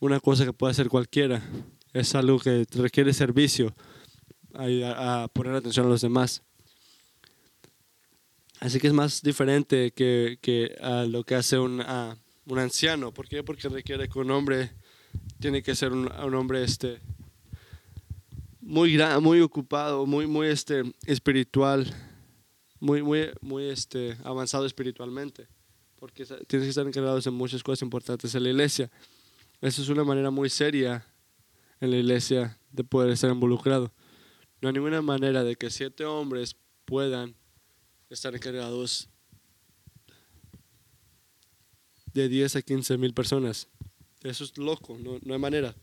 una 0.01 0.21
cosa 0.21 0.45
que 0.45 0.53
puede 0.53 0.71
hacer 0.71 0.89
cualquiera, 0.89 1.43
es 1.93 2.15
algo 2.15 2.39
que 2.39 2.67
requiere 2.73 3.13
servicio, 3.13 3.75
a, 4.55 5.23
a 5.23 5.29
poner 5.29 5.55
atención 5.55 5.87
a 5.87 5.89
los 5.91 6.01
demás. 6.01 6.43
Así 8.61 8.79
que 8.79 8.89
es 8.89 8.93
más 8.93 9.23
diferente 9.23 9.91
que, 9.93 10.39
que 10.43 10.77
lo 11.09 11.25
que 11.25 11.35
hace 11.35 11.59
un, 11.59 11.83
un, 12.45 12.59
anciano. 12.59 13.13
¿Por 13.13 13.27
qué? 13.27 13.43
Porque 13.43 13.71
requiere 13.71 14.07
que 14.07 14.19
un 14.19 14.31
hombre 14.31 14.71
tiene 15.41 15.63
que 15.63 15.75
ser 15.75 15.93
un, 15.93 16.35
hombre 16.35 16.63
este, 16.63 17.01
muy, 18.61 18.99
muy 19.23 19.41
ocupado, 19.41 20.05
muy, 20.05 20.27
muy 20.27 20.49
este, 20.49 20.83
espiritual, 21.07 21.87
muy, 22.79 23.03
muy, 23.03 23.31
muy 23.41 23.65
este, 23.71 24.19
avanzado 24.25 24.67
espiritualmente. 24.67 25.49
Porque 25.99 26.27
tienes 26.27 26.67
que 26.67 26.69
estar 26.69 26.87
encargado 26.87 27.19
de 27.19 27.31
muchas 27.31 27.63
cosas 27.63 27.81
importantes 27.81 28.35
en 28.35 28.43
la 28.43 28.51
iglesia. 28.51 28.91
Eso 29.63 29.81
es 29.81 29.89
una 29.89 30.05
manera 30.05 30.31
muy 30.31 30.51
seria 30.51 31.07
en 31.81 31.93
la 31.93 31.97
iglesia 31.97 32.59
de 32.71 32.85
poder 32.85 33.11
estar 33.11 33.31
involucrado. 33.31 33.91
No 34.61 34.69
hay 34.69 34.75
ninguna 34.75 35.01
manera 35.01 35.45
de 35.45 35.57
que 35.57 35.71
siete 35.71 36.05
hombres 36.05 36.57
puedan 36.85 37.40
estar 38.11 38.35
encargados 38.35 39.09
de 42.13 42.29
10 42.29 42.57
a 42.57 42.63
15 42.63 42.99
mil 42.99 43.15
personas. 43.15 43.69
Eso 44.23 44.45
es 44.45 44.59
loco, 44.59 44.99
no, 44.99 45.19
no, 45.23 45.35
hay 45.35 45.41
manera. 45.41 45.75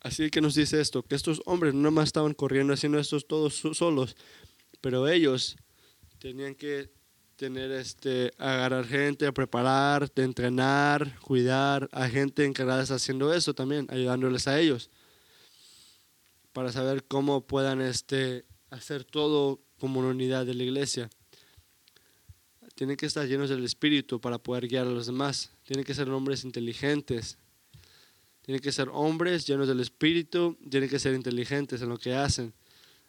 Así 0.00 0.30
que 0.30 0.40
nos 0.40 0.54
dice 0.54 0.80
esto, 0.80 1.02
que 1.02 1.14
estos 1.14 1.42
hombres 1.44 1.74
no 1.74 1.90
más 1.90 2.06
estaban 2.08 2.32
corriendo 2.32 2.72
haciendo 2.72 2.98
esto 2.98 3.20
todos 3.20 3.54
solos, 3.74 4.16
pero 4.80 5.06
ellos 5.08 5.56
tenían 6.18 6.54
que 6.54 6.90
tener 7.36 7.70
este, 7.72 8.32
agarrar 8.38 8.86
gente, 8.86 9.30
preparar, 9.32 10.10
entrenar, 10.16 11.18
cuidar 11.20 11.88
a 11.92 12.08
gente 12.08 12.44
encargada 12.44 12.82
haciendo 12.82 13.34
eso 13.34 13.54
también, 13.54 13.86
ayudándoles 13.90 14.46
a 14.46 14.58
ellos. 14.58 14.90
para 16.52 16.72
saber 16.72 17.04
cómo 17.04 17.46
puedan 17.46 17.80
este, 17.80 18.44
hacer 18.70 19.04
todo 19.04 19.60
como 19.78 20.00
una 20.00 20.08
unidad 20.10 20.46
de 20.46 20.54
la 20.54 20.62
iglesia. 20.62 21.10
Tienen 22.74 22.96
que 22.96 23.06
estar 23.06 23.26
llenos 23.26 23.50
del 23.50 23.64
Espíritu 23.64 24.20
para 24.20 24.38
poder 24.38 24.66
guiar 24.66 24.86
a 24.86 24.90
los 24.90 25.06
demás. 25.06 25.50
Tienen 25.64 25.84
que 25.84 25.94
ser 25.94 26.08
hombres 26.08 26.44
inteligentes. 26.44 27.36
Tienen 28.42 28.62
que 28.62 28.72
ser 28.72 28.88
hombres 28.90 29.46
llenos 29.46 29.68
del 29.68 29.80
Espíritu. 29.80 30.56
Tienen 30.70 30.88
que 30.88 30.98
ser 30.98 31.14
inteligentes 31.14 31.82
en 31.82 31.88
lo 31.88 31.98
que 31.98 32.14
hacen. 32.14 32.54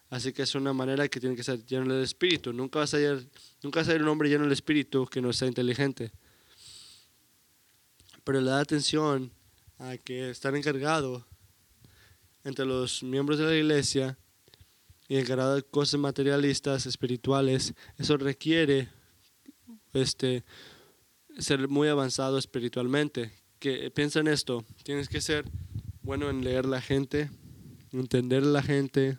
Así 0.10 0.34
que 0.34 0.42
es 0.42 0.56
una 0.56 0.74
manera 0.74 1.08
que 1.08 1.22
tienen 1.22 1.38
que 1.38 1.44
ser 1.44 1.66
llenos 1.66 1.88
del 1.88 2.04
Espíritu. 2.04 2.52
Nunca 2.52 2.80
vas 2.80 2.94
a 2.94 2.98
ser, 2.98 3.26
nunca 3.64 3.82
vas 3.82 3.88
un 3.88 4.08
hombre 4.10 4.28
lleno 4.28 4.44
del 4.44 4.52
Espíritu 4.52 5.06
que 5.06 5.22
no 5.22 5.32
sea 5.32 5.48
inteligente. 5.48 6.12
Pero 8.26 8.42
le 8.42 8.50
da 8.50 8.60
atención 8.60 9.32
a 9.80 9.98
que 9.98 10.30
están 10.30 10.56
encargados 10.56 11.24
entre 12.44 12.66
los 12.66 13.04
miembros 13.04 13.40
de 13.40 13.46
la 13.46 13.56
iglesia 13.56 14.18
y 15.12 15.18
encargado 15.18 15.62
cosas 15.68 16.00
materialistas, 16.00 16.86
espirituales. 16.86 17.74
Eso 17.98 18.16
requiere 18.16 18.88
este, 19.92 20.46
ser 21.38 21.68
muy 21.68 21.90
avanzado 21.90 22.38
espiritualmente. 22.38 23.34
Que 23.60 23.92
piensa 23.92 24.22
en 24.22 24.30
esto, 24.30 24.64
tienes 24.86 25.10
que 25.10 25.20
ser 25.20 25.44
bueno 26.02 26.30
en 26.30 26.46
leer 26.46 26.66
la 26.66 26.80
gente, 26.80 27.30
entender 27.92 28.46
la 28.46 28.64
gente, 28.64 29.18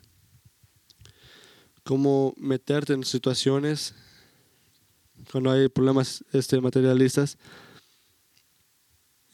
cómo 1.83 2.33
meterte 2.37 2.93
en 2.93 3.03
situaciones 3.03 3.93
cuando 5.31 5.51
hay 5.51 5.69
problemas 5.69 6.25
este, 6.33 6.59
materialistas. 6.59 7.37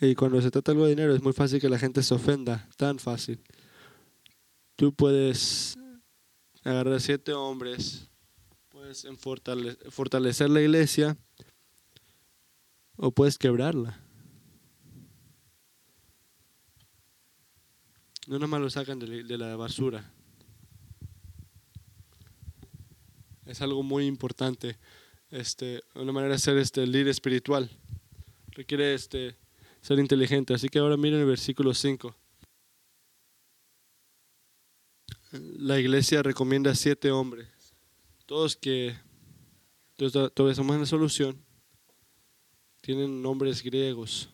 Y 0.01 0.13
cuando 0.13 0.41
se 0.41 0.51
trata 0.51 0.73
algo 0.73 0.83
de 0.83 0.89
dinero 0.89 1.15
es 1.15 1.23
muy 1.23 1.31
fácil 1.31 1.61
que 1.61 1.69
la 1.69 1.79
gente 1.79 2.03
se 2.03 2.13
ofenda, 2.13 2.67
tan 2.75 2.99
fácil. 2.99 3.39
Tú 4.75 4.93
puedes 4.93 5.78
agarrar 6.63 6.99
siete 7.01 7.33
hombres, 7.33 8.07
puedes 8.69 9.07
fortalecer 9.89 10.49
la 10.49 10.61
iglesia 10.61 11.17
o 12.95 13.11
puedes 13.11 13.37
quebrarla. 13.37 13.99
No 18.27 18.37
nomás 18.37 18.61
lo 18.61 18.69
sacan 18.69 18.99
de 18.99 19.37
la 19.37 19.55
basura. 19.55 20.13
es 23.49 23.61
algo 23.61 23.83
muy 23.83 24.05
importante. 24.05 24.77
Este, 25.31 25.81
una 25.95 26.11
manera 26.11 26.33
de 26.33 26.39
ser 26.39 26.57
este 26.57 26.85
líder 26.85 27.09
espiritual. 27.09 27.69
Requiere 28.51 28.93
este, 28.93 29.35
ser 29.81 29.99
inteligente. 29.99 30.53
Así 30.53 30.69
que 30.69 30.79
ahora 30.79 30.97
miren 30.97 31.21
el 31.21 31.25
versículo 31.25 31.73
5. 31.73 32.15
La 35.31 35.79
iglesia 35.79 36.23
recomienda 36.23 36.73
siete 36.73 37.11
hombres. 37.11 37.47
Todos 38.25 38.55
que 38.55 38.95
todavía 39.95 40.55
somos 40.55 40.73
en 40.75 40.81
la 40.81 40.87
solución. 40.87 41.37
Tienen 42.81 43.21
nombres 43.21 43.61
griegos. 43.61 44.29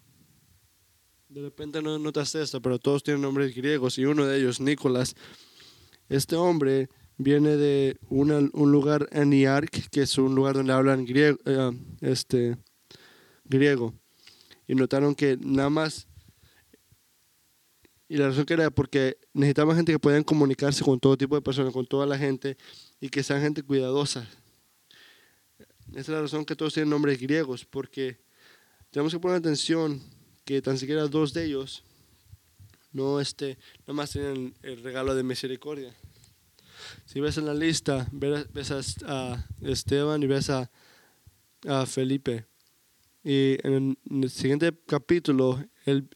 De 1.27 1.41
repente 1.41 1.81
no 1.81 1.99
notas 1.99 2.33
esto, 2.35 2.61
pero 2.61 2.79
todos 2.79 3.03
tienen 3.03 3.21
nombres 3.21 3.53
griegos 3.53 3.97
y 3.97 4.05
uno 4.05 4.25
de 4.25 4.39
ellos, 4.39 4.61
Nicolás. 4.61 5.15
Este 6.07 6.37
hombre 6.37 6.87
viene 7.17 7.57
de 7.57 7.97
un 8.09 8.71
lugar 8.71 9.09
en 9.11 9.33
Iark, 9.33 9.89
que 9.89 10.03
es 10.03 10.17
un 10.17 10.35
lugar 10.35 10.55
donde 10.55 10.71
hablan 10.71 11.05
griego, 11.05 11.37
eh, 11.45 11.71
este, 12.01 12.57
griego. 13.43 13.93
Y 14.67 14.75
notaron 14.75 15.15
que 15.15 15.37
nada 15.41 15.69
más, 15.69 16.07
y 18.07 18.17
la 18.17 18.27
razón 18.27 18.45
que 18.45 18.53
era 18.53 18.69
porque 18.69 19.17
necesitaban 19.33 19.75
gente 19.75 19.91
que 19.91 19.99
puedan 19.99 20.23
comunicarse 20.23 20.83
con 20.83 20.99
todo 20.99 21.17
tipo 21.17 21.35
de 21.35 21.41
personas, 21.41 21.73
con 21.73 21.85
toda 21.85 22.05
la 22.05 22.17
gente, 22.17 22.57
y 22.99 23.09
que 23.09 23.23
sean 23.23 23.41
gente 23.41 23.63
cuidadosa. 23.63 24.27
Esa 25.89 25.99
es 25.99 26.09
la 26.09 26.21
razón 26.21 26.45
que 26.45 26.55
todos 26.55 26.73
tienen 26.73 26.89
nombres 26.89 27.19
griegos, 27.19 27.65
porque 27.65 28.17
tenemos 28.91 29.13
que 29.13 29.19
poner 29.19 29.37
atención 29.37 30.01
que 30.43 30.61
tan 30.61 30.77
siquiera 30.77 31.07
dos 31.07 31.33
de 31.33 31.45
ellos 31.45 31.83
no 32.95 33.19
este, 33.19 33.57
más 33.87 34.11
tienen 34.11 34.55
el 34.63 34.81
regalo 34.81 35.15
de 35.15 35.23
misericordia. 35.23 35.93
Si 37.05 37.19
ves 37.19 37.37
en 37.37 37.45
la 37.45 37.53
lista, 37.53 38.07
ves 38.11 38.71
a, 39.05 39.45
Esteban 39.61 40.23
y 40.23 40.27
ves 40.27 40.49
a, 40.49 40.69
Felipe. 41.87 42.45
Y 43.23 43.57
en 43.67 43.97
el 44.09 44.29
siguiente 44.29 44.71
capítulo, 44.85 45.61
él, 45.85 46.07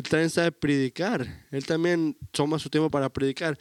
él, 0.00 0.08
también 0.08 0.30
sabe 0.30 0.52
predicar. 0.52 1.46
Él 1.50 1.66
también 1.66 2.16
toma 2.30 2.58
su 2.58 2.70
tiempo 2.70 2.90
para 2.90 3.08
predicar. 3.12 3.58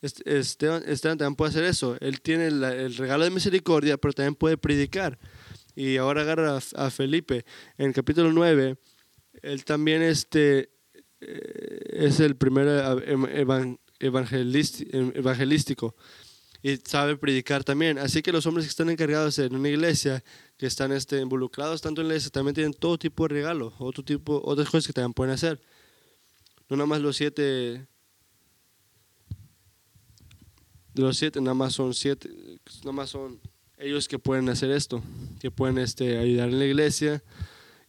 Esteban, 0.00 0.82
Esteban 0.86 1.18
también 1.18 1.36
puede 1.36 1.50
hacer 1.50 1.64
eso. 1.64 1.96
Él 2.00 2.20
tiene 2.20 2.48
el 2.48 2.96
regalo 2.96 3.24
de 3.24 3.30
misericordia, 3.30 3.96
pero 3.96 4.12
también 4.12 4.34
puede 4.34 4.56
predicar. 4.56 5.18
Y 5.74 5.96
ahora 5.96 6.22
agarra 6.22 6.58
a, 6.74 6.90
Felipe. 6.90 7.44
En 7.78 7.88
el 7.88 7.94
capítulo 7.94 8.32
9, 8.32 8.76
él 9.42 9.64
también 9.64 10.02
este, 10.02 10.70
eh, 11.20 11.80
es 11.92 12.20
el 12.20 12.36
primer 12.36 12.68
evangelista 14.00 14.84
evangelístico 15.14 15.94
y 16.62 16.76
sabe 16.76 17.16
predicar 17.16 17.64
también. 17.64 17.98
Así 17.98 18.22
que 18.22 18.32
los 18.32 18.46
hombres 18.46 18.66
que 18.66 18.70
están 18.70 18.90
encargados 18.90 19.38
en 19.38 19.54
una 19.54 19.68
iglesia, 19.68 20.22
que 20.56 20.66
están 20.66 20.92
este, 20.92 21.20
involucrados 21.20 21.80
tanto 21.82 22.00
en 22.00 22.08
la 22.08 22.14
iglesia, 22.14 22.30
también 22.30 22.54
tienen 22.54 22.72
todo 22.72 22.98
tipo 22.98 23.26
de 23.26 23.34
regalos, 23.34 23.74
otro 23.78 24.04
tipo, 24.04 24.40
otras 24.44 24.68
cosas 24.68 24.86
que 24.86 24.92
también 24.92 25.12
pueden 25.12 25.34
hacer. 25.34 25.60
No 26.72 26.76
nada 26.76 26.86
más 26.86 27.02
los 27.02 27.16
siete, 27.16 27.42
de 27.42 27.86
los 30.94 31.18
siete, 31.18 31.38
nada 31.42 31.52
más 31.52 31.74
son 31.74 31.92
siete, 31.92 32.30
nada 32.78 32.92
más 32.92 33.10
son 33.10 33.38
ellos 33.76 34.08
que 34.08 34.18
pueden 34.18 34.48
hacer 34.48 34.70
esto, 34.70 35.02
que 35.38 35.50
pueden 35.50 35.76
este, 35.76 36.16
ayudar 36.16 36.48
en 36.48 36.58
la 36.58 36.64
iglesia 36.64 37.22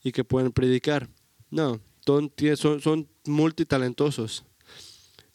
y 0.04 0.12
que 0.12 0.26
pueden 0.26 0.52
predicar. 0.52 1.08
No, 1.50 1.80
son, 2.06 2.82
son 2.82 3.08
multitalentosos. 3.24 4.44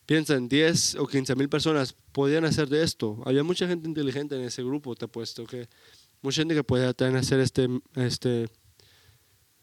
Piensa 0.05 0.35
en 0.35 0.51
10 0.51 0.97
o 0.97 1.07
15 1.07 1.35
mil 1.35 1.49
personas 1.49 1.97
podían 2.13 2.45
hacer 2.45 2.69
de 2.69 2.83
esto. 2.83 3.19
Había 3.25 3.45
mucha 3.45 3.67
gente 3.67 3.89
inteligente 3.89 4.37
en 4.37 4.43
ese 4.43 4.63
grupo, 4.63 4.95
te 4.95 5.07
apuesto, 5.07 5.47
que 5.47 5.71
mucha 6.21 6.43
gente 6.43 6.55
que 6.55 6.65
podía 6.65 6.93
también 6.93 7.17
hacer 7.17 7.41
este, 7.41 7.67
este, 7.95 8.51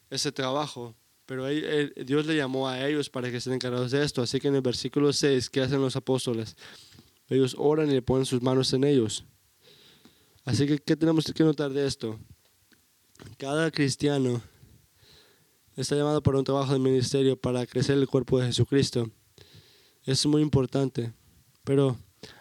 ese 0.09 0.31
trabajo. 0.31 0.95
Pero 1.25 1.47
Dios 1.47 2.25
le 2.25 2.35
llamó 2.35 2.67
a 2.67 2.87
ellos 2.87 3.09
para 3.09 3.31
que 3.31 3.37
estén 3.37 3.53
encargados 3.53 3.91
de 3.91 4.03
esto. 4.03 4.21
Así 4.21 4.39
que 4.39 4.47
en 4.47 4.55
el 4.55 4.61
versículo 4.61 5.11
6, 5.11 5.49
¿qué 5.49 5.61
hacen 5.61 5.81
los 5.81 5.95
apóstoles? 5.95 6.55
Ellos 7.29 7.55
oran 7.57 7.89
y 7.89 7.93
le 7.93 8.01
ponen 8.01 8.25
sus 8.25 8.41
manos 8.41 8.71
en 8.73 8.83
ellos. 8.83 9.25
Así 10.43 10.67
que, 10.67 10.77
¿qué 10.77 10.95
tenemos 10.95 11.25
que 11.25 11.43
notar 11.43 11.71
de 11.73 11.87
esto? 11.87 12.19
Cada 13.37 13.71
cristiano 13.71 14.41
está 15.75 15.95
llamado 15.95 16.21
para 16.21 16.37
un 16.37 16.43
trabajo 16.43 16.73
de 16.73 16.79
ministerio 16.79 17.35
para 17.35 17.65
crecer 17.65 17.97
el 17.97 18.07
cuerpo 18.07 18.39
de 18.39 18.47
Jesucristo 18.47 19.09
es 20.05 20.25
muy 20.25 20.41
importante. 20.41 21.13
Pero 21.63 21.97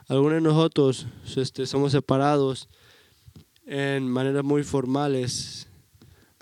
algunos 0.09 0.35
de 0.35 0.41
nosotros 0.43 1.07
este, 1.37 1.66
somos 1.66 1.93
separados 1.93 2.68
en 3.66 4.09
maneras 4.09 4.45
muy 4.45 4.62
formales 4.62 5.66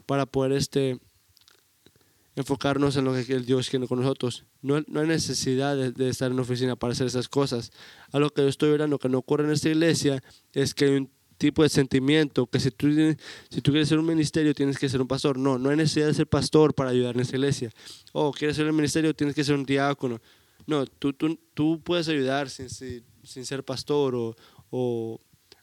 para 0.06 0.26
poder 0.26 0.52
este, 0.52 0.98
enfocarnos 2.36 2.96
en 2.96 3.04
lo 3.04 3.12
que 3.12 3.32
el 3.32 3.44
Dios 3.44 3.68
quiere 3.68 3.86
con 3.86 4.00
nosotros. 4.00 4.44
No, 4.62 4.82
no 4.86 5.00
hay 5.00 5.06
necesidad 5.06 5.76
de, 5.76 6.08
estar 6.08 6.28
en 6.28 6.34
una 6.34 6.42
oficina 6.42 6.76
para 6.76 6.92
hacer 6.92 7.06
esas 7.06 7.28
cosas. 7.28 7.72
A 8.10 8.18
lo 8.18 8.30
que 8.30 8.42
yo 8.42 8.48
estoy 8.48 8.70
verando 8.70 8.98
que 8.98 9.08
no 9.08 9.18
ocurre 9.18 9.44
en 9.44 9.50
esta 9.50 9.68
iglesia 9.68 10.22
es 10.52 10.74
que 10.74 10.84
hay 10.86 10.96
un 10.96 11.10
tipo 11.36 11.62
de 11.62 11.68
sentimiento 11.68 12.46
que 12.46 12.60
si 12.60 12.70
tú, 12.70 12.88
si 13.50 13.60
tú 13.60 13.72
quieres 13.72 13.88
ser 13.88 13.98
un 13.98 14.06
ministerio 14.06 14.54
tienes 14.54 14.78
que 14.78 14.88
ser 14.88 15.00
un 15.00 15.08
pastor. 15.08 15.36
No, 15.38 15.58
no 15.58 15.70
hay 15.70 15.76
necesidad 15.76 16.06
de 16.06 16.14
ser 16.14 16.28
pastor 16.28 16.74
para 16.74 16.90
ayudar 16.90 17.14
en 17.16 17.20
esta 17.20 17.36
iglesia. 17.36 17.70
O 18.12 18.28
oh, 18.28 18.32
quieres 18.32 18.56
ser 18.56 18.66
un 18.66 18.76
ministerio 18.76 19.14
tienes 19.14 19.34
que 19.34 19.44
ser 19.44 19.54
un 19.54 19.64
diácono. 19.64 20.20
No, 20.66 20.86
tú, 20.86 21.12
tú, 21.12 21.38
tú 21.54 21.80
puedes 21.82 22.08
ayudar 22.08 22.48
sin, 22.48 22.68
sin, 22.70 23.44
ser 23.44 23.64
pastor 23.64 24.14
o, 24.14 24.36
o, 24.70 25.18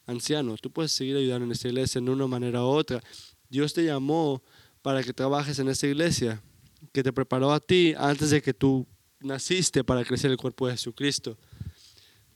anciano. 0.06 0.56
Tú 0.56 0.70
puedes 0.70 0.92
seguir 0.92 1.16
ayudando 1.16 1.46
en 1.46 1.52
esta 1.52 1.68
iglesia 1.68 1.98
en 1.98 2.08
una 2.08 2.26
manera 2.26 2.62
u 2.62 2.66
otra. 2.66 3.00
Dios 3.48 3.72
te 3.72 3.84
llamó 3.84 4.42
para 4.82 5.02
que 5.02 5.12
trabajes 5.12 5.58
en 5.58 5.68
esta 5.68 5.86
iglesia, 5.86 6.42
que 6.92 7.02
te 7.02 7.12
preparó 7.12 7.52
a 7.52 7.60
ti 7.60 7.94
antes 7.96 8.30
de 8.30 8.42
que 8.42 8.54
tú 8.54 8.86
naciste 9.20 9.84
para 9.84 10.04
crecer 10.04 10.30
el 10.30 10.36
cuerpo 10.36 10.66
de 10.66 10.72
Jesucristo. 10.72 11.38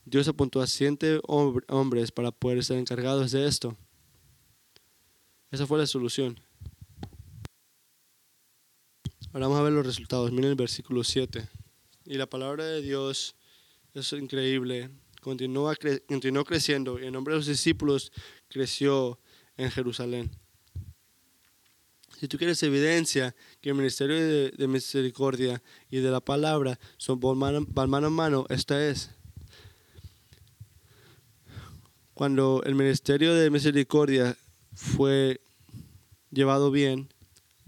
Dios 0.05 0.27
apuntó 0.27 0.61
a 0.61 0.67
siete 0.67 1.19
hombres 1.27 2.11
para 2.11 2.31
poder 2.31 2.63
ser 2.63 2.77
encargados 2.77 3.31
de 3.31 3.47
esto. 3.47 3.75
Esa 5.51 5.65
fue 5.65 5.79
la 5.79 5.87
solución. 5.87 6.39
Ahora 9.33 9.47
vamos 9.47 9.59
a 9.59 9.63
ver 9.63 9.73
los 9.73 9.85
resultados. 9.85 10.31
Miren 10.31 10.51
el 10.51 10.55
versículo 10.55 11.03
7. 11.03 11.47
Y 12.05 12.15
la 12.15 12.27
palabra 12.27 12.65
de 12.65 12.81
Dios 12.81 13.35
es 13.93 14.13
increíble. 14.13 14.91
Continuó, 15.21 15.73
creciendo 16.45 16.99
y 16.99 17.05
el 17.05 17.11
nombre 17.11 17.33
de 17.33 17.39
los 17.39 17.47
discípulos 17.47 18.11
creció 18.47 19.19
en 19.57 19.71
Jerusalén. 19.71 20.29
Si 22.25 22.27
tú 22.27 22.39
quieres 22.39 22.63
evidencia 22.63 23.35
que 23.61 23.69
el 23.69 23.75
ministerio 23.75 24.15
de, 24.17 24.67
misericordia 24.67 25.61
y 25.91 25.97
de 25.97 26.09
la 26.09 26.21
palabra 26.21 26.79
son 26.97 27.19
van 27.19 27.37
mano, 27.37 28.07
en 28.07 28.13
mano, 28.13 28.47
esta 28.49 28.83
es. 28.83 29.11
cuando 32.15 32.63
el 32.65 32.73
ministerio 32.73 33.35
de 33.35 33.51
misericordia 33.51 34.35
fue 34.73 35.39
llevado 36.31 36.71
bien, 36.71 37.13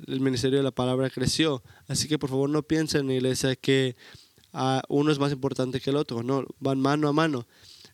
el 0.07 0.21
ministerio 0.21 0.57
de 0.57 0.63
la 0.63 0.71
palabra 0.71 1.11
creció. 1.11 1.61
Así 1.87 2.07
que 2.07 2.17
por 2.17 2.31
favor 2.31 2.49
no 2.49 2.63
piensen, 2.63 3.11
iglesia, 3.11 3.55
que 3.55 3.95
ah, 4.53 4.81
uno 4.89 5.11
es 5.11 5.19
más 5.19 5.31
importante 5.31 5.79
que 5.79 5.91
el 5.91 5.97
otro. 5.97 6.23
No, 6.23 6.47
van 6.59 6.79
mano 6.79 7.07
a 7.07 7.13
mano. 7.13 7.45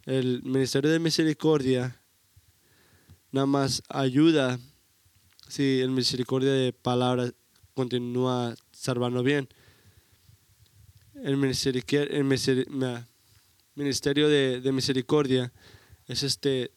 El 0.05 0.41
ministerio 0.43 0.89
de 0.89 0.99
misericordia 0.99 1.99
nada 3.33 3.47
más 3.47 3.83
ayuda 3.89 4.57
si 5.47 5.81
el 5.81 5.91
misericordia 5.91 6.51
de 6.51 6.73
palabra 6.73 7.31
continúa 7.73 8.55
salvando 8.71 9.23
bien. 9.23 9.47
El 11.23 11.37
ministerio, 11.37 11.83
de, 14.27 14.71
misericordia 14.71 15.53
es 16.07 16.23
este 16.23 16.71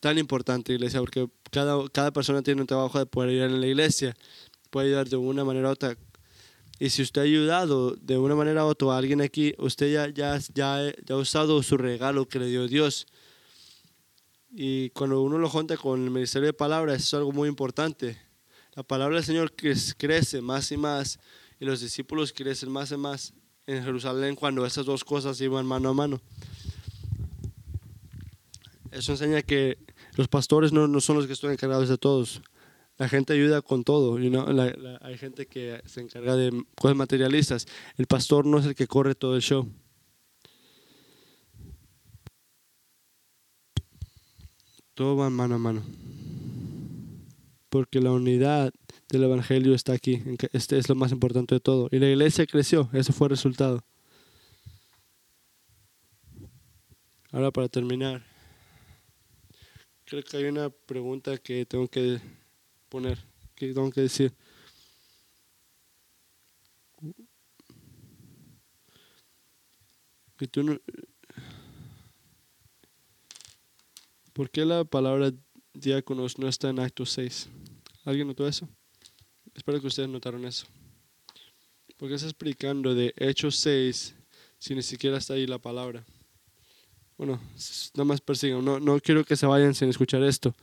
tan 0.00 0.16
importante, 0.16 0.72
iglesia, 0.72 1.00
porque 1.00 1.28
cada, 1.50 1.86
cada 1.90 2.10
persona 2.10 2.42
tiene 2.42 2.62
un 2.62 2.66
trabajo 2.66 2.98
de 2.98 3.06
poder 3.06 3.30
ir 3.30 3.42
en 3.42 3.60
la 3.60 3.66
iglesia, 3.66 4.16
puede 4.70 4.88
ayudar 4.88 5.08
de 5.08 5.16
una 5.16 5.44
manera 5.44 5.68
u 5.68 5.72
otra. 5.72 5.96
Y 6.78 6.88
si 6.88 7.02
usted 7.02 7.20
ha 7.20 7.24
ayudado 7.24 7.94
de 7.96 8.16
una 8.16 8.34
manera 8.34 8.64
u 8.64 8.68
otra 8.68 8.94
a 8.94 8.98
alguien 8.98 9.20
aquí, 9.20 9.54
usted 9.58 9.92
ya, 9.92 10.08
ya, 10.08 10.38
ya, 10.54 10.90
ya 11.04 11.14
ha 11.14 11.18
usado 11.18 11.62
su 11.62 11.76
regalo 11.76 12.26
que 12.26 12.38
le 12.38 12.46
dio 12.46 12.66
Dios. 12.68 13.06
Y 14.52 14.90
cuando 14.90 15.22
uno 15.22 15.38
lo 15.38 15.48
junta 15.48 15.76
con 15.76 16.02
el 16.02 16.10
ministerio 16.10 16.46
de 16.46 16.52
palabras, 16.52 17.02
es 17.02 17.14
algo 17.14 17.32
muy 17.32 17.48
importante. 17.48 18.18
La 18.74 18.82
palabra 18.82 19.16
del 19.16 19.24
Señor 19.24 19.52
crece 19.52 20.40
más 20.40 20.72
y 20.72 20.76
más 20.76 21.18
y 21.60 21.64
los 21.64 21.80
discípulos 21.80 22.32
crecen 22.32 22.70
más 22.70 22.90
y 22.90 22.96
más 22.96 23.34
en 23.66 23.84
Jerusalén 23.84 24.34
cuando 24.34 24.64
esas 24.66 24.86
dos 24.86 25.04
cosas 25.04 25.40
iban 25.40 25.66
mano 25.66 25.90
a 25.90 25.94
mano. 25.94 26.20
Eso 28.90 29.12
enseña 29.12 29.42
que 29.42 29.78
los 30.16 30.26
pastores 30.26 30.72
no, 30.72 30.88
no 30.88 31.00
son 31.00 31.16
los 31.16 31.26
que 31.26 31.34
están 31.34 31.52
encargados 31.52 31.88
de 31.88 31.98
todos. 31.98 32.42
La 32.96 33.08
gente 33.08 33.32
ayuda 33.32 33.62
con 33.62 33.84
todo. 33.84 34.16
hay 35.00 35.18
gente 35.18 35.46
que 35.46 35.80
se 35.86 36.00
encarga 36.00 36.34
de 36.34 36.64
cosas 36.74 36.96
materialistas. 36.96 37.66
El 37.96 38.06
pastor 38.06 38.46
no 38.46 38.58
es 38.58 38.66
el 38.66 38.74
que 38.74 38.86
corre 38.86 39.14
todo 39.14 39.36
el 39.36 39.42
show. 39.42 39.68
Todo 45.00 45.16
va 45.16 45.30
mano 45.30 45.54
a 45.54 45.58
mano. 45.58 45.82
Porque 47.70 48.00
la 48.00 48.12
unidad 48.12 48.70
del 49.08 49.24
Evangelio 49.24 49.74
está 49.74 49.94
aquí. 49.94 50.22
Este 50.52 50.76
es 50.76 50.90
lo 50.90 50.94
más 50.94 51.10
importante 51.10 51.54
de 51.54 51.60
todo. 51.62 51.88
Y 51.90 51.98
la 51.98 52.10
iglesia 52.10 52.46
creció. 52.46 52.90
Ese 52.92 53.14
fue 53.14 53.28
el 53.28 53.30
resultado. 53.30 53.82
Ahora 57.32 57.50
para 57.50 57.70
terminar. 57.70 58.22
Creo 60.04 60.22
que 60.22 60.36
hay 60.36 60.44
una 60.44 60.68
pregunta 60.68 61.38
que 61.38 61.64
tengo 61.64 61.88
que 61.88 62.20
poner, 62.90 63.24
que 63.54 63.72
tengo 63.72 63.90
que 63.90 64.02
decir. 64.02 64.34
¿Por 74.40 74.48
qué 74.48 74.64
la 74.64 74.84
palabra 74.84 75.32
diáconos 75.74 76.38
no 76.38 76.48
está 76.48 76.70
en 76.70 76.78
Actos 76.78 77.10
6? 77.10 77.50
¿Alguien 78.06 78.26
notó 78.26 78.48
eso? 78.48 78.66
Espero 79.54 79.78
que 79.82 79.86
ustedes 79.88 80.08
notaron 80.08 80.46
eso. 80.46 80.64
Porque 81.98 82.14
está 82.14 82.26
explicando 82.26 82.94
de 82.94 83.12
Hechos 83.18 83.56
6 83.56 84.14
si 84.58 84.74
ni 84.74 84.80
siquiera 84.80 85.18
está 85.18 85.34
ahí 85.34 85.46
la 85.46 85.58
palabra? 85.58 86.06
Bueno, 87.18 87.38
nada 87.92 88.04
más 88.06 88.22
persigan. 88.22 88.64
No, 88.64 88.80
no 88.80 88.98
quiero 89.00 89.26
que 89.26 89.36
se 89.36 89.44
vayan 89.44 89.74
sin 89.74 89.90
escuchar 89.90 90.22
esto. 90.22 90.54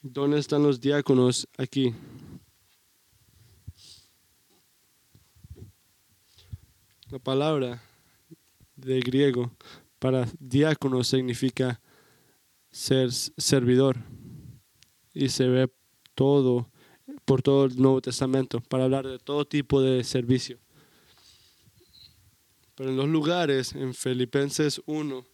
¿Dónde 0.00 0.38
están 0.38 0.62
los 0.62 0.80
diáconos 0.80 1.46
aquí? 1.58 1.94
La 7.10 7.18
palabra 7.18 7.82
de 8.76 9.00
griego 9.00 9.52
para 9.98 10.28
diácono 10.38 11.02
significa 11.04 11.80
ser 12.70 13.12
servidor 13.12 13.96
y 15.12 15.28
se 15.28 15.48
ve 15.48 15.72
todo 16.14 16.70
por 17.24 17.42
todo 17.42 17.66
el 17.66 17.80
Nuevo 17.80 18.00
Testamento 18.00 18.60
para 18.60 18.84
hablar 18.84 19.06
de 19.06 19.18
todo 19.18 19.44
tipo 19.46 19.80
de 19.80 20.04
servicio. 20.04 20.58
Pero 22.74 22.90
en 22.90 22.96
los 22.96 23.08
lugares, 23.08 23.74
en 23.74 23.94
Filipenses 23.94 24.82
1, 24.86 25.24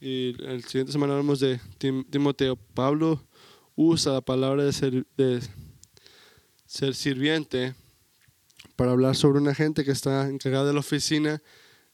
y 0.00 0.34
el 0.44 0.64
siguiente 0.64 0.92
semana 0.92 1.12
hablamos 1.12 1.40
de 1.40 1.60
Timoteo, 1.78 2.56
Pablo 2.56 3.26
usa 3.74 4.14
la 4.14 4.20
palabra 4.20 4.64
de 4.64 4.72
ser, 4.72 5.06
de 5.16 5.40
ser 6.64 6.94
sirviente 6.94 7.74
para 8.74 8.92
hablar 8.92 9.16
sobre 9.16 9.38
una 9.38 9.54
gente 9.54 9.84
que 9.84 9.90
está 9.90 10.28
encargada 10.28 10.66
de 10.66 10.72
la 10.74 10.80
oficina 10.80 11.42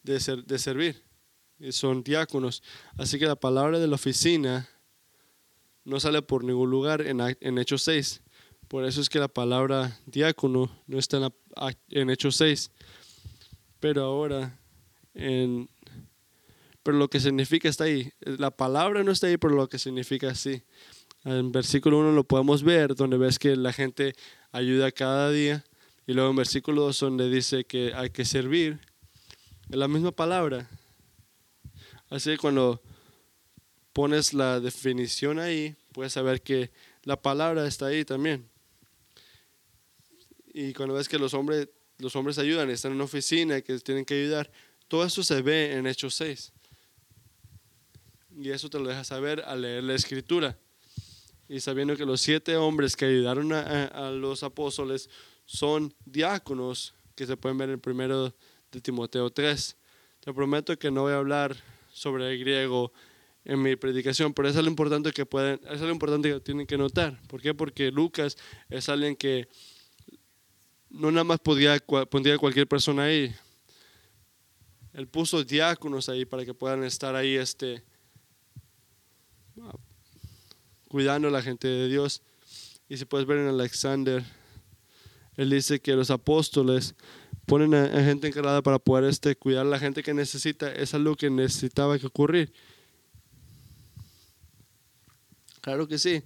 de, 0.02 0.20
ser, 0.20 0.44
de 0.44 0.58
servir. 0.58 1.02
Y 1.58 1.72
son 1.72 2.02
diáconos. 2.02 2.62
Así 2.96 3.18
que 3.18 3.26
la 3.26 3.36
palabra 3.36 3.78
de 3.78 3.86
la 3.86 3.94
oficina 3.94 4.68
no 5.84 6.00
sale 6.00 6.22
por 6.22 6.44
ningún 6.44 6.70
lugar 6.70 7.02
en, 7.02 7.20
en 7.20 7.58
Hechos 7.58 7.82
6. 7.82 8.22
Por 8.68 8.84
eso 8.84 9.00
es 9.00 9.08
que 9.08 9.18
la 9.18 9.28
palabra 9.28 10.00
diácono 10.06 10.70
no 10.86 10.98
está 10.98 11.30
en, 11.90 12.10
Hechos 12.10 12.36
6 12.36 12.70
pero 13.80 14.04
ahora 14.04 14.58
en, 15.12 15.68
pero 16.82 16.96
lo 16.96 17.08
que 17.08 17.20
significa 17.20 17.68
está 17.68 17.84
ahí. 17.84 18.10
La 18.20 18.50
palabra 18.50 19.04
no 19.04 19.12
está 19.12 19.26
ahí, 19.26 19.36
pero 19.36 19.54
lo 19.54 19.68
que 19.68 19.78
significa 19.78 20.30
así. 20.30 20.62
En 21.24 21.52
versículo 21.52 21.98
1 21.98 22.12
lo 22.12 22.24
podemos 22.24 22.62
ver, 22.62 22.94
donde 22.94 23.16
ves 23.16 23.38
que 23.38 23.56
la 23.56 23.72
gente 23.72 24.14
ayuda 24.50 24.90
cada 24.90 25.30
día. 25.30 25.64
Y 26.06 26.14
luego 26.14 26.30
en 26.30 26.36
versículo 26.36 26.82
2 26.82 27.00
donde 27.00 27.30
dice 27.30 27.64
que 27.64 27.92
hay 27.94 28.10
que 28.10 28.24
servir. 28.24 28.80
Es 29.70 29.76
la 29.76 29.88
misma 29.88 30.12
palabra. 30.12 30.68
Así 32.10 32.30
que 32.30 32.38
cuando 32.38 32.82
pones 33.92 34.34
la 34.34 34.60
definición 34.60 35.38
ahí, 35.38 35.76
puedes 35.92 36.12
saber 36.12 36.42
que 36.42 36.70
la 37.04 37.20
palabra 37.20 37.66
está 37.66 37.86
ahí 37.86 38.04
también. 38.04 38.48
Y 40.54 40.72
cuando 40.74 40.94
ves 40.94 41.08
que 41.08 41.18
los 41.18 41.32
hombres 41.34 41.68
los 42.02 42.16
hombres 42.16 42.38
ayudan, 42.38 42.68
están 42.68 42.90
en 42.90 42.96
una 42.96 43.04
oficina 43.04 43.60
que 43.60 43.78
tienen 43.78 44.04
que 44.04 44.14
ayudar. 44.14 44.50
Todo 44.88 45.04
eso 45.04 45.22
se 45.22 45.40
ve 45.40 45.76
en 45.76 45.86
Hechos 45.86 46.14
6. 46.16 46.52
Y 48.38 48.50
eso 48.50 48.68
te 48.68 48.78
lo 48.78 48.88
deja 48.88 49.04
saber 49.04 49.42
al 49.46 49.62
leer 49.62 49.84
la 49.84 49.94
escritura. 49.94 50.58
Y 51.48 51.60
sabiendo 51.60 51.96
que 51.96 52.04
los 52.04 52.20
siete 52.20 52.56
hombres 52.56 52.96
que 52.96 53.04
ayudaron 53.04 53.52
a, 53.52 54.10
los 54.10 54.42
apóstoles 54.42 55.08
son 55.44 55.94
diáconos, 56.04 56.94
que 57.14 57.26
se 57.26 57.36
pueden 57.36 57.58
ver 57.58 57.68
en 57.68 57.74
el 57.74 57.80
primero 57.80 58.34
de 58.72 58.80
Timoteo 58.80 59.30
3. 59.30 59.76
Te 60.20 60.32
prometo 60.32 60.76
que 60.78 60.90
no 60.90 61.02
voy 61.02 61.12
a 61.12 61.18
hablar 61.18 61.56
sobre 61.92 62.32
el 62.32 62.40
griego 62.40 62.92
en 63.44 63.60
mi 63.60 63.76
predicación, 63.76 64.32
pero 64.32 64.48
es 64.48 64.56
lo 64.56 64.66
importante 64.66 65.12
que 65.12 65.26
pueden, 65.26 65.60
es 65.70 65.80
lo 65.80 65.90
importante 65.90 66.32
que 66.32 66.40
tienen 66.40 66.66
que 66.66 66.78
notar. 66.78 67.20
¿Por 67.28 67.42
qué? 67.42 67.54
Porque 67.54 67.90
Lucas 67.90 68.36
es 68.70 68.88
alguien 68.88 69.14
que 69.14 69.48
no 70.88 71.10
nada 71.10 71.24
más 71.24 71.40
podía, 71.40 71.78
pondría 72.10 72.38
cualquier 72.38 72.66
persona 72.66 73.04
ahí. 73.04 73.34
Él 74.94 75.06
puso 75.06 75.42
diáconos 75.44 76.08
ahí 76.08 76.24
para 76.24 76.44
que 76.44 76.54
puedan 76.54 76.84
estar 76.84 77.14
ahí 77.14 77.34
este, 77.34 77.82
cuidando 80.88 81.28
a 81.28 81.30
la 81.30 81.42
gente 81.42 81.68
de 81.68 81.88
Dios. 81.88 82.22
Y 82.88 82.96
si 82.96 83.04
puedes 83.04 83.26
ver 83.26 83.38
en 83.38 83.48
Alexander, 83.48 84.22
él 85.36 85.50
dice 85.50 85.80
que 85.80 85.94
los 85.94 86.10
apóstoles 86.10 86.94
ponen 87.46 87.74
a, 87.74 87.88
gente 88.02 88.28
encargada 88.28 88.62
para 88.62 88.78
poder 88.78 89.04
este, 89.04 89.36
cuidar 89.36 89.66
a 89.66 89.68
la 89.68 89.78
gente 89.78 90.02
que 90.02 90.14
necesita. 90.14 90.72
Es 90.72 90.94
algo 90.94 91.16
que 91.16 91.30
necesitaba 91.30 91.98
que 91.98 92.06
ocurrir. 92.06 92.52
Claro 95.60 95.86
que 95.86 95.98
sí. 95.98 96.22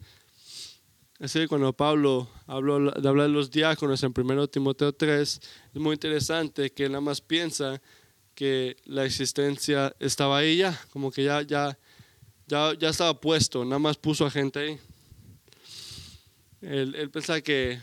Así 1.18 1.38
que 1.38 1.48
cuando 1.48 1.72
Pablo 1.72 2.28
habló 2.46 2.90
de 2.90 3.08
hablar 3.08 3.28
de 3.28 3.32
los 3.32 3.50
diáconos 3.50 4.02
en 4.02 4.12
1 4.14 4.48
Timoteo 4.48 4.92
3, 4.92 5.40
es 5.74 5.80
muy 5.80 5.94
interesante 5.94 6.70
que 6.70 6.88
nada 6.88 7.00
más 7.00 7.22
piensa 7.22 7.80
que 8.34 8.76
la 8.84 9.06
existencia 9.06 9.96
estaba 9.98 10.38
ahí 10.38 10.58
ya, 10.58 10.78
como 10.92 11.10
que 11.10 11.24
ya, 11.24 11.40
ya, 11.40 11.78
ya, 12.46 12.74
ya 12.78 12.90
estaba 12.90 13.18
puesto, 13.18 13.64
nada 13.64 13.78
más 13.78 13.96
puso 13.96 14.26
a 14.26 14.30
gente 14.30 14.58
ahí. 14.58 14.78
Él, 16.60 16.94
él 16.96 17.10
pensaba 17.10 17.40
que, 17.40 17.80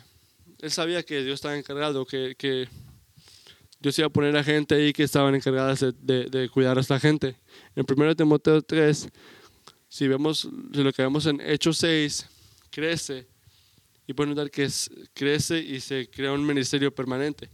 él 0.59 0.71
sabía 0.71 1.01
que 1.01 1.23
Dios 1.23 1.36
estaba 1.36 1.57
encargado, 1.57 2.05
que, 2.05 2.36
que 2.38 2.67
Dios 3.84 3.99
iba 3.99 4.07
a 4.07 4.09
poner 4.09 4.34
a 4.38 4.43
gente 4.45 4.75
ahí 4.75 4.93
que 4.93 5.03
estaban 5.03 5.36
encargadas 5.36 5.81
de, 5.81 6.23
de, 6.29 6.47
cuidar 6.47 6.77
a 6.77 6.81
esta 6.81 6.97
gente. 7.01 7.36
En 7.75 7.86
1 7.86 8.15
Timoteo 8.15 8.61
3, 8.61 9.09
si 9.89 10.07
vemos, 10.07 10.45
lo 10.45 10.93
que 10.93 11.01
vemos 11.01 11.25
en 11.25 11.41
Hechos 11.41 11.79
6, 11.79 12.25
crece 12.69 13.27
y 14.07 14.13
puede 14.13 14.29
notar 14.29 14.49
que 14.49 14.69
crece 15.13 15.59
y 15.59 15.81
se 15.81 16.09
crea 16.09 16.31
un 16.31 16.45
ministerio 16.45 16.95
permanente. 16.95 17.49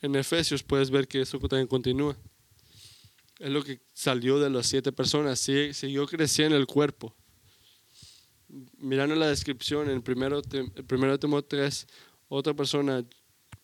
en 0.00 0.16
Efesios 0.16 0.62
puedes 0.62 0.90
ver 0.90 1.06
que 1.06 1.20
eso 1.20 1.38
también 1.40 1.66
continúa. 1.66 2.16
Es 3.38 3.50
lo 3.50 3.62
que 3.62 3.82
salió 3.92 4.38
de 4.38 4.48
las 4.48 4.66
siete 4.66 4.92
personas, 4.92 5.38
siguió 5.40 6.06
creciendo 6.06 6.56
el 6.56 6.66
cuerpo. 6.66 7.14
Mirando 8.78 9.14
la 9.14 9.26
descripción 9.26 9.90
en 9.90 10.00
primero, 10.00 10.40
primero 10.86 11.18
Timoteo 11.18 11.60
3, 11.60 11.86
otra 12.28 12.54
persona, 12.54 13.04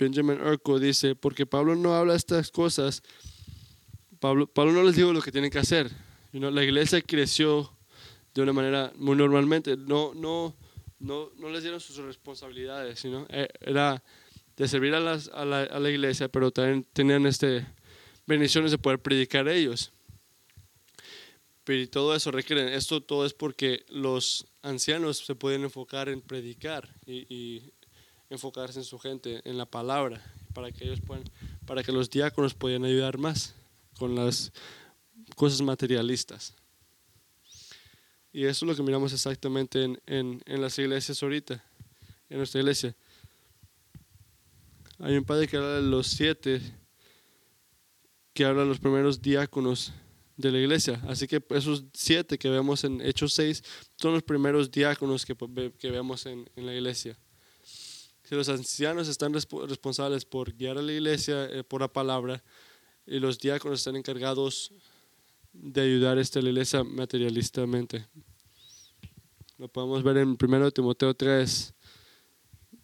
Benjamin 0.01 0.41
Urco, 0.41 0.79
dice, 0.79 1.15
porque 1.15 1.45
Pablo 1.45 1.77
no 1.77 1.95
habla 1.95 2.15
estas 2.15 2.51
cosas, 2.51 3.03
Pablo, 4.19 4.47
Pablo 4.47 4.73
no 4.73 4.83
les 4.83 4.97
dijo 4.97 5.13
lo 5.13 5.21
que 5.21 5.31
tienen 5.31 5.51
que 5.51 5.59
hacer. 5.59 5.91
la 6.33 6.65
iglesia 6.65 7.03
creció 7.03 7.71
de 8.35 8.43
una 8.43 8.55
manera 8.55 8.93
muy 8.97 9.15
normalmente, 9.15 9.77
no, 9.77 10.15
no, 10.15 10.57
no, 10.99 11.31
no 11.37 11.51
les 11.51 11.63
dieron 11.63 11.81
sus 11.81 11.97
responsabilidades, 11.99 12.99
sino 12.99 13.27
eh, 13.29 13.49
era 13.61 14.03
de 14.57 14.69
servir 14.69 14.95
a, 14.95 15.01
la, 15.01 15.21
a, 15.33 15.45
la, 15.45 15.91
iglesia, 15.91 16.29
pero 16.29 16.51
también 16.51 16.87
tenían 16.95 17.27
este, 17.27 17.67
bendiciones 18.27 18.71
de 18.71 18.79
poder 18.79 19.01
predicar 19.01 19.49
a 19.49 19.55
ellos. 19.55 19.93
Pero 21.65 21.89
todo 21.91 22.15
eso 22.15 22.31
requieren, 22.31 22.69
esto 22.69 23.03
todo 23.03 23.27
es 23.27 23.35
porque 23.35 23.85
los 23.89 24.47
ancianos 24.63 25.19
se 25.19 25.35
pueden 25.35 25.63
enfocar 25.63 26.09
en 26.09 26.23
predicar 26.23 26.89
y 27.07 27.73
enfocarse 28.31 28.79
en 28.79 28.85
su 28.85 28.99
gente, 28.99 29.43
en 29.45 29.59
la 29.59 29.67
palabra, 29.67 30.23
para 30.55 30.73
que 30.73 30.85
ellos 30.85 31.01
puedan, 31.01 31.25
para 31.67 31.83
que 31.83 31.93
los 31.93 32.09
diáconos 32.09 32.55
puedan 32.55 32.85
ayudar 32.85 33.19
más 33.19 33.55
con 33.99 34.15
las 34.15 34.53
cosas 35.37 35.61
materialistas. 35.61 36.55
Y 38.33 38.45
eso 38.45 38.65
es 38.65 38.71
lo 38.71 38.77
que 38.77 38.83
miramos 38.83 39.13
exactamente 39.13 39.83
en, 39.83 40.01
en, 40.07 40.61
las 40.61 40.79
iglesias 40.79 41.23
ahorita, 41.23 41.63
en 42.29 42.39
nuestra 42.39 42.61
iglesia. 42.61 42.95
Hay 45.01 45.17
un 45.17 45.25
padre 45.25 45.49
que 45.49 45.57
habla 45.57 45.77
de 45.77 45.83
los 45.83 46.07
siete, 46.07 46.61
que 48.33 48.45
habla 48.45 48.63
de 48.63 48.69
los 48.69 48.79
primeros 48.79 49.21
diáconos 49.21 49.93
de 50.37 50.53
la 50.53 50.59
iglesia. 50.59 51.01
Así 51.09 51.27
que 51.27 51.43
esos 51.51 51.85
siete 51.93 52.39
que 52.39 52.49
vemos 52.49 52.85
en 52.85 53.01
Hechos 53.01 53.35
6 53.35 53.65
son 53.97 54.15
los 54.15 54.23
primeros 54.23 54.71
diáconos 54.71 55.27
que, 55.27 55.35
que 55.79 55.91
vemos 55.91 56.25
en, 56.27 56.49
en, 56.55 56.67
la 56.67 56.75
iglesia. 56.75 57.19
Si 58.31 58.37
los 58.37 58.49
ancianos 58.49 59.09
están 59.09 59.35
responsables 59.35 60.25
por 60.25 60.55
guiar 60.55 60.79
a 60.79 60.83
la 60.83 60.93
iglesia 60.93 61.47
eh, 61.47 61.65
por 61.65 61.81
la 61.81 61.93
palabra 61.93 62.41
y 63.05 63.19
los 63.19 63.41
diáconos 63.41 63.81
están 63.81 63.97
encargados 63.97 64.73
de 65.53 65.81
ayudar 65.81 66.17
a 66.17 66.21
esta 66.21 66.39
iglesia 66.39 66.85
materialistamente. 66.85 68.07
Lo 69.59 69.67
podemos 69.67 70.05
ver 70.05 70.19
en 70.19 70.39
1 70.41 70.71
Timoteo 70.71 71.13
3, 71.13 71.75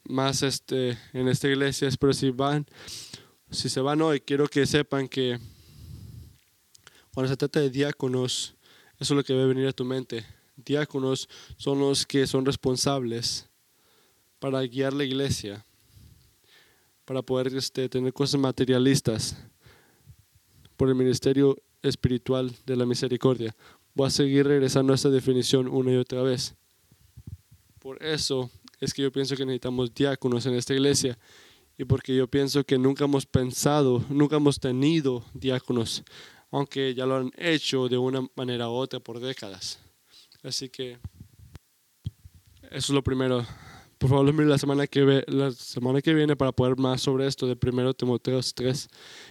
más 0.08 0.42
este, 0.42 0.98
en 1.12 1.28
esta 1.28 1.46
iglesia, 1.46 1.90
pero 2.00 2.12
si 2.12 2.30
van, 2.30 2.66
si 3.48 3.68
se 3.68 3.80
van 3.80 4.02
hoy, 4.02 4.18
quiero 4.18 4.48
que 4.48 4.66
sepan 4.66 5.06
que 5.06 5.38
cuando 7.14 7.30
se 7.30 7.36
trata 7.36 7.60
de 7.60 7.70
diáconos, 7.70 8.56
eso 8.98 9.14
es 9.14 9.16
lo 9.16 9.22
que 9.22 9.32
debe 9.32 9.46
venir 9.46 9.68
a 9.68 9.72
tu 9.72 9.84
mente. 9.84 10.26
Diáconos 10.56 11.28
son 11.56 11.78
los 11.78 12.04
que 12.04 12.26
son 12.26 12.44
responsables 12.44 13.48
para 14.50 14.64
guiar 14.64 14.92
la 14.92 15.02
iglesia, 15.02 15.66
para 17.04 17.20
poder 17.20 17.52
este, 17.56 17.88
tener 17.88 18.12
cosas 18.12 18.40
materialistas 18.40 19.36
por 20.76 20.88
el 20.88 20.94
ministerio 20.94 21.60
espiritual 21.82 22.54
de 22.64 22.76
la 22.76 22.86
misericordia. 22.86 23.56
Voy 23.92 24.06
a 24.06 24.10
seguir 24.10 24.46
regresando 24.46 24.92
a 24.92 24.94
esta 24.94 25.10
definición 25.10 25.66
una 25.66 25.90
y 25.90 25.96
otra 25.96 26.22
vez. 26.22 26.54
Por 27.80 28.00
eso 28.00 28.48
es 28.78 28.94
que 28.94 29.02
yo 29.02 29.10
pienso 29.10 29.34
que 29.34 29.44
necesitamos 29.44 29.92
diáconos 29.92 30.46
en 30.46 30.54
esta 30.54 30.74
iglesia 30.74 31.18
y 31.76 31.84
porque 31.84 32.14
yo 32.14 32.28
pienso 32.28 32.62
que 32.62 32.78
nunca 32.78 33.04
hemos 33.04 33.26
pensado, 33.26 34.04
nunca 34.08 34.36
hemos 34.36 34.60
tenido 34.60 35.24
diáconos, 35.34 36.04
aunque 36.52 36.94
ya 36.94 37.04
lo 37.04 37.16
han 37.16 37.32
hecho 37.36 37.88
de 37.88 37.98
una 37.98 38.24
manera 38.36 38.68
u 38.68 38.74
otra 38.74 39.00
por 39.00 39.18
décadas. 39.18 39.80
Así 40.44 40.68
que 40.68 41.00
eso 42.70 42.76
es 42.76 42.90
lo 42.90 43.02
primero. 43.02 43.44
Por 43.98 44.10
favor, 44.10 44.30
mire 44.32 44.46
la 44.46 44.58
semana 44.58 44.86
que, 44.86 45.24
la 45.26 45.50
semana 45.52 46.02
que 46.02 46.12
viene 46.12 46.36
para 46.36 46.52
poder 46.52 46.76
más 46.76 47.00
sobre 47.00 47.26
esto 47.26 47.46
de 47.46 47.56
1 47.60 47.94
Timoteo 47.94 48.40
3. 48.40 48.88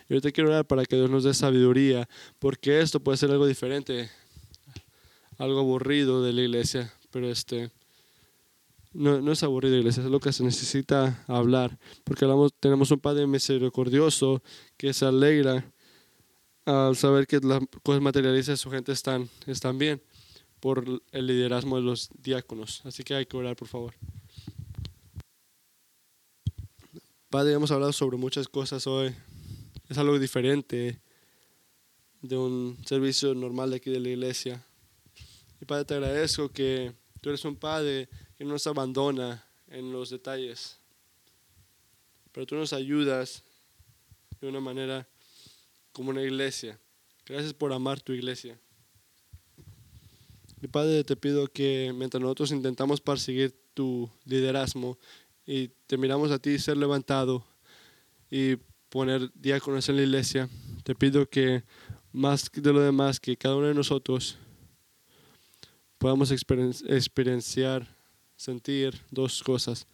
Y 0.10 0.14
ahorita 0.14 0.32
quiero 0.32 0.50
orar 0.50 0.66
para 0.66 0.86
que 0.86 0.96
Dios 0.96 1.10
nos 1.10 1.24
dé 1.24 1.34
sabiduría, 1.34 2.10
porque 2.40 2.82
esto 2.82 3.00
puede 3.00 3.18
ser 3.18 3.30
algo 3.30 3.46
diferente, 3.46 4.10
algo 5.38 5.60
aburrido 5.60 6.24
de 6.24 6.34
la 6.34 6.42
iglesia, 6.42 6.92
pero 7.12 7.30
este 7.30 7.70
no, 8.96 9.22
no 9.22 9.34
es 9.34 9.44
aburrido, 9.44 9.76
iglesia, 9.76 10.04
es 10.04 10.10
lo 10.10 10.20
que 10.20 10.32
se 10.32 10.44
necesita 10.44 11.24
hablar, 11.28 11.78
porque 12.04 12.26
hablamos, 12.26 12.54
tenemos 12.60 12.90
un 12.92 13.00
Padre 13.00 13.28
misericordioso 13.28 14.42
que 14.78 14.94
se 14.94 15.06
alegra 15.06 15.70
al 16.66 16.96
saber 16.96 17.28
que 17.28 17.40
las 17.42 17.62
cosas 17.84 18.02
materialistas 18.02 18.54
de 18.54 18.58
su 18.58 18.72
gente 18.72 18.92
están, 18.92 19.30
están 19.46 19.78
bien 19.78 20.02
por 20.60 20.84
el 21.12 21.28
liderazgo 21.28 21.76
de 21.76 21.84
los 21.84 22.10
diáconos. 22.24 22.82
Así 22.86 23.04
que 23.04 23.14
hay 23.14 23.26
que 23.26 23.38
orar, 23.38 23.56
por 23.56 23.68
favor. 23.68 23.94
Padre, 27.36 27.52
hemos 27.52 27.70
hablado 27.72 27.92
sobre 27.92 28.16
muchas 28.16 28.48
cosas 28.48 28.88
hoy. 28.88 29.14
Es 29.90 29.98
algo 29.98 30.18
diferente 30.18 31.02
de 32.22 32.38
un 32.38 32.78
servicio 32.86 33.36
normal 33.36 33.72
de 33.72 33.76
aquí 33.76 33.90
de 33.90 34.00
la 34.00 34.08
iglesia. 34.08 34.66
Y 35.60 35.66
Padre, 35.66 35.84
te 35.84 35.96
agradezco 35.96 36.48
que 36.48 36.94
tú 37.20 37.28
eres 37.28 37.44
un 37.44 37.58
Padre 37.58 38.08
que 38.38 38.46
no 38.46 38.52
nos 38.52 38.66
abandona 38.68 39.46
en 39.68 39.92
los 39.92 40.12
detalles, 40.12 40.80
pero 42.32 42.46
tú 42.46 42.56
nos 42.56 42.72
ayudas 42.72 43.44
de 44.40 44.48
una 44.48 44.62
manera 44.62 45.06
como 45.92 46.12
una 46.12 46.22
iglesia. 46.22 46.80
Gracias 47.26 47.54
por 47.54 47.74
amar 47.74 48.00
tu 48.00 48.14
iglesia. 48.14 48.58
Mi 50.62 50.70
Padre, 50.70 51.04
te 51.04 51.18
pido 51.18 51.48
que 51.48 51.92
mientras 51.94 52.22
nosotros 52.22 52.54
intentamos 52.54 53.02
perseguir 53.02 53.54
tu 53.74 54.10
liderazgo, 54.24 54.98
y 55.46 55.70
te 55.88 55.98
miramos 55.98 56.32
a 56.32 56.40
ti 56.40 56.58
ser 56.60 56.78
levantado 56.78 57.46
y 58.30 58.58
poner 58.90 59.32
diáconos 59.34 59.88
en 59.90 59.98
la 59.98 60.04
iglesia. 60.04 60.50
Te 60.84 60.96
pido 60.96 61.30
que 61.30 61.64
más 62.12 62.50
de 62.52 62.74
lo 62.74 62.80
demás, 62.80 63.20
que 63.20 63.38
cada 63.38 63.56
uno 63.56 63.68
de 63.68 63.74
nosotros 63.74 64.38
podamos 65.98 66.32
experienciar, 66.32 67.88
sentir 68.36 69.00
dos 69.12 69.44
cosas. 69.44 69.88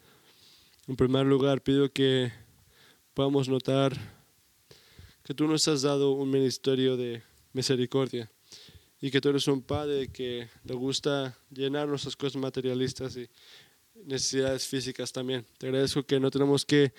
En 0.86 0.96
primer 0.96 1.26
lugar, 1.26 1.62
pido 1.62 1.90
que 1.90 2.32
podamos 3.14 3.48
notar 3.48 3.96
que 5.22 5.34
tú 5.34 5.46
nos 5.46 5.66
has 5.68 5.82
dado 5.82 6.12
un 6.12 6.30
ministerio 6.30 6.96
de 6.96 7.22
misericordia 7.52 8.30
y 9.00 9.10
que 9.10 9.20
tú 9.20 9.28
eres 9.28 9.46
un 9.48 9.62
padre 9.62 10.08
que 10.08 10.48
le 10.64 10.74
gusta 10.74 11.36
llenar 11.50 11.88
nuestras 11.88 12.16
cosas 12.16 12.40
materialistas 12.40 13.16
y 13.16 13.28
necesidades 13.94 14.66
físicas 14.66 15.12
también. 15.12 15.46
Te 15.58 15.66
agradezco 15.66 16.02
que 16.02 16.20
no 16.20 16.30
tenemos 16.30 16.64
que 16.64 16.92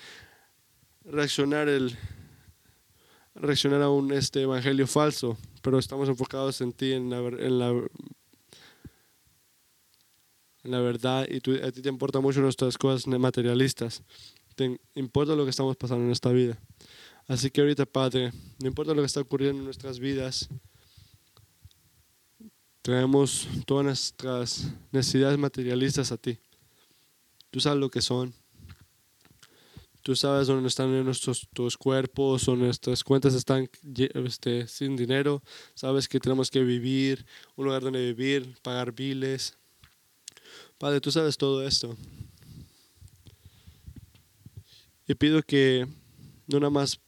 reaccionar 1.05 1.67
el 1.67 1.97
reaccionar 3.35 3.81
a 3.81 3.89
un 3.89 4.11
este 4.13 4.41
evangelio 4.41 4.87
falso, 4.87 5.37
pero 5.61 5.79
estamos 5.79 6.07
enfocados 6.07 6.61
en 6.61 6.71
ti, 6.71 6.93
en 6.93 7.09
la, 7.09 7.17
en 7.17 7.59
la, 7.59 7.87
la 10.63 10.79
verdad, 10.79 11.27
y 11.29 11.37
a 11.61 11.71
ti 11.71 11.81
te 11.81 11.89
importan 11.89 12.21
mucho 12.21 12.41
nuestras 12.41 12.77
cosas 12.77 13.07
materialistas. 13.07 14.03
Te 14.55 14.79
importa 14.93 15.35
lo 15.35 15.45
que 15.45 15.49
estamos 15.49 15.75
pasando 15.75 16.05
en 16.05 16.11
esta 16.11 16.31
vida. 16.31 16.59
Así 17.27 17.49
que 17.49 17.61
ahorita, 17.61 17.85
Padre, 17.85 18.31
no 18.59 18.67
importa 18.67 18.93
lo 18.93 19.01
que 19.01 19.07
está 19.07 19.21
ocurriendo 19.21 19.59
en 19.59 19.65
nuestras 19.65 19.97
vidas, 19.97 20.47
traemos 22.81 23.47
todas 23.65 23.85
nuestras 23.85 24.71
necesidades 24.91 25.39
materialistas 25.39 26.11
a 26.11 26.17
ti. 26.17 26.37
Tú 27.53 27.59
sabes 27.59 27.79
lo 27.79 27.91
que 27.91 28.01
son. 28.01 28.33
Tú 30.01 30.15
sabes 30.15 30.47
dónde 30.47 30.67
están 30.67 31.05
nuestros 31.05 31.47
cuerpos 31.77 32.47
o 32.47 32.55
nuestras 32.55 33.03
cuentas 33.03 33.35
están 33.35 33.69
este, 33.95 34.67
sin 34.67 34.95
dinero. 34.95 35.43
Sabes 35.75 36.07
que 36.07 36.19
tenemos 36.19 36.49
que 36.49 36.63
vivir, 36.63 37.27
un 37.55 37.65
lugar 37.65 37.83
donde 37.83 38.11
vivir, 38.11 38.57
pagar 38.63 38.91
biles. 38.91 39.55
Padre, 40.79 40.99
tú 40.99 41.11
sabes 41.11 41.37
todo 41.37 41.63
esto. 41.63 41.95
Y 45.07 45.13
pido 45.13 45.43
que 45.43 45.87
no 46.47 46.59
nada 46.59 46.71
más 46.71 46.99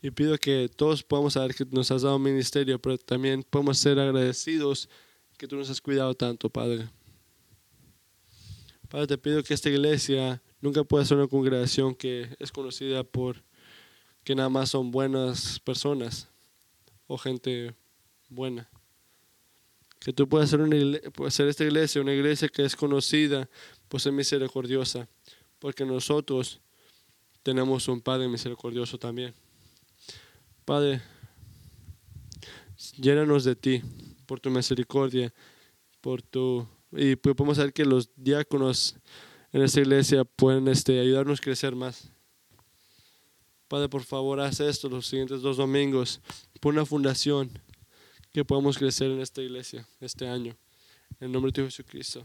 y 0.00 0.10
pido 0.10 0.38
que 0.38 0.70
todos 0.74 1.02
podamos 1.02 1.34
saber 1.34 1.54
que 1.54 1.66
nos 1.66 1.90
has 1.90 2.00
dado 2.00 2.16
un 2.16 2.22
ministerio, 2.22 2.80
pero 2.80 2.96
también 2.96 3.42
podemos 3.42 3.76
ser 3.76 3.98
agradecidos 3.98 4.88
que 5.40 5.48
tú 5.48 5.56
nos 5.56 5.70
has 5.70 5.80
cuidado 5.80 6.12
tanto, 6.12 6.50
Padre. 6.50 6.90
Padre, 8.90 9.06
te 9.06 9.16
pido 9.16 9.42
que 9.42 9.54
esta 9.54 9.70
iglesia 9.70 10.42
nunca 10.60 10.84
pueda 10.84 11.02
ser 11.02 11.16
una 11.16 11.28
congregación 11.28 11.94
que 11.94 12.28
es 12.38 12.52
conocida 12.52 13.04
por 13.04 13.42
que 14.22 14.34
nada 14.34 14.50
más 14.50 14.68
son 14.68 14.90
buenas 14.90 15.58
personas 15.60 16.28
o 17.06 17.16
gente 17.16 17.74
buena. 18.28 18.68
Que 19.98 20.12
tú 20.12 20.28
puedas 20.28 20.50
ser, 20.50 20.60
una 20.60 20.76
ser 21.30 21.48
esta 21.48 21.64
iglesia, 21.64 22.02
una 22.02 22.12
iglesia 22.12 22.50
que 22.50 22.62
es 22.62 22.76
conocida 22.76 23.48
por 23.88 23.98
ser 23.98 24.12
misericordiosa, 24.12 25.08
porque 25.58 25.86
nosotros 25.86 26.60
tenemos 27.42 27.88
un 27.88 28.02
Padre 28.02 28.28
misericordioso 28.28 28.98
también. 28.98 29.32
Padre, 30.66 31.00
llénanos 32.98 33.44
de 33.44 33.56
ti, 33.56 33.82
por 34.30 34.38
tu 34.38 34.48
misericordia, 34.48 35.34
por 36.00 36.22
tu... 36.22 36.64
Y 36.92 37.16
pues 37.16 37.34
podemos 37.34 37.56
saber 37.56 37.72
que 37.72 37.84
los 37.84 38.10
diáconos 38.14 38.94
en 39.50 39.62
esta 39.62 39.80
iglesia 39.80 40.24
pueden 40.24 40.68
este, 40.68 41.00
ayudarnos 41.00 41.40
a 41.40 41.42
crecer 41.42 41.74
más. 41.74 42.12
Padre, 43.66 43.88
por 43.88 44.04
favor, 44.04 44.38
haz 44.38 44.60
esto 44.60 44.88
los 44.88 45.08
siguientes 45.08 45.42
dos 45.42 45.56
domingos. 45.56 46.20
Pon 46.60 46.74
una 46.74 46.86
fundación 46.86 47.50
que 48.32 48.44
podamos 48.44 48.78
crecer 48.78 49.10
en 49.10 49.20
esta 49.20 49.42
iglesia 49.42 49.84
este 50.00 50.28
año. 50.28 50.56
En 51.18 51.26
el 51.26 51.32
nombre 51.32 51.50
de 51.50 51.64
Jesucristo. 51.64 52.24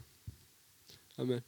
Amén. 1.18 1.43